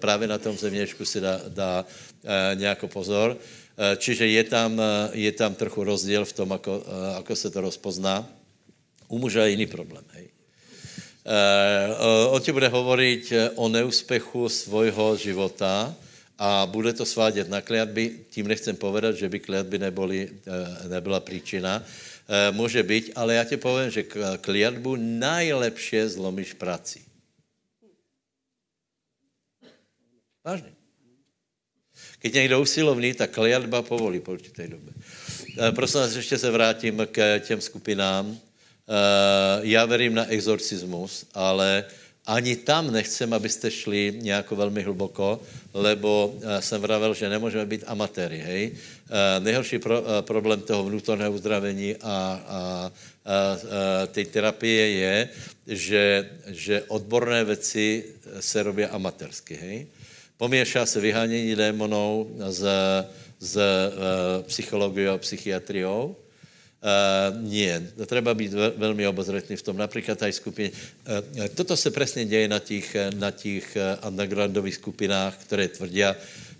právě 0.00 0.28
na 0.28 0.38
tom 0.38 0.56
zeměčku 0.56 1.04
si 1.04 1.20
dá, 1.20 1.40
dá 1.48 1.84
nějaký 2.54 2.88
pozor 2.88 3.36
čiže 3.96 4.26
je 4.28 4.44
tam, 4.44 4.76
je 5.12 5.32
tam 5.32 5.54
trochu 5.54 5.84
rozdíl 5.84 6.24
v 6.24 6.32
tom, 6.32 6.52
ako, 6.52 6.84
ako 7.16 7.32
se 7.36 7.50
to 7.50 7.60
rozpozná. 7.60 8.28
U 9.08 9.18
muža 9.18 9.44
je 9.44 9.50
jiný 9.50 9.66
problém. 9.66 10.04
Hej. 10.12 10.26
On 12.30 12.40
ti 12.40 12.52
bude 12.52 12.68
hovoriť 12.68 13.56
o 13.56 13.68
neúspechu 13.68 14.48
svojho 14.48 15.16
života 15.16 15.94
a 16.40 16.66
bude 16.66 16.92
to 16.92 17.06
svádět 17.06 17.48
na 17.48 17.60
kliatby. 17.60 18.24
Tím 18.30 18.48
nechcem 18.48 18.76
povedat, 18.76 19.14
že 19.16 19.28
by 19.28 19.40
kliatby 19.40 19.78
neboli, 19.78 20.30
nebyla 20.88 21.20
příčina. 21.20 21.84
Může 22.50 22.82
být, 22.82 23.12
ale 23.14 23.34
já 23.34 23.44
ti 23.44 23.56
povím, 23.56 23.90
že 23.90 24.02
kliatbu 24.40 24.96
najlepšie 24.96 26.08
zlomíš 26.08 26.52
prací. 26.52 27.04
Vážně. 30.44 30.72
Když 32.20 32.32
někdo 32.32 32.60
usilovný, 32.60 33.14
tak 33.14 33.30
kliatba 33.30 33.82
povolí 33.82 34.20
po 34.20 34.32
určité 34.32 34.68
době. 34.68 34.92
Prosím 35.74 36.00
vás, 36.00 36.14
ještě 36.14 36.38
se 36.38 36.50
vrátím 36.50 37.06
k 37.12 37.38
těm 37.38 37.60
skupinám. 37.60 38.38
Já 39.60 39.86
verím 39.86 40.14
na 40.14 40.26
exorcismus, 40.26 41.26
ale 41.34 41.84
ani 42.26 42.56
tam 42.56 42.92
nechcem, 42.92 43.32
abyste 43.32 43.70
šli 43.70 44.12
nějak 44.16 44.50
velmi 44.50 44.82
hluboko, 44.82 45.40
lebo 45.74 46.26
uh, 46.26 46.42
jsem 46.60 46.80
vravel, 46.80 47.14
že 47.14 47.28
nemůžeme 47.28 47.66
být 47.66 47.84
amatéry, 47.86 48.38
hej. 48.38 48.70
Uh, 48.70 49.44
nejhorší 49.44 49.78
pro, 49.78 50.00
uh, 50.00 50.06
problém 50.20 50.60
toho 50.60 50.84
vnútorného 50.84 51.32
uzdravení 51.32 51.96
a, 51.96 52.00
a, 52.02 52.12
a, 52.46 52.90
a 53.24 54.06
té 54.06 54.24
terapie 54.24 54.90
je, 54.90 55.28
že, 55.66 56.30
že 56.46 56.82
odborné 56.88 57.44
věci 57.44 58.04
se 58.40 58.62
robí 58.62 58.84
amatérsky, 58.84 59.54
hej. 59.54 59.86
Poměšá 60.36 60.86
se 60.86 61.00
vyhánění 61.00 61.54
démonů 61.54 62.30
z, 62.48 62.68
z 63.40 63.60
psychologií 64.46 65.06
a 65.06 65.18
psychiatriou, 65.18 66.16
Uh, 66.80 67.36
nie, 67.44 67.92
treba 68.06 68.34
být 68.34 68.52
velmi 68.76 69.06
obozretný 69.06 69.56
v 69.56 69.62
tom. 69.62 69.76
Například 69.76 70.22
aj 70.22 70.32
skupině. 70.32 70.70
Uh, 70.72 71.46
toto 71.54 71.76
se 71.76 71.90
přesně 71.90 72.24
děje 72.24 72.48
na 72.48 72.58
těch, 72.58 72.96
na 73.14 73.30
těch 73.30 73.76
undergroundových 74.08 74.74
skupinách, 74.74 75.36
které 75.44 75.68
tvrdí, 75.68 76.02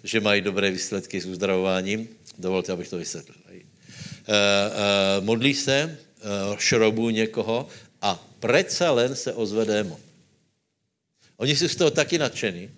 že 0.05 0.21
mají 0.21 0.41
dobré 0.45 0.71
výsledky 0.71 1.21
s 1.21 1.27
uzdravováním. 1.27 2.09
Dovolte, 2.39 2.73
abych 2.73 2.89
to 2.89 2.99
vysvětlil. 3.01 3.37
Uh, 3.41 3.55
uh, 3.57 5.25
modlí 5.25 5.55
se, 5.55 5.99
uh, 6.51 6.57
šrobu 6.57 7.11
někoho 7.11 7.69
a 8.03 8.29
přece 8.41 8.89
len 8.89 9.17
se 9.17 9.33
ozve 9.33 9.65
démon. 9.65 9.99
Oni 11.37 11.57
jsou 11.57 11.69
z 11.69 11.77
toho 11.77 11.91
taky 11.91 12.19
nadšení, 12.19 12.71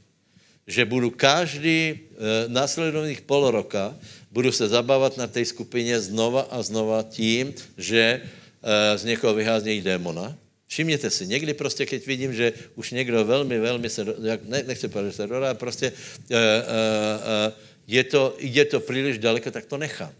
že 0.66 0.84
budu 0.84 1.10
každý 1.10 1.92
uh, 1.92 1.98
následovných 2.46 3.20
pol 3.20 3.50
roka 3.50 3.94
budu 4.32 4.52
se 4.52 4.68
zabávat 4.68 5.16
na 5.16 5.26
té 5.26 5.44
skupině 5.44 6.00
znova 6.00 6.42
a 6.50 6.62
znova 6.62 7.02
tím, 7.02 7.54
že 7.76 8.20
uh, 8.24 8.96
z 8.96 9.04
někoho 9.04 9.34
vyháznějí 9.34 9.80
démona. 9.80 10.36
Všimněte 10.66 11.10
si, 11.10 11.26
někdy 11.26 11.54
prostě, 11.54 11.86
keď 11.86 12.06
vidím, 12.06 12.34
že 12.34 12.52
už 12.74 12.90
někdo 12.90 13.24
velmi, 13.24 13.58
velmi 13.58 13.90
se, 13.90 14.04
ne, 14.48 14.62
nechci 14.62 14.88
povedat, 14.88 15.10
že 15.10 15.16
se 15.16 15.26
dodá, 15.26 15.54
prostě 15.54 15.92
uh, 15.92 16.36
uh, 16.36 17.52
je, 17.86 18.04
to, 18.04 18.36
je 18.38 18.64
to 18.64 18.80
příliš 18.80 19.18
daleko, 19.18 19.50
tak 19.50 19.66
to 19.66 19.76
nechám. 19.76 20.12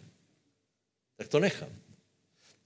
Tak 1.16 1.28
to 1.28 1.38
nechám. 1.40 1.68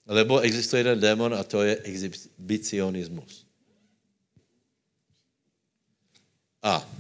Lebo 0.07 0.41
existuje 0.41 0.81
jeden 0.81 1.01
démon 1.01 1.35
a 1.35 1.45
to 1.45 1.63
je 1.63 1.77
exhibicionismus. 1.77 3.47
A 6.63 6.91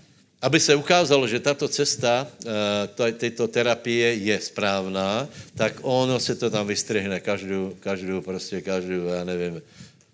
aby 0.46 0.62
se 0.62 0.78
ukázalo, 0.78 1.26
že 1.26 1.42
tato 1.42 1.66
cesta 1.66 2.22
uh, 2.22 3.10
této 3.18 3.50
terapie 3.50 4.14
je 4.14 4.36
správná, 4.38 5.26
tak 5.58 5.82
ono 5.82 6.22
se 6.22 6.38
to 6.38 6.46
tam 6.46 6.62
vystrihne 6.62 7.18
každou, 7.18 7.74
každou 7.82 8.22
prostě 8.22 8.62
každou, 8.62 9.10
já 9.10 9.24
nevím, 9.26 9.58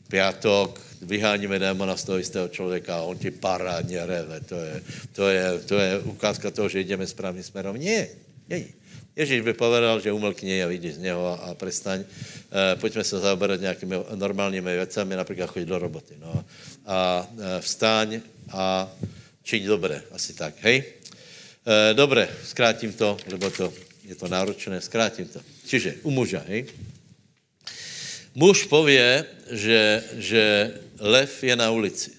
pátok, 0.09 0.80
vyháníme 1.03 1.59
démona 1.59 1.97
z 1.97 2.05
toho 2.05 2.18
jistého 2.18 2.49
člověka 2.49 2.97
a 2.97 3.05
on 3.12 3.18
ti 3.18 3.30
parádně 3.30 4.07
reve. 4.07 4.41
To 4.41 4.57
je, 4.57 4.83
to 5.12 5.28
je, 5.28 5.45
to 5.68 5.76
je 5.76 5.99
ukázka 5.99 6.51
toho, 6.51 6.68
že 6.68 6.80
jdeme 6.80 7.07
správným 7.07 7.45
směrem. 7.45 7.76
Nie, 7.76 8.09
nie. 8.49 8.72
Ježíš 9.12 9.45
by 9.45 9.53
povedal, 9.53 10.01
že 10.01 10.09
umlkni 10.09 10.64
a 10.64 10.72
vidí 10.72 10.89
z 10.89 11.05
něho 11.05 11.20
a, 11.20 11.35
a 11.37 11.49
prestaň. 11.53 12.01
E, 12.01 12.76
pojďme 12.80 13.05
se 13.05 13.20
zaoberat 13.20 13.61
nějakými 13.61 13.97
normálními 14.16 14.72
věcami, 14.72 15.16
například 15.16 15.53
chodit 15.53 15.68
do 15.68 15.78
roboty. 15.78 16.16
No. 16.16 16.45
A 16.89 17.20
e, 17.20 17.61
vstaň 17.61 18.20
a 18.49 18.89
čiť 19.43 19.62
dobré, 19.66 20.03
asi 20.14 20.34
tak, 20.34 20.55
hej? 20.62 20.82
E, 21.66 21.95
dobré, 21.95 22.30
zkrátím 22.45 22.93
to, 22.93 23.18
lebo 23.30 23.51
to 23.51 23.72
je 24.05 24.14
to 24.14 24.28
náročné, 24.28 24.80
zkrátím 24.80 25.28
to. 25.28 25.40
Čiže 25.66 26.03
u 26.03 26.11
muža, 26.11 26.43
hej? 26.47 26.66
Muž 28.34 28.64
pově, 28.64 29.24
že, 29.51 30.05
že 30.16 30.74
lev 30.99 31.43
je 31.45 31.57
na 31.57 31.70
ulici. 31.70 32.11
E, 32.11 32.16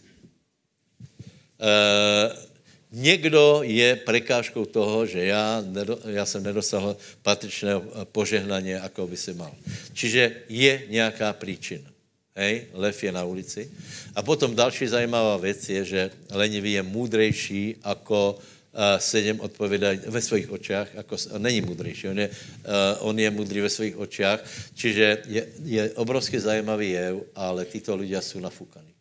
někdo 2.91 3.59
je 3.63 3.95
prekážkou 3.95 4.65
toho, 4.65 5.05
že 5.05 5.25
já, 5.25 5.63
nedo, 5.65 5.99
já 6.05 6.25
jsem 6.25 6.43
nedosahl 6.43 6.97
patričného 7.21 8.05
požehnání, 8.11 8.69
jako 8.69 9.07
by 9.07 9.17
si 9.17 9.33
mal. 9.33 9.55
Čiže 9.93 10.35
je 10.49 10.81
nějaká 10.89 11.33
příčina. 11.33 11.92
Hej, 12.35 12.73
lev 12.73 13.03
je 13.03 13.11
na 13.11 13.23
ulici. 13.23 13.69
A 14.15 14.21
potom 14.21 14.55
další 14.55 14.87
zajímavá 14.87 15.37
věc 15.37 15.69
je, 15.69 15.85
že 15.85 16.11
lenivý 16.31 16.71
je 16.71 16.83
můdrejší 16.83 17.75
jako 17.85 18.41
uh, 18.73 18.81
sedm 18.97 19.39
odpovědání 19.39 19.99
ve 20.07 20.21
svých 20.21 20.51
očích, 20.51 20.89
jako, 20.93 21.15
není 21.37 21.61
můdrejší, 21.61 22.07
on 22.07 22.19
je, 22.19 22.29
uh, 22.29 23.07
on 23.07 23.19
je 23.19 23.29
můdrý 23.29 23.61
ve 23.61 23.69
svých 23.69 23.97
očích, 23.97 24.41
čiže 24.73 25.17
je, 25.25 25.47
je 25.63 25.91
obrovsky 25.93 26.39
zajímavý 26.39 26.89
jev, 26.89 27.15
ale 27.35 27.65
tyto 27.65 27.95
lidé 27.95 28.21
jsou 28.21 28.39
nafukaní. 28.39 28.93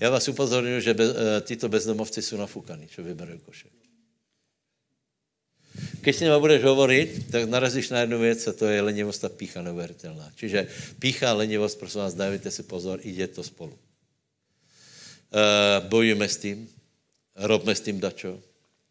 Já 0.00 0.10
vás 0.10 0.28
upozorňuji, 0.28 0.80
že 0.80 0.94
bez, 0.94 1.10
uh, 1.10 1.16
tyto 1.42 1.68
bezdomovci 1.68 2.22
jsou 2.22 2.36
nafukaní, 2.36 2.86
čo 2.86 3.02
vyberou 3.02 3.38
košek. 3.38 3.85
Když 6.00 6.16
s 6.16 6.20
nima 6.20 6.38
budeš 6.38 6.62
hovorit, 6.62 7.30
tak 7.30 7.48
narazíš 7.48 7.90
na 7.90 8.00
jednu 8.00 8.18
věc 8.18 8.46
a 8.46 8.52
to 8.52 8.66
je 8.66 8.80
lenivost 8.82 9.24
a 9.24 9.28
pícha 9.28 9.62
neuvěřitelná. 9.62 10.32
Čiže 10.36 10.66
pícha 10.98 11.30
a 11.30 11.32
lenivost, 11.32 11.78
prosím 11.78 12.00
vás, 12.00 12.14
dávajte 12.14 12.50
si 12.50 12.62
pozor, 12.62 13.00
ide 13.02 13.26
to 13.26 13.42
spolu. 13.42 13.72
Uh, 15.34 15.84
bojujeme 15.88 16.28
s 16.28 16.36
tím, 16.36 16.68
robme 17.36 17.74
s 17.74 17.80
tím 17.80 18.00
dačo, 18.00 18.38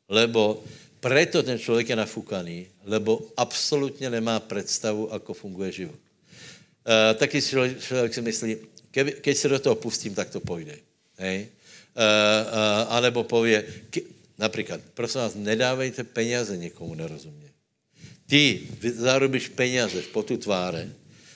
lebo 0.09 0.63
preto 0.99 1.43
ten 1.43 1.59
člověk 1.59 1.89
je 1.89 1.95
nafukaný, 1.95 2.67
lebo 2.83 3.21
absolutně 3.37 4.09
nemá 4.09 4.39
představu, 4.39 5.13
ako 5.13 5.33
funguje 5.33 5.71
život. 5.71 5.99
Uh, 6.85 7.17
taky 7.17 7.41
člověk, 7.41 7.79
člověk 7.81 8.13
si 8.13 8.21
myslí, 8.21 8.57
keby, 8.91 9.11
keď 9.11 9.37
se 9.37 9.47
do 9.47 9.59
toho 9.59 9.75
pustím, 9.75 10.15
tak 10.15 10.29
to 10.29 10.39
půjde. 10.39 10.75
Hej? 11.17 11.47
Uh, 11.95 12.03
uh, 12.03 12.93
anebo 12.93 13.23
pově, 13.23 13.63
Například, 14.37 14.81
prosím 14.93 15.21
vás, 15.21 15.35
nedávejte 15.35 16.03
peněze 16.03 16.57
někomu 16.57 16.95
nerozumě. 16.95 17.49
Ty 18.27 18.67
zarobíš 18.93 19.47
peněze 19.47 20.01
v 20.01 20.07
potu 20.07 20.37
tváře 20.37 20.93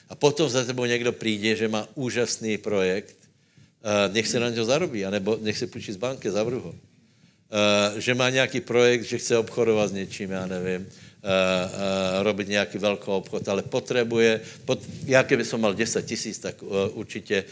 a 0.08 0.14
potom 0.14 0.48
za 0.48 0.64
tebou 0.64 0.84
někdo 0.84 1.12
přijde, 1.12 1.56
že 1.56 1.68
má 1.68 1.88
úžasný 1.94 2.58
projekt, 2.58 3.16
uh, 3.18 4.14
nech 4.14 4.28
se 4.28 4.40
na 4.40 4.50
něj 4.50 4.64
zarobí, 4.64 5.04
anebo 5.04 5.38
nech 5.42 5.58
se 5.58 5.66
půjčí 5.66 5.92
z 5.92 5.96
banky, 5.96 6.30
zavru 6.30 6.60
ho. 6.60 6.70
Uh, 6.70 7.98
že 7.98 8.14
má 8.14 8.30
nějaký 8.30 8.60
projekt, 8.60 9.02
že 9.02 9.18
chce 9.18 9.38
obchodovat 9.38 9.90
s 9.90 9.92
něčím, 9.92 10.30
já 10.30 10.46
nevím, 10.46 10.88
uh, 11.22 12.22
robit 12.22 12.48
nějaký 12.48 12.78
velký 12.78 13.06
obchod, 13.06 13.48
ale 13.48 13.62
potřebuje, 13.62 14.40
pot, 14.64 14.80
já 15.04 15.22
kdyby 15.22 15.44
som 15.44 15.60
mal 15.60 15.74
10 15.74 16.06
tisíc, 16.06 16.38
tak 16.38 16.62
uh, 16.62 16.70
určitě, 16.92 17.44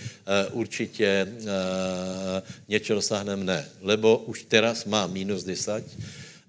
uh, 0.53 0.59
určitě 0.59 1.27
uh, 1.29 1.47
něco 2.69 2.95
dosáhneme 2.95 3.45
ne, 3.45 3.69
lebo 3.81 4.19
už 4.19 4.43
teraz 4.49 4.85
má 4.85 5.07
minus 5.07 5.45
10 5.45 5.85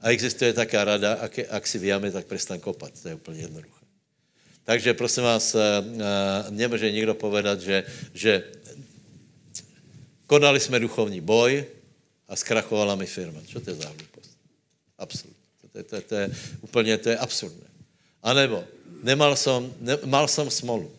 a 0.02 0.10
existuje 0.10 0.54
taká 0.54 0.84
rada, 0.84 1.14
ak, 1.14 1.40
ak 1.50 1.68
si 1.68 1.78
vyjáme, 1.78 2.12
tak 2.12 2.26
přestaň 2.26 2.60
kopat, 2.60 2.92
to 3.02 3.08
je 3.08 3.16
úplně 3.16 3.40
jednoduché. 3.40 3.86
Takže 4.64 4.94
prosím 4.94 5.24
vás, 5.24 5.56
uh, 5.56 5.62
nemůže 6.50 6.92
nikdo 6.92 7.14
povedat, 7.14 7.62
že, 7.62 7.84
že 8.14 8.44
konali 10.28 10.60
jsme 10.60 10.80
duchovní 10.80 11.22
boj 11.22 11.66
a 12.28 12.36
zkrachovala 12.36 12.96
mi 12.96 13.06
firma. 13.06 13.42
Co 13.48 13.60
to 13.60 13.70
je 13.70 13.76
za 13.76 13.90
hlupost? 13.90 14.38
Absolutně. 14.98 15.39
To 15.74 15.84
to, 15.84 16.02
to 16.02 16.16
je 16.16 16.30
úplně, 16.62 16.98
to 16.98 17.10
je 17.10 17.18
absurdné. 17.18 17.68
A 18.24 18.34
nebo 18.34 18.64
nemal 19.04 19.36
som, 19.36 19.74
ne, 19.80 19.98
mal 20.06 20.28
som 20.28 20.50
smolu. 20.52 20.92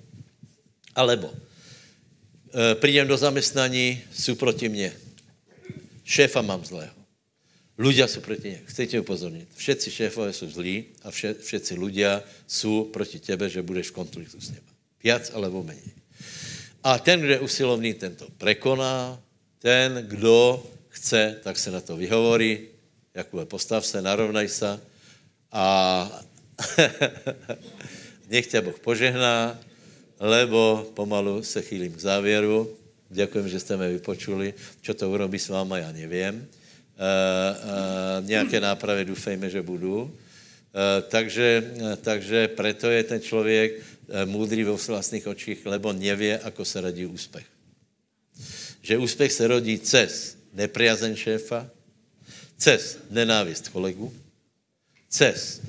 Alebo 0.94 1.34
e, 2.54 2.74
přijdem 2.74 3.08
do 3.08 3.16
zaměstnání, 3.16 4.02
jsou 4.12 4.34
proti 4.34 4.68
mně. 4.68 4.92
Šéfa 6.04 6.42
mám 6.42 6.64
zlého. 6.64 6.94
Ľudia 7.78 8.06
jsou 8.08 8.20
proti 8.20 8.48
mně. 8.48 8.60
Chcete 8.66 9.00
upozornit. 9.00 9.48
Všetci 9.56 9.90
šéfové 9.90 10.32
jsou 10.32 10.50
zlí 10.50 10.84
a 11.02 11.10
vše, 11.10 11.34
všetci 11.34 11.74
ľudia 11.74 12.22
jsou 12.46 12.84
proti 12.84 13.18
tebe, 13.18 13.48
že 13.48 13.62
budeš 13.62 13.88
v 13.90 13.92
konfliktu 14.04 14.40
s 14.40 14.48
nimi. 14.48 14.70
Viac 15.02 15.30
alebo 15.34 15.62
méně. 15.62 15.92
A 16.84 16.98
ten, 16.98 17.20
kdo 17.20 17.32
je 17.32 17.40
usilovný, 17.40 17.94
ten 17.94 18.14
to 18.16 18.28
prekoná. 18.38 19.20
Ten, 19.58 20.04
kdo 20.08 20.66
chce, 20.88 21.40
tak 21.42 21.58
se 21.58 21.70
na 21.70 21.80
to 21.80 21.96
vyhovorí. 21.96 22.69
Jakube, 23.14 23.46
postav 23.46 23.86
se, 23.86 24.02
narovnaj 24.02 24.48
se 24.48 24.80
a 25.52 26.22
nech 28.30 28.46
tě 28.46 28.60
Boh 28.60 28.78
požehná, 28.78 29.58
lebo 30.20 30.90
pomalu 30.94 31.42
se 31.42 31.62
chýlím 31.62 31.92
k 31.92 32.00
závěru. 32.00 32.76
Děkujem, 33.08 33.48
že 33.48 33.60
jste 33.60 33.76
mě 33.76 33.88
vypočuli. 33.88 34.54
Čo 34.82 34.94
to 34.94 35.10
urobí 35.10 35.38
s 35.38 35.48
váma, 35.48 35.78
já 35.78 35.92
nevím. 35.92 36.48
nějaké 38.20 38.60
nápravy 38.60 39.04
doufejme, 39.04 39.50
že 39.50 39.62
budu. 39.62 40.16
Takže, 41.08 41.74
takže 42.00 42.48
preto 42.48 42.90
je 42.90 43.04
ten 43.04 43.20
člověk 43.20 43.82
moudrý 44.24 44.64
vo 44.64 44.76
vlastních 44.76 45.26
očích, 45.26 45.66
lebo 45.66 45.92
nevě, 45.92 46.38
ako 46.38 46.64
se 46.64 46.80
radí 46.80 47.06
úspěch. 47.06 47.46
Že 48.82 48.98
úspěch 48.98 49.32
se 49.32 49.46
rodí 49.46 49.78
cez 49.78 50.36
nepriazeň 50.52 51.16
šéfa, 51.16 51.70
cez 52.60 53.00
nenávist 53.08 53.72
kolegu, 53.72 54.12
cez 55.08 55.64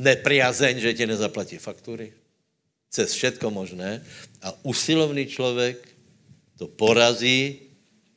nepriazeň, 0.00 0.80
že 0.80 0.96
ti 0.96 1.04
nezaplatí 1.04 1.60
faktury, 1.60 2.16
cez 2.88 3.12
všetko 3.12 3.52
možné 3.52 4.00
a 4.40 4.56
usilovný 4.64 5.28
člověk 5.28 5.76
to 6.56 6.66
porazí 6.66 7.60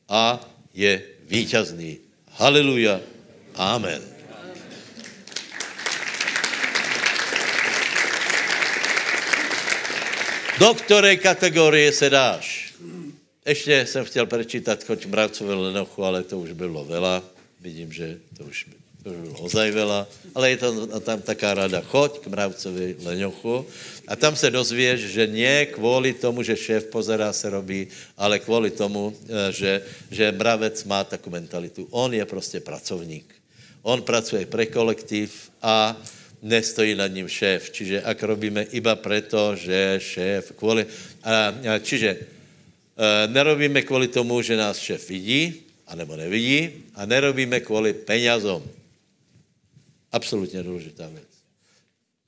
a 0.08 0.40
je 0.72 1.04
víťazný. 1.28 2.00
Haleluja. 2.40 3.04
Amen. 3.54 4.00
Do 10.58 10.74
které 10.74 11.16
kategorie 11.16 11.92
se 11.92 12.10
dáš? 12.10 12.51
Ještě 13.46 13.86
jsem 13.86 14.04
chtěl 14.04 14.26
prečítat 14.26 14.84
choď 14.84 15.06
mravcové 15.06 15.54
lenochu, 15.54 16.04
ale 16.04 16.22
to 16.22 16.38
už 16.38 16.52
bylo 16.52 16.84
vela. 16.84 17.22
Vidím, 17.60 17.92
že 17.92 18.18
to 18.38 18.44
už 18.44 18.66
to 19.02 19.10
bylo 19.10 19.34
ozaj 19.42 19.70
vela, 19.70 20.06
ale 20.34 20.50
je 20.50 20.56
to 20.56 21.00
tam 21.00 21.22
taká 21.22 21.54
rada, 21.54 21.82
choď 21.82 22.18
k 22.22 22.26
mravcovi 22.26 22.96
lenochu 23.02 23.66
a 24.06 24.16
tam 24.16 24.36
se 24.36 24.50
dozvěš, 24.50 25.00
že 25.00 25.26
ne 25.26 25.66
kvůli 25.66 26.12
tomu, 26.12 26.42
že 26.42 26.56
šéf 26.56 26.86
pozerá 26.86 27.32
se 27.32 27.50
robí, 27.50 27.88
ale 28.16 28.38
kvůli 28.38 28.70
tomu, 28.70 29.10
eh, 29.10 29.52
že, 29.52 29.82
že 30.10 30.32
mravec 30.32 30.84
má 30.84 31.04
takovou 31.04 31.34
mentalitu. 31.34 31.88
On 31.90 32.14
je 32.14 32.24
prostě 32.24 32.60
pracovník. 32.60 33.26
On 33.82 34.02
pracuje 34.02 34.46
pre 34.46 34.66
kolektiv 34.66 35.50
a 35.62 35.98
nestojí 36.42 36.94
nad 36.94 37.10
ním 37.10 37.26
šéf. 37.28 37.70
Čiže 37.70 38.02
ak 38.06 38.22
robíme 38.22 38.62
iba 38.70 38.94
preto, 38.94 39.58
že 39.58 39.98
šéf 39.98 40.52
kvůli... 40.54 40.86
A, 41.22 41.50
a, 41.50 41.78
čiže 41.82 42.41
nerobíme 43.26 43.82
kvůli 43.82 44.08
tomu, 44.08 44.42
že 44.42 44.56
nás 44.56 44.78
šéf 44.78 45.08
vidí, 45.08 45.54
anebo 45.86 46.16
nevidí, 46.16 46.70
a 46.94 47.06
nerobíme 47.06 47.60
kvůli 47.60 47.92
penězom. 47.92 48.62
Absolutně 50.12 50.62
důležitá 50.62 51.08
věc. 51.08 51.28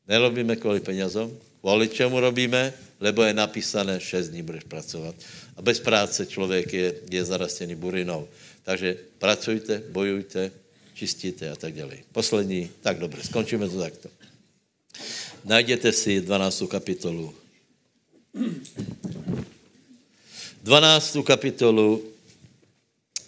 Nerobíme 0.09 0.57
kvůli 0.57 0.81
penězom, 0.81 1.39
kvůli 1.61 1.89
čemu 1.89 2.21
robíme, 2.21 2.73
lebo 3.01 3.23
je 3.23 3.35
napísané, 3.35 4.01
6 4.01 4.29
dní 4.29 4.43
budeš 4.43 4.65
pracovat. 4.65 5.15
A 5.57 5.63
bez 5.63 5.81
práce 5.81 6.27
člověk 6.27 6.73
je, 6.73 6.95
je 7.11 7.25
zarastěný 7.25 7.75
burinou. 7.75 8.29
Takže 8.63 8.97
pracujte, 9.19 9.83
bojujte, 9.91 10.51
čistíte 10.95 11.51
a 11.51 11.57
tak 11.57 11.75
dále. 11.75 11.97
Poslední, 12.13 12.71
tak 12.81 12.99
dobře, 12.99 13.23
skončíme 13.23 13.69
to 13.69 13.79
takto. 13.79 14.09
Najděte 15.45 15.93
si 15.93 16.21
12. 16.21 16.63
kapitolu. 16.69 17.35
12. 20.65 21.21
kapitolu 21.29 22.01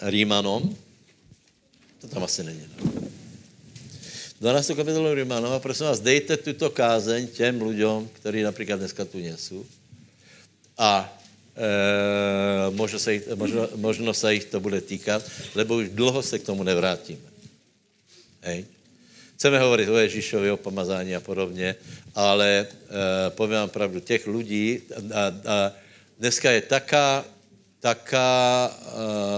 Rímanom. 0.01 0.65
To 2.01 2.09
tam 2.09 2.25
asi 2.25 2.41
není. 2.45 2.65
No. 2.65 2.93
12. 4.41 4.73
kapitolu 4.73 5.15
Rímanom 5.15 5.53
a 5.53 5.61
prosím 5.61 5.87
vás, 5.87 6.01
dejte 6.01 6.37
tuto 6.37 6.73
kázeň 6.73 7.29
těm 7.29 7.63
lidem, 7.63 8.09
kteří 8.13 8.43
například 8.43 8.77
dneska 8.77 9.05
tu 9.05 9.21
nesou. 9.21 9.65
A 10.79 11.13
e, 11.57 12.71
možno, 12.73 12.99
se 12.99 13.13
jich, 13.13 13.29
možno, 13.77 14.15
se 14.15 14.35
jich 14.35 14.45
to 14.45 14.61
bude 14.61 14.81
týkat, 14.81 15.21
lebo 15.55 15.77
už 15.77 15.89
dlouho 15.89 16.23
se 16.23 16.39
k 16.39 16.47
tomu 16.49 16.65
nevrátíme. 16.65 17.29
Hej. 18.43 18.65
Chceme 19.37 19.61
hovoriť 19.61 19.89
o 19.89 19.97
Ježíšovi, 19.97 20.51
o 20.51 20.57
pomazání 20.57 21.17
a 21.17 21.21
podobně, 21.21 21.77
ale 22.15 22.65
e, 22.65 22.67
povím 23.31 23.61
vám 23.61 23.69
pravdu, 23.69 24.01
těch 24.01 24.27
lidí, 24.27 24.81
a, 25.13 25.25
a 25.29 25.73
dneska 26.19 26.51
je 26.51 26.61
taká, 26.65 27.25
taká 27.81 28.33
e, 28.67 28.71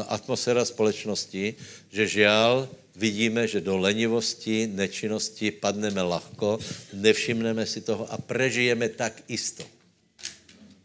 atmosféra 0.09 0.65
společnosti, 0.65 1.55
že 1.91 2.05
žial 2.07 2.69
vidíme, 2.99 3.47
že 3.47 3.61
do 3.61 3.79
lenivosti, 3.79 4.67
nečinnosti 4.67 5.51
padneme 5.55 6.03
lahko, 6.03 6.59
nevšimneme 6.93 7.67
si 7.67 7.81
toho 7.81 8.07
a 8.11 8.19
prežijeme 8.19 8.89
tak 8.89 9.23
isto. 9.31 9.63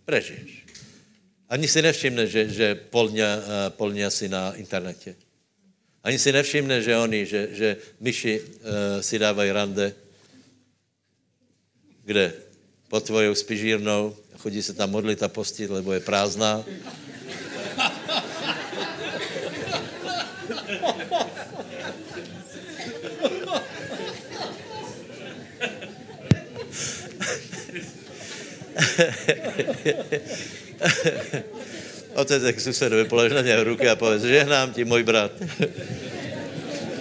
Prežiješ. 0.06 0.66
Ani 1.50 1.70
si 1.70 1.82
nevšimne, 1.82 2.26
že, 2.26 2.50
že 2.50 2.68
polňa, 2.76 3.30
e, 3.30 3.42
polňa 3.78 4.10
si 4.10 4.30
na 4.30 4.54
internete. 4.58 5.16
Ani 6.04 6.20
si 6.20 6.36
nevšimne, 6.36 6.84
že 6.84 7.00
oni, 7.00 7.24
že, 7.24 7.42
že 7.56 7.70
myši 8.04 8.34
uh, 8.36 8.44
si 9.00 9.16
dávají 9.16 9.56
rande. 9.56 9.96
Kde? 12.04 12.36
Pod 12.94 13.04
tvojou 13.04 13.36
spižírnou. 13.36 14.14
Chodí 14.38 14.62
se 14.62 14.74
tam 14.74 14.92
modlit 14.92 15.24
a 15.24 15.28
postit, 15.28 15.70
lebo 15.70 15.94
je 15.94 16.00
prázdná. 16.00 16.62
Otec 32.14 32.44
k 32.52 32.62
susedovi 32.62 33.06
polož 33.10 33.34
na 33.34 33.42
něj 33.42 33.64
ruky 33.64 33.90
a 33.90 33.96
povedz, 33.96 34.24
žehnám 34.24 34.74
ti, 34.74 34.86
můj 34.86 35.04
brat. 35.04 35.32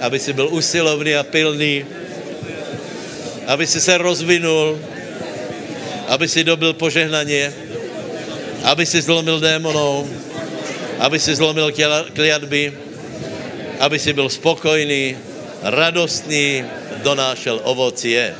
Aby 0.00 0.18
si 0.18 0.32
byl 0.32 0.48
usilovný 0.48 1.14
a 1.14 1.22
pilný. 1.22 1.84
Aby 3.46 3.66
si 3.66 3.80
se 3.80 3.98
rozvinul. 3.98 4.91
Aby 6.12 6.28
si 6.28 6.44
dobil 6.44 6.76
požehnaně. 6.76 7.52
Aby 8.68 8.84
si 8.84 9.00
zlomil 9.00 9.40
démonou. 9.40 10.04
Aby 11.00 11.16
si 11.16 11.32
zlomil 11.32 11.72
kliatby. 12.12 12.72
Aby 13.80 13.98
si 13.98 14.12
byl 14.12 14.28
spokojný, 14.28 15.16
radostný, 15.62 16.64
donášel 17.02 17.60
ovocie. 17.64 18.34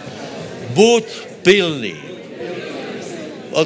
Buď 0.77 1.05
pilný. 1.43 1.97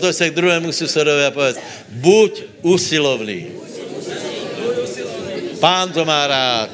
to 0.00 0.12
se 0.12 0.30
k 0.30 0.34
druhému 0.34 0.72
susedovi 0.72 1.24
a 1.26 1.30
povedz, 1.30 1.58
buď 1.90 2.62
usilovný. 2.62 3.46
Pán 5.60 5.92
to 5.92 6.04
má 6.04 6.26
rád. 6.26 6.70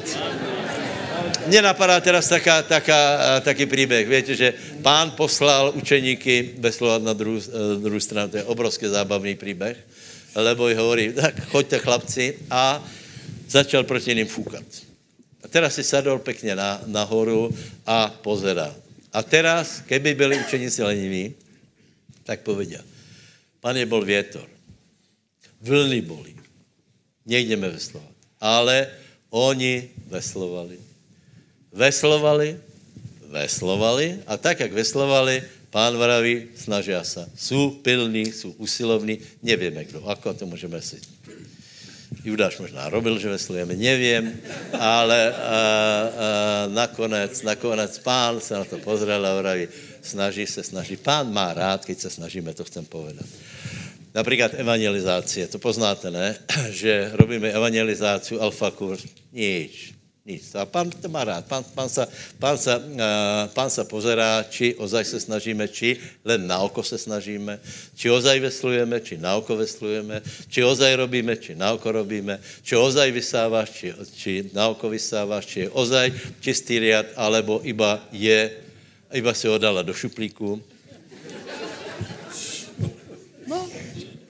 Mně 1.47 1.61
napadá 1.61 1.99
teraz 1.99 2.29
taká, 2.29 2.61
taká, 2.61 3.19
taký 3.41 3.65
příběh. 3.65 4.09
Víte, 4.09 4.35
že 4.35 4.53
pán 4.81 5.11
poslal 5.11 5.71
učeníky 5.75 6.55
bez 6.57 6.75
slova 6.75 6.97
na 6.97 7.13
druhou, 7.13 7.39
eh, 7.39 7.79
druhou 7.79 7.99
stranu. 7.99 8.31
To 8.31 8.37
je 8.37 8.43
obrovský 8.43 8.87
zábavný 8.87 9.35
příběh. 9.35 9.77
Lebo 10.35 10.69
jí 10.69 10.75
hovorí, 10.75 11.13
tak 11.13 11.45
choďte 11.47 11.79
chlapci 11.79 12.25
a 12.49 12.83
začal 13.49 13.83
proti 13.83 14.15
ním 14.15 14.27
fúkat. 14.27 14.65
A 15.43 15.47
teraz 15.47 15.75
si 15.75 15.83
sadol 15.83 16.19
pekně 16.19 16.55
na, 16.55 16.81
nahoru 16.85 17.51
a 17.85 18.09
pozerá. 18.21 18.75
A 19.13 19.23
teraz, 19.23 19.83
keby 19.85 20.13
byli 20.13 20.39
učeníci 20.39 20.83
leniví, 20.83 21.33
tak 22.23 22.41
povedia, 22.41 22.81
je 23.63 23.85
bol 23.85 24.01
vietor 24.01 24.47
vlny 25.63 26.01
bolí. 26.03 26.35
Nejdeme 27.25 27.69
veslovat. 27.71 28.11
Ale 28.43 28.91
oni 29.31 29.89
veslovali. 30.11 30.82
Veslovali, 31.73 32.57
veslovali 33.33 34.21
a 34.27 34.37
tak, 34.37 34.59
jak 34.59 34.73
veslovali, 34.73 35.43
pán 35.69 35.97
vraví, 35.97 36.53
snaží 36.55 36.93
se. 37.01 37.25
Jsou 37.35 37.69
pilní, 37.81 38.31
jsou 38.31 38.51
usilovní, 38.61 39.17
nevíme 39.43 39.85
kdo. 39.85 40.05
Ako 40.05 40.33
to 40.33 40.45
můžeme 40.45 40.81
si 40.81 41.01
Judáš 42.23 42.59
možná 42.59 42.89
robil, 42.89 43.17
že 43.19 43.29
veslujeme, 43.29 43.73
nevím, 43.73 44.37
ale 44.77 45.33
a, 45.33 45.37
a, 45.37 45.57
nakonec, 46.69 47.41
nakonec 47.41 47.99
pán 47.99 48.39
se 48.39 48.53
na 48.53 48.65
to 48.65 48.77
pozrel 48.77 49.25
a 49.25 49.41
vraví, 49.41 49.67
snaží 50.01 50.47
se, 50.47 50.63
snaží. 50.63 50.95
Pán 50.97 51.33
má 51.33 51.53
rád, 51.53 51.85
když 51.85 51.97
se 51.97 52.09
snažíme, 52.09 52.53
to 52.53 52.63
chcem 52.63 52.85
povedat. 52.85 53.25
Například 54.13 54.53
evangelizácie, 54.53 55.47
to 55.47 55.59
poznáte, 55.59 56.11
ne? 56.11 56.37
Že 56.69 57.11
robíme 57.13 57.49
evangelizáciu 57.49 58.41
alfa 58.41 58.71
kurs, 58.71 59.01
nič, 59.33 59.93
nic. 60.23 60.55
A 60.55 60.63
pán 60.63 60.87
to 60.87 61.11
má 61.11 61.27
rád. 61.27 61.43
Pán, 61.51 61.67
pán, 61.75 61.91
sa, 61.91 62.07
pán, 62.39 62.55
sa, 62.55 62.79
uh, 62.79 63.51
pán 63.51 63.67
sa 63.67 63.83
pozerá, 63.83 64.39
či 64.47 64.71
ozaj 64.79 65.03
se 65.03 65.19
snažíme, 65.19 65.67
či 65.67 65.99
len 66.23 66.47
na 66.47 66.63
oko 66.63 66.79
se 66.79 66.95
snažíme, 66.95 67.59
či 67.91 68.07
ozaj 68.07 68.39
veslujeme, 68.39 69.03
či 69.03 69.19
na 69.19 69.35
oko 69.35 69.59
veslujeme, 69.59 70.23
či 70.47 70.63
ozaj 70.63 70.95
robíme, 70.95 71.35
či 71.35 71.59
na 71.59 71.75
oko 71.75 71.91
robíme, 71.91 72.39
či 72.63 72.79
ozaj 72.79 73.11
vysáváš, 73.11 73.67
či, 73.75 73.87
či 74.15 74.31
na 74.55 74.71
oko 74.71 74.87
vysáváš, 74.87 75.43
či 75.43 75.57
je 75.67 75.73
ozaj 75.75 76.07
čistý 76.39 76.79
riad, 76.79 77.11
alebo 77.19 77.59
iba 77.67 77.99
je, 78.15 78.47
iba 79.11 79.35
si 79.35 79.51
ho 79.51 79.59
dala 79.59 79.83
do 79.83 79.91
šuplíku 79.91 80.63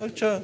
A 0.04 0.12
čo? 0.12 0.44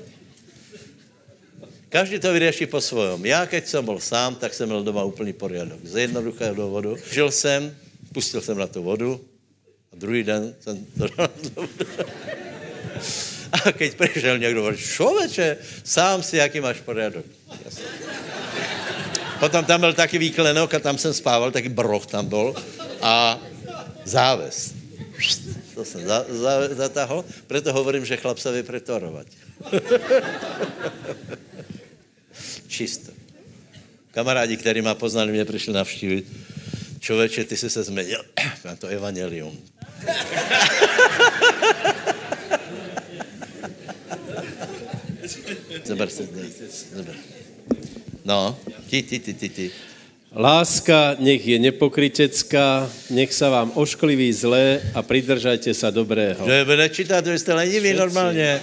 Každý 1.90 2.20
to 2.20 2.34
vyřeší 2.34 2.66
po 2.66 2.82
svojom. 2.82 3.26
Já, 3.26 3.46
keď 3.46 3.68
jsem 3.68 3.86
byl 3.86 4.00
sám, 4.00 4.36
tak 4.36 4.54
jsem 4.54 4.70
měl 4.70 4.84
doma 4.84 5.04
úplný 5.04 5.34
poriadok. 5.34 5.80
Z 5.84 5.96
jednoduchého 5.96 6.56
důvodu. 6.56 6.96
Žil 7.12 7.32
jsem, 7.32 7.76
pustil 8.14 8.42
jsem 8.42 8.58
na 8.58 8.68
tu 8.68 8.84
vodu 8.84 9.22
a 9.94 9.96
druhý 9.96 10.24
den 10.24 10.56
jsem 10.60 10.86
to 10.98 11.08
dal. 11.18 11.30
A 13.52 13.72
keď 13.72 13.96
přišel 13.96 14.38
někdo, 14.38 14.76
člověče, 14.76 15.58
sám 15.84 16.24
si, 16.24 16.38
jaký 16.38 16.60
máš 16.60 16.80
poriadok. 16.80 17.26
Jasně. 17.66 17.84
Potom 19.40 19.66
tam 19.66 19.80
byl 19.80 19.94
taky 19.94 20.18
výklenok 20.18 20.74
a 20.74 20.80
tam 20.80 20.98
jsem 20.98 21.14
spával, 21.14 21.52
taky 21.52 21.70
broch 21.70 22.06
tam 22.06 22.26
byl 22.26 22.56
a 23.02 23.40
záves. 24.06 24.74
To 25.76 25.86
jsem 25.86 26.08
za, 26.08 26.26
za, 26.30 26.76
zatáhl, 26.76 27.26
proto 27.48 27.74
hovorím, 27.74 28.06
že 28.06 28.18
chlap 28.18 28.38
se 28.40 28.52
vypretorovat. 28.52 29.28
Čisto. 32.70 33.12
Kamarádi, 34.12 34.58
který 34.58 34.82
má 34.82 34.96
poznali, 34.96 35.32
mě 35.32 35.46
přišli 35.46 35.74
navštívit. 35.74 36.26
Člověče, 37.00 37.44
ty 37.44 37.58
jsi 37.58 37.70
se 37.70 37.84
změnil 37.84 38.24
na 38.66 38.76
to 38.76 38.88
evangelium. 38.88 39.58
Zober 45.84 46.10
se, 46.10 46.28
zober. 46.96 47.16
No, 48.26 48.60
ty, 48.90 49.04
ty, 49.04 49.20
ty, 49.20 49.34
ty, 49.34 49.50
ty. 49.50 49.72
Láska 50.36 51.18
nech 51.18 51.42
je 51.42 51.58
nepokrytecká, 51.58 52.86
nech 53.10 53.34
sa 53.34 53.50
vám 53.50 53.74
oškliví 53.74 54.30
zlé 54.30 54.78
a 54.94 55.02
pridržajte 55.02 55.74
sa 55.74 55.90
dobrého. 55.90 56.46
Že 56.46 56.70
vy 56.70 56.76
nečítáte, 56.78 57.32
vy 57.34 57.40
jste 57.40 57.54
leniví 57.54 57.94
normálně. 57.94 58.62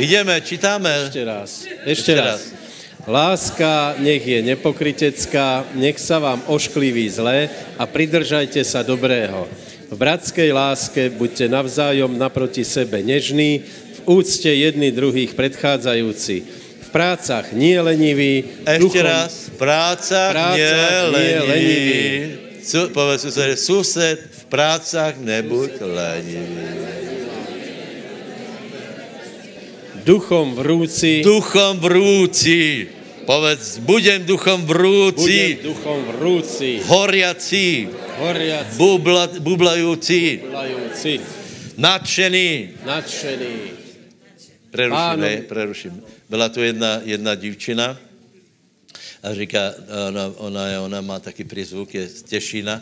Ideme, 0.00 0.40
čítáme. 0.40 0.88
Ešte 1.12 1.24
raz. 1.24 1.50
Ešte 1.84 2.12
raz. 2.16 2.61
Láska 3.02 3.98
nech 3.98 4.22
je 4.22 4.38
nepokrytecká, 4.46 5.66
nech 5.74 5.98
sa 5.98 6.22
vám 6.22 6.38
oškliví 6.46 7.10
zlé 7.10 7.50
a 7.74 7.82
pridržajte 7.82 8.62
sa 8.62 8.86
dobrého. 8.86 9.50
V 9.90 9.94
bratskej 9.98 10.54
láske 10.54 11.10
buďte 11.10 11.50
navzájom 11.50 12.14
naproti 12.14 12.62
sebe 12.62 13.02
nežní, 13.02 13.66
v 13.66 14.00
úcte 14.06 14.48
jedni 14.48 14.94
druhých 14.94 15.34
predchádzajúci. 15.34 16.36
V 16.82 16.88
prácach 16.94 17.50
nie 17.52 17.80
leniví, 17.82 18.44
Ještě 18.70 19.02
raz. 19.02 19.50
Práca, 19.58 20.30
Prácach 20.30 20.56
nie 20.56 20.70
nie 20.70 21.38
lenivý. 21.42 21.50
lenivý. 21.50 22.94
Povedz 22.94 23.26
sused, 23.58 24.18
v 24.30 24.44
prácach 24.46 25.18
nebuď 25.18 25.70
lenivý. 25.82 27.01
Duchom 30.04 30.54
vrúci, 30.54 31.22
Duchom 31.24 31.78
vrúci. 31.78 32.88
Povedz, 33.26 33.78
budem 33.78 34.24
duchom 34.26 34.66
vrúci. 34.66 35.54
budem 35.62 35.74
duchom 35.74 35.98
vrúci, 36.18 36.82
Horiaci. 36.86 37.88
horiaci, 38.18 38.76
Bubla, 38.76 39.26
bublajúci. 39.38 40.42
volajúci, 40.42 41.20
Nadšený. 41.78 42.82
nadšený. 42.84 43.54
Preruším, 44.70 44.96
Pánovi. 44.96 45.28
hej, 45.28 45.42
preruším. 45.42 46.02
Byla 46.28 46.48
tu 46.48 46.62
jedna, 46.62 47.00
jedna 47.04 47.34
divčina 47.34 47.96
a 49.22 49.34
říká, 49.34 49.74
ona, 50.08 50.32
ona, 50.36 50.66
je- 50.68 50.78
ona 50.78 51.00
má 51.00 51.18
taky 51.20 51.44
přízvuk, 51.44 51.94
je 51.94 52.08
z 52.08 52.22
Těšína. 52.22 52.80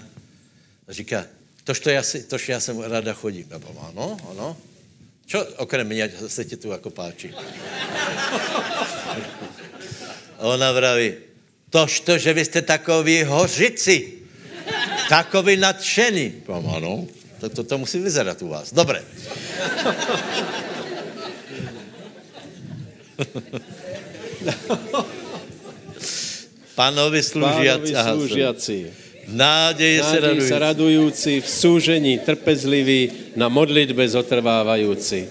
A 0.89 0.93
říká, 0.93 1.27
tož 1.65 1.81
to 1.81 1.91
já, 1.91 2.03
si, 2.03 2.23
tož 2.23 2.49
já 2.49 2.61
sem 2.61 2.81
ráda 2.81 3.13
chodím. 3.13 3.45
Povím, 3.45 3.79
ano, 3.83 4.17
ano. 4.31 4.57
Čo 5.31 5.47
okrem 5.63 5.87
mě 5.87 6.11
se 6.27 6.45
ti 6.45 6.57
tu 6.57 6.71
jako 6.71 6.91
páči? 6.91 7.35
Ona 10.39 10.73
vraví, 10.73 11.15
tož 11.71 12.01
to, 12.01 12.19
že 12.19 12.33
vy 12.33 12.45
jste 12.45 12.63
takový 12.63 13.23
hořici, 13.23 14.13
takový 15.09 15.57
nadšený. 15.57 16.31
Povím, 16.47 16.71
ano, 16.71 17.07
tak 17.41 17.55
to, 17.55 17.65
to 17.65 17.79
musí 17.79 17.99
vyzerat 17.99 18.43
u 18.43 18.49
vás. 18.49 18.73
Dobré. 18.75 19.03
Pánovi 26.75 27.23
slúžiaci. 27.23 27.95
Pánovi 27.95 27.95
Aha, 27.95 29.10
nádeji 29.33 29.99
se 30.03 30.19
radujú. 30.21 30.49
sa 30.49 30.57
radujúci, 30.59 31.33
v 31.41 31.49
súžení 31.49 32.15
trpezliví, 32.19 33.35
na 33.39 33.47
modlitbe 33.47 34.03
zotrvávajúci. 34.03 35.27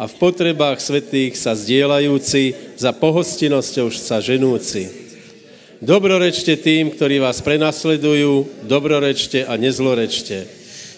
A 0.00 0.08
v 0.08 0.14
potrebách 0.16 0.80
svetých 0.80 1.36
sa 1.36 1.52
zdieľajúci, 1.52 2.76
za 2.80 2.94
pohostinnosťou 2.96 3.92
sa 3.92 4.22
ženúci. 4.22 4.88
Dobrorečte 5.80 6.60
tým, 6.60 6.92
ktorí 6.92 7.20
vás 7.20 7.40
prenasledujú, 7.40 8.64
dobrorečte 8.68 9.48
a 9.48 9.56
nezlorečte. 9.56 10.44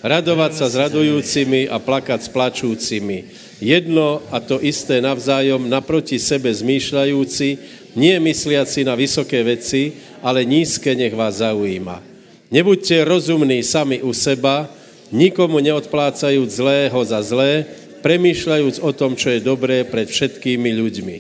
Radovať 0.03 0.53
sa 0.59 0.67
s 0.67 0.75
radujúcimi 0.75 1.71
a 1.71 1.79
plakať 1.79 2.27
s 2.27 2.29
plačúcimi. 2.31 3.19
Jedno 3.63 4.19
a 4.35 4.43
to 4.43 4.59
isté 4.59 4.99
navzájom 4.99 5.71
naproti 5.71 6.19
sebe 6.19 6.51
zmýšľajúci, 6.51 7.49
nie 7.95 8.17
mysliaci 8.19 8.83
na 8.83 8.99
vysoké 8.99 9.47
veci, 9.47 9.95
ale 10.19 10.43
nízke 10.43 10.99
nech 10.99 11.15
vás 11.15 11.39
zaujíma. 11.39 12.12
Nebuďte 12.53 13.09
rozumní 13.09 13.65
sami 13.65 14.05
u 14.05 14.13
seba, 14.13 14.69
nikomu 15.09 15.57
neodplácajúc 15.65 16.53
zlého 16.53 17.01
za 17.01 17.25
zlé, 17.25 17.65
premýšľajúc 18.05 18.77
o 18.85 18.93
tom, 18.93 19.17
čo 19.17 19.33
je 19.33 19.41
dobré 19.41 19.89
pred 19.89 20.05
všetkými 20.05 20.69
ľuďmi. 20.77 21.17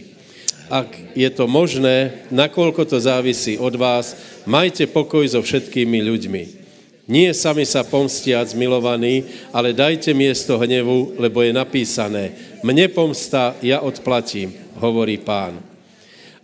Ak 0.68 0.93
je 1.16 1.28
to 1.33 1.49
možné, 1.49 2.28
nakoľko 2.28 2.85
to 2.85 3.01
závisí 3.01 3.57
od 3.57 3.72
vás, 3.80 4.12
majte 4.45 4.85
pokoj 4.85 5.24
so 5.24 5.41
všetkými 5.41 6.05
ľuďmi. 6.05 6.43
Nie 7.09 7.33
sami 7.33 7.64
sa 7.64 7.80
pomstiac, 7.80 8.53
milovaní, 8.53 9.24
ale 9.57 9.72
dajte 9.72 10.12
miesto 10.12 10.61
hnevu, 10.61 11.16
lebo 11.16 11.41
je 11.41 11.57
napísané, 11.57 12.24
mne 12.61 12.93
pomsta, 12.93 13.57
ja 13.64 13.80
odplatím, 13.80 14.53
hovorí 14.76 15.16
pán. 15.16 15.64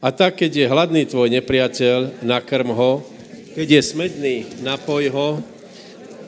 A 0.00 0.08
tak, 0.16 0.40
keď 0.40 0.50
je 0.64 0.70
hladný 0.72 1.04
tvoj 1.04 1.28
nepriateľ, 1.28 2.24
nakrm 2.24 2.72
ho, 2.72 3.17
keď 3.58 3.74
je 3.74 3.82
smedný, 3.82 4.36
napoj 4.62 5.10
ho, 5.10 5.28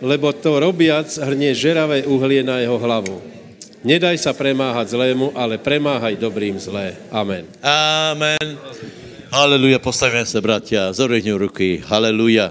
lebo 0.03 0.35
to 0.35 0.59
robiac 0.59 1.07
hrnie 1.07 1.55
žeravé 1.55 2.03
uhlie 2.03 2.43
na 2.43 2.59
jeho 2.59 2.75
hlavu. 2.75 3.23
Nedaj 3.87 4.19
sa 4.19 4.35
premáhať 4.35 4.99
zlému, 4.99 5.31
ale 5.39 5.55
premáhaj 5.55 6.19
dobrým 6.19 6.59
zlé. 6.59 6.99
Amen. 7.15 7.47
Amen. 7.63 8.59
Haleluja, 9.31 9.79
postavíme 9.79 10.27
se, 10.27 10.43
bratia, 10.43 10.91
zodvihni 10.91 11.31
ruky. 11.31 11.79
Haleluja. 11.87 12.51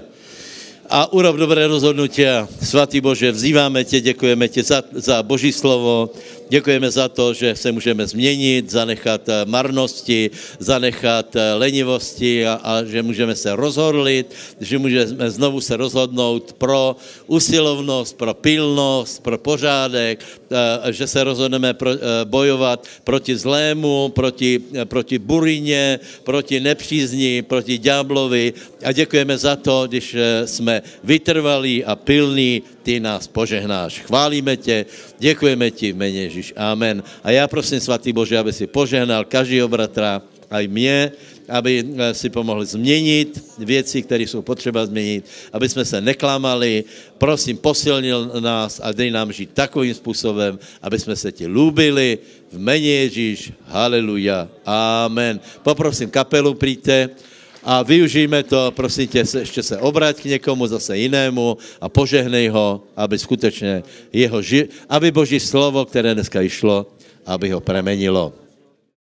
A 0.88 1.12
urob 1.12 1.36
dobré 1.36 1.68
rozhodnutia. 1.68 2.48
Svatý 2.48 3.04
Bože, 3.04 3.36
vzýváme 3.36 3.84
tě, 3.84 4.00
děkujeme 4.00 4.48
tě 4.48 4.64
za, 4.64 4.80
za 4.96 5.20
Boží 5.20 5.52
slovo, 5.52 6.08
děkujeme 6.50 6.90
za 6.90 7.08
to, 7.08 7.34
že 7.34 7.56
se 7.56 7.72
můžeme 7.72 8.06
změnit, 8.06 8.70
zanechat 8.70 9.28
eh, 9.28 9.46
marnosti, 9.46 10.30
zanechat 10.58 11.36
eh, 11.36 11.54
lenivosti 11.54 12.46
a, 12.46 12.52
a 12.62 12.72
že 12.84 13.02
můžeme 13.02 13.34
se 13.38 13.56
rozhodlit, 13.56 14.34
že 14.60 14.78
můžeme 14.78 15.30
znovu 15.30 15.60
se 15.60 15.76
rozhodnout 15.76 16.52
pro 16.58 16.96
usilovnost, 17.26 18.18
pro 18.18 18.34
pilnost, 18.34 19.22
pro 19.22 19.38
pořádek, 19.38 20.18
eh, 20.50 20.92
že 20.92 21.06
se 21.06 21.24
rozhodneme 21.24 21.74
pro, 21.74 21.90
bojovat 22.24 22.82
proti 23.04 23.36
zlému, 23.36 24.10
proti, 24.10 24.60
proti 24.84 25.18
burině, 25.18 26.00
proti 26.26 26.60
nepřízni, 26.60 27.42
proti 27.42 27.78
ďáblovi. 27.78 28.52
A 28.84 28.92
děkujeme 28.92 29.38
za 29.38 29.56
to, 29.56 29.86
když 29.86 30.16
jsme 30.44 30.82
vytrvalí 31.04 31.84
a 31.84 31.94
pilní, 31.96 32.62
ty 32.82 33.00
nás 33.00 33.28
požehnáš. 33.28 34.00
Chválíme 34.00 34.56
tě, 34.56 34.86
děkujeme 35.18 35.70
ti 35.70 35.92
v 35.92 35.96
jméně 35.96 36.22
Ježíš. 36.22 36.52
Amen. 36.56 37.02
A 37.24 37.30
já 37.30 37.48
prosím, 37.48 37.80
svatý 37.80 38.12
Bože, 38.12 38.38
aby 38.38 38.52
si 38.52 38.66
požehnal 38.66 39.24
každého 39.24 39.68
bratra, 39.68 40.22
aj 40.50 40.68
mě, 40.68 41.12
aby 41.48 41.84
eh, 41.84 42.14
si 42.14 42.30
pomohli 42.30 42.66
změnit 42.66 43.38
věci, 43.58 44.02
které 44.02 44.22
jsou 44.24 44.42
potřeba 44.42 44.86
změnit, 44.86 45.24
aby 45.52 45.68
jsme 45.68 45.84
se 45.84 46.00
neklamali. 46.00 46.84
Prosím, 47.18 47.56
posilnil 47.56 48.30
nás 48.40 48.80
a 48.82 48.92
dej 48.92 49.10
nám 49.10 49.32
žít 49.32 49.50
takovým 49.54 49.94
způsobem, 49.94 50.58
aby 50.82 50.98
jsme 50.98 51.16
se 51.16 51.32
ti 51.32 51.46
lúbili 51.46 52.18
v 52.52 52.58
jméně 52.58 52.90
Ježíš. 52.90 53.52
Haleluja. 53.66 54.48
Amen. 54.66 55.40
Poprosím 55.62 56.10
kapelu, 56.10 56.54
přijďte 56.54 57.29
a 57.64 57.82
využijme 57.82 58.42
to, 58.42 58.72
prosím 58.76 59.08
tě, 59.08 59.24
se, 59.26 59.38
ještě 59.40 59.62
se 59.62 59.78
obrať 59.78 60.20
k 60.20 60.24
někomu 60.24 60.66
zase 60.66 60.98
jinému 60.98 61.56
a 61.80 61.88
požehnej 61.88 62.48
ho, 62.48 62.82
aby 62.96 63.18
skutečně 63.18 63.82
jeho 64.12 64.40
ži- 64.40 64.68
aby 64.88 65.10
Boží 65.10 65.40
slovo, 65.40 65.84
které 65.84 66.14
dneska 66.14 66.40
išlo, 66.40 66.86
aby 67.26 67.50
ho 67.50 67.60
premenilo. 67.60 68.32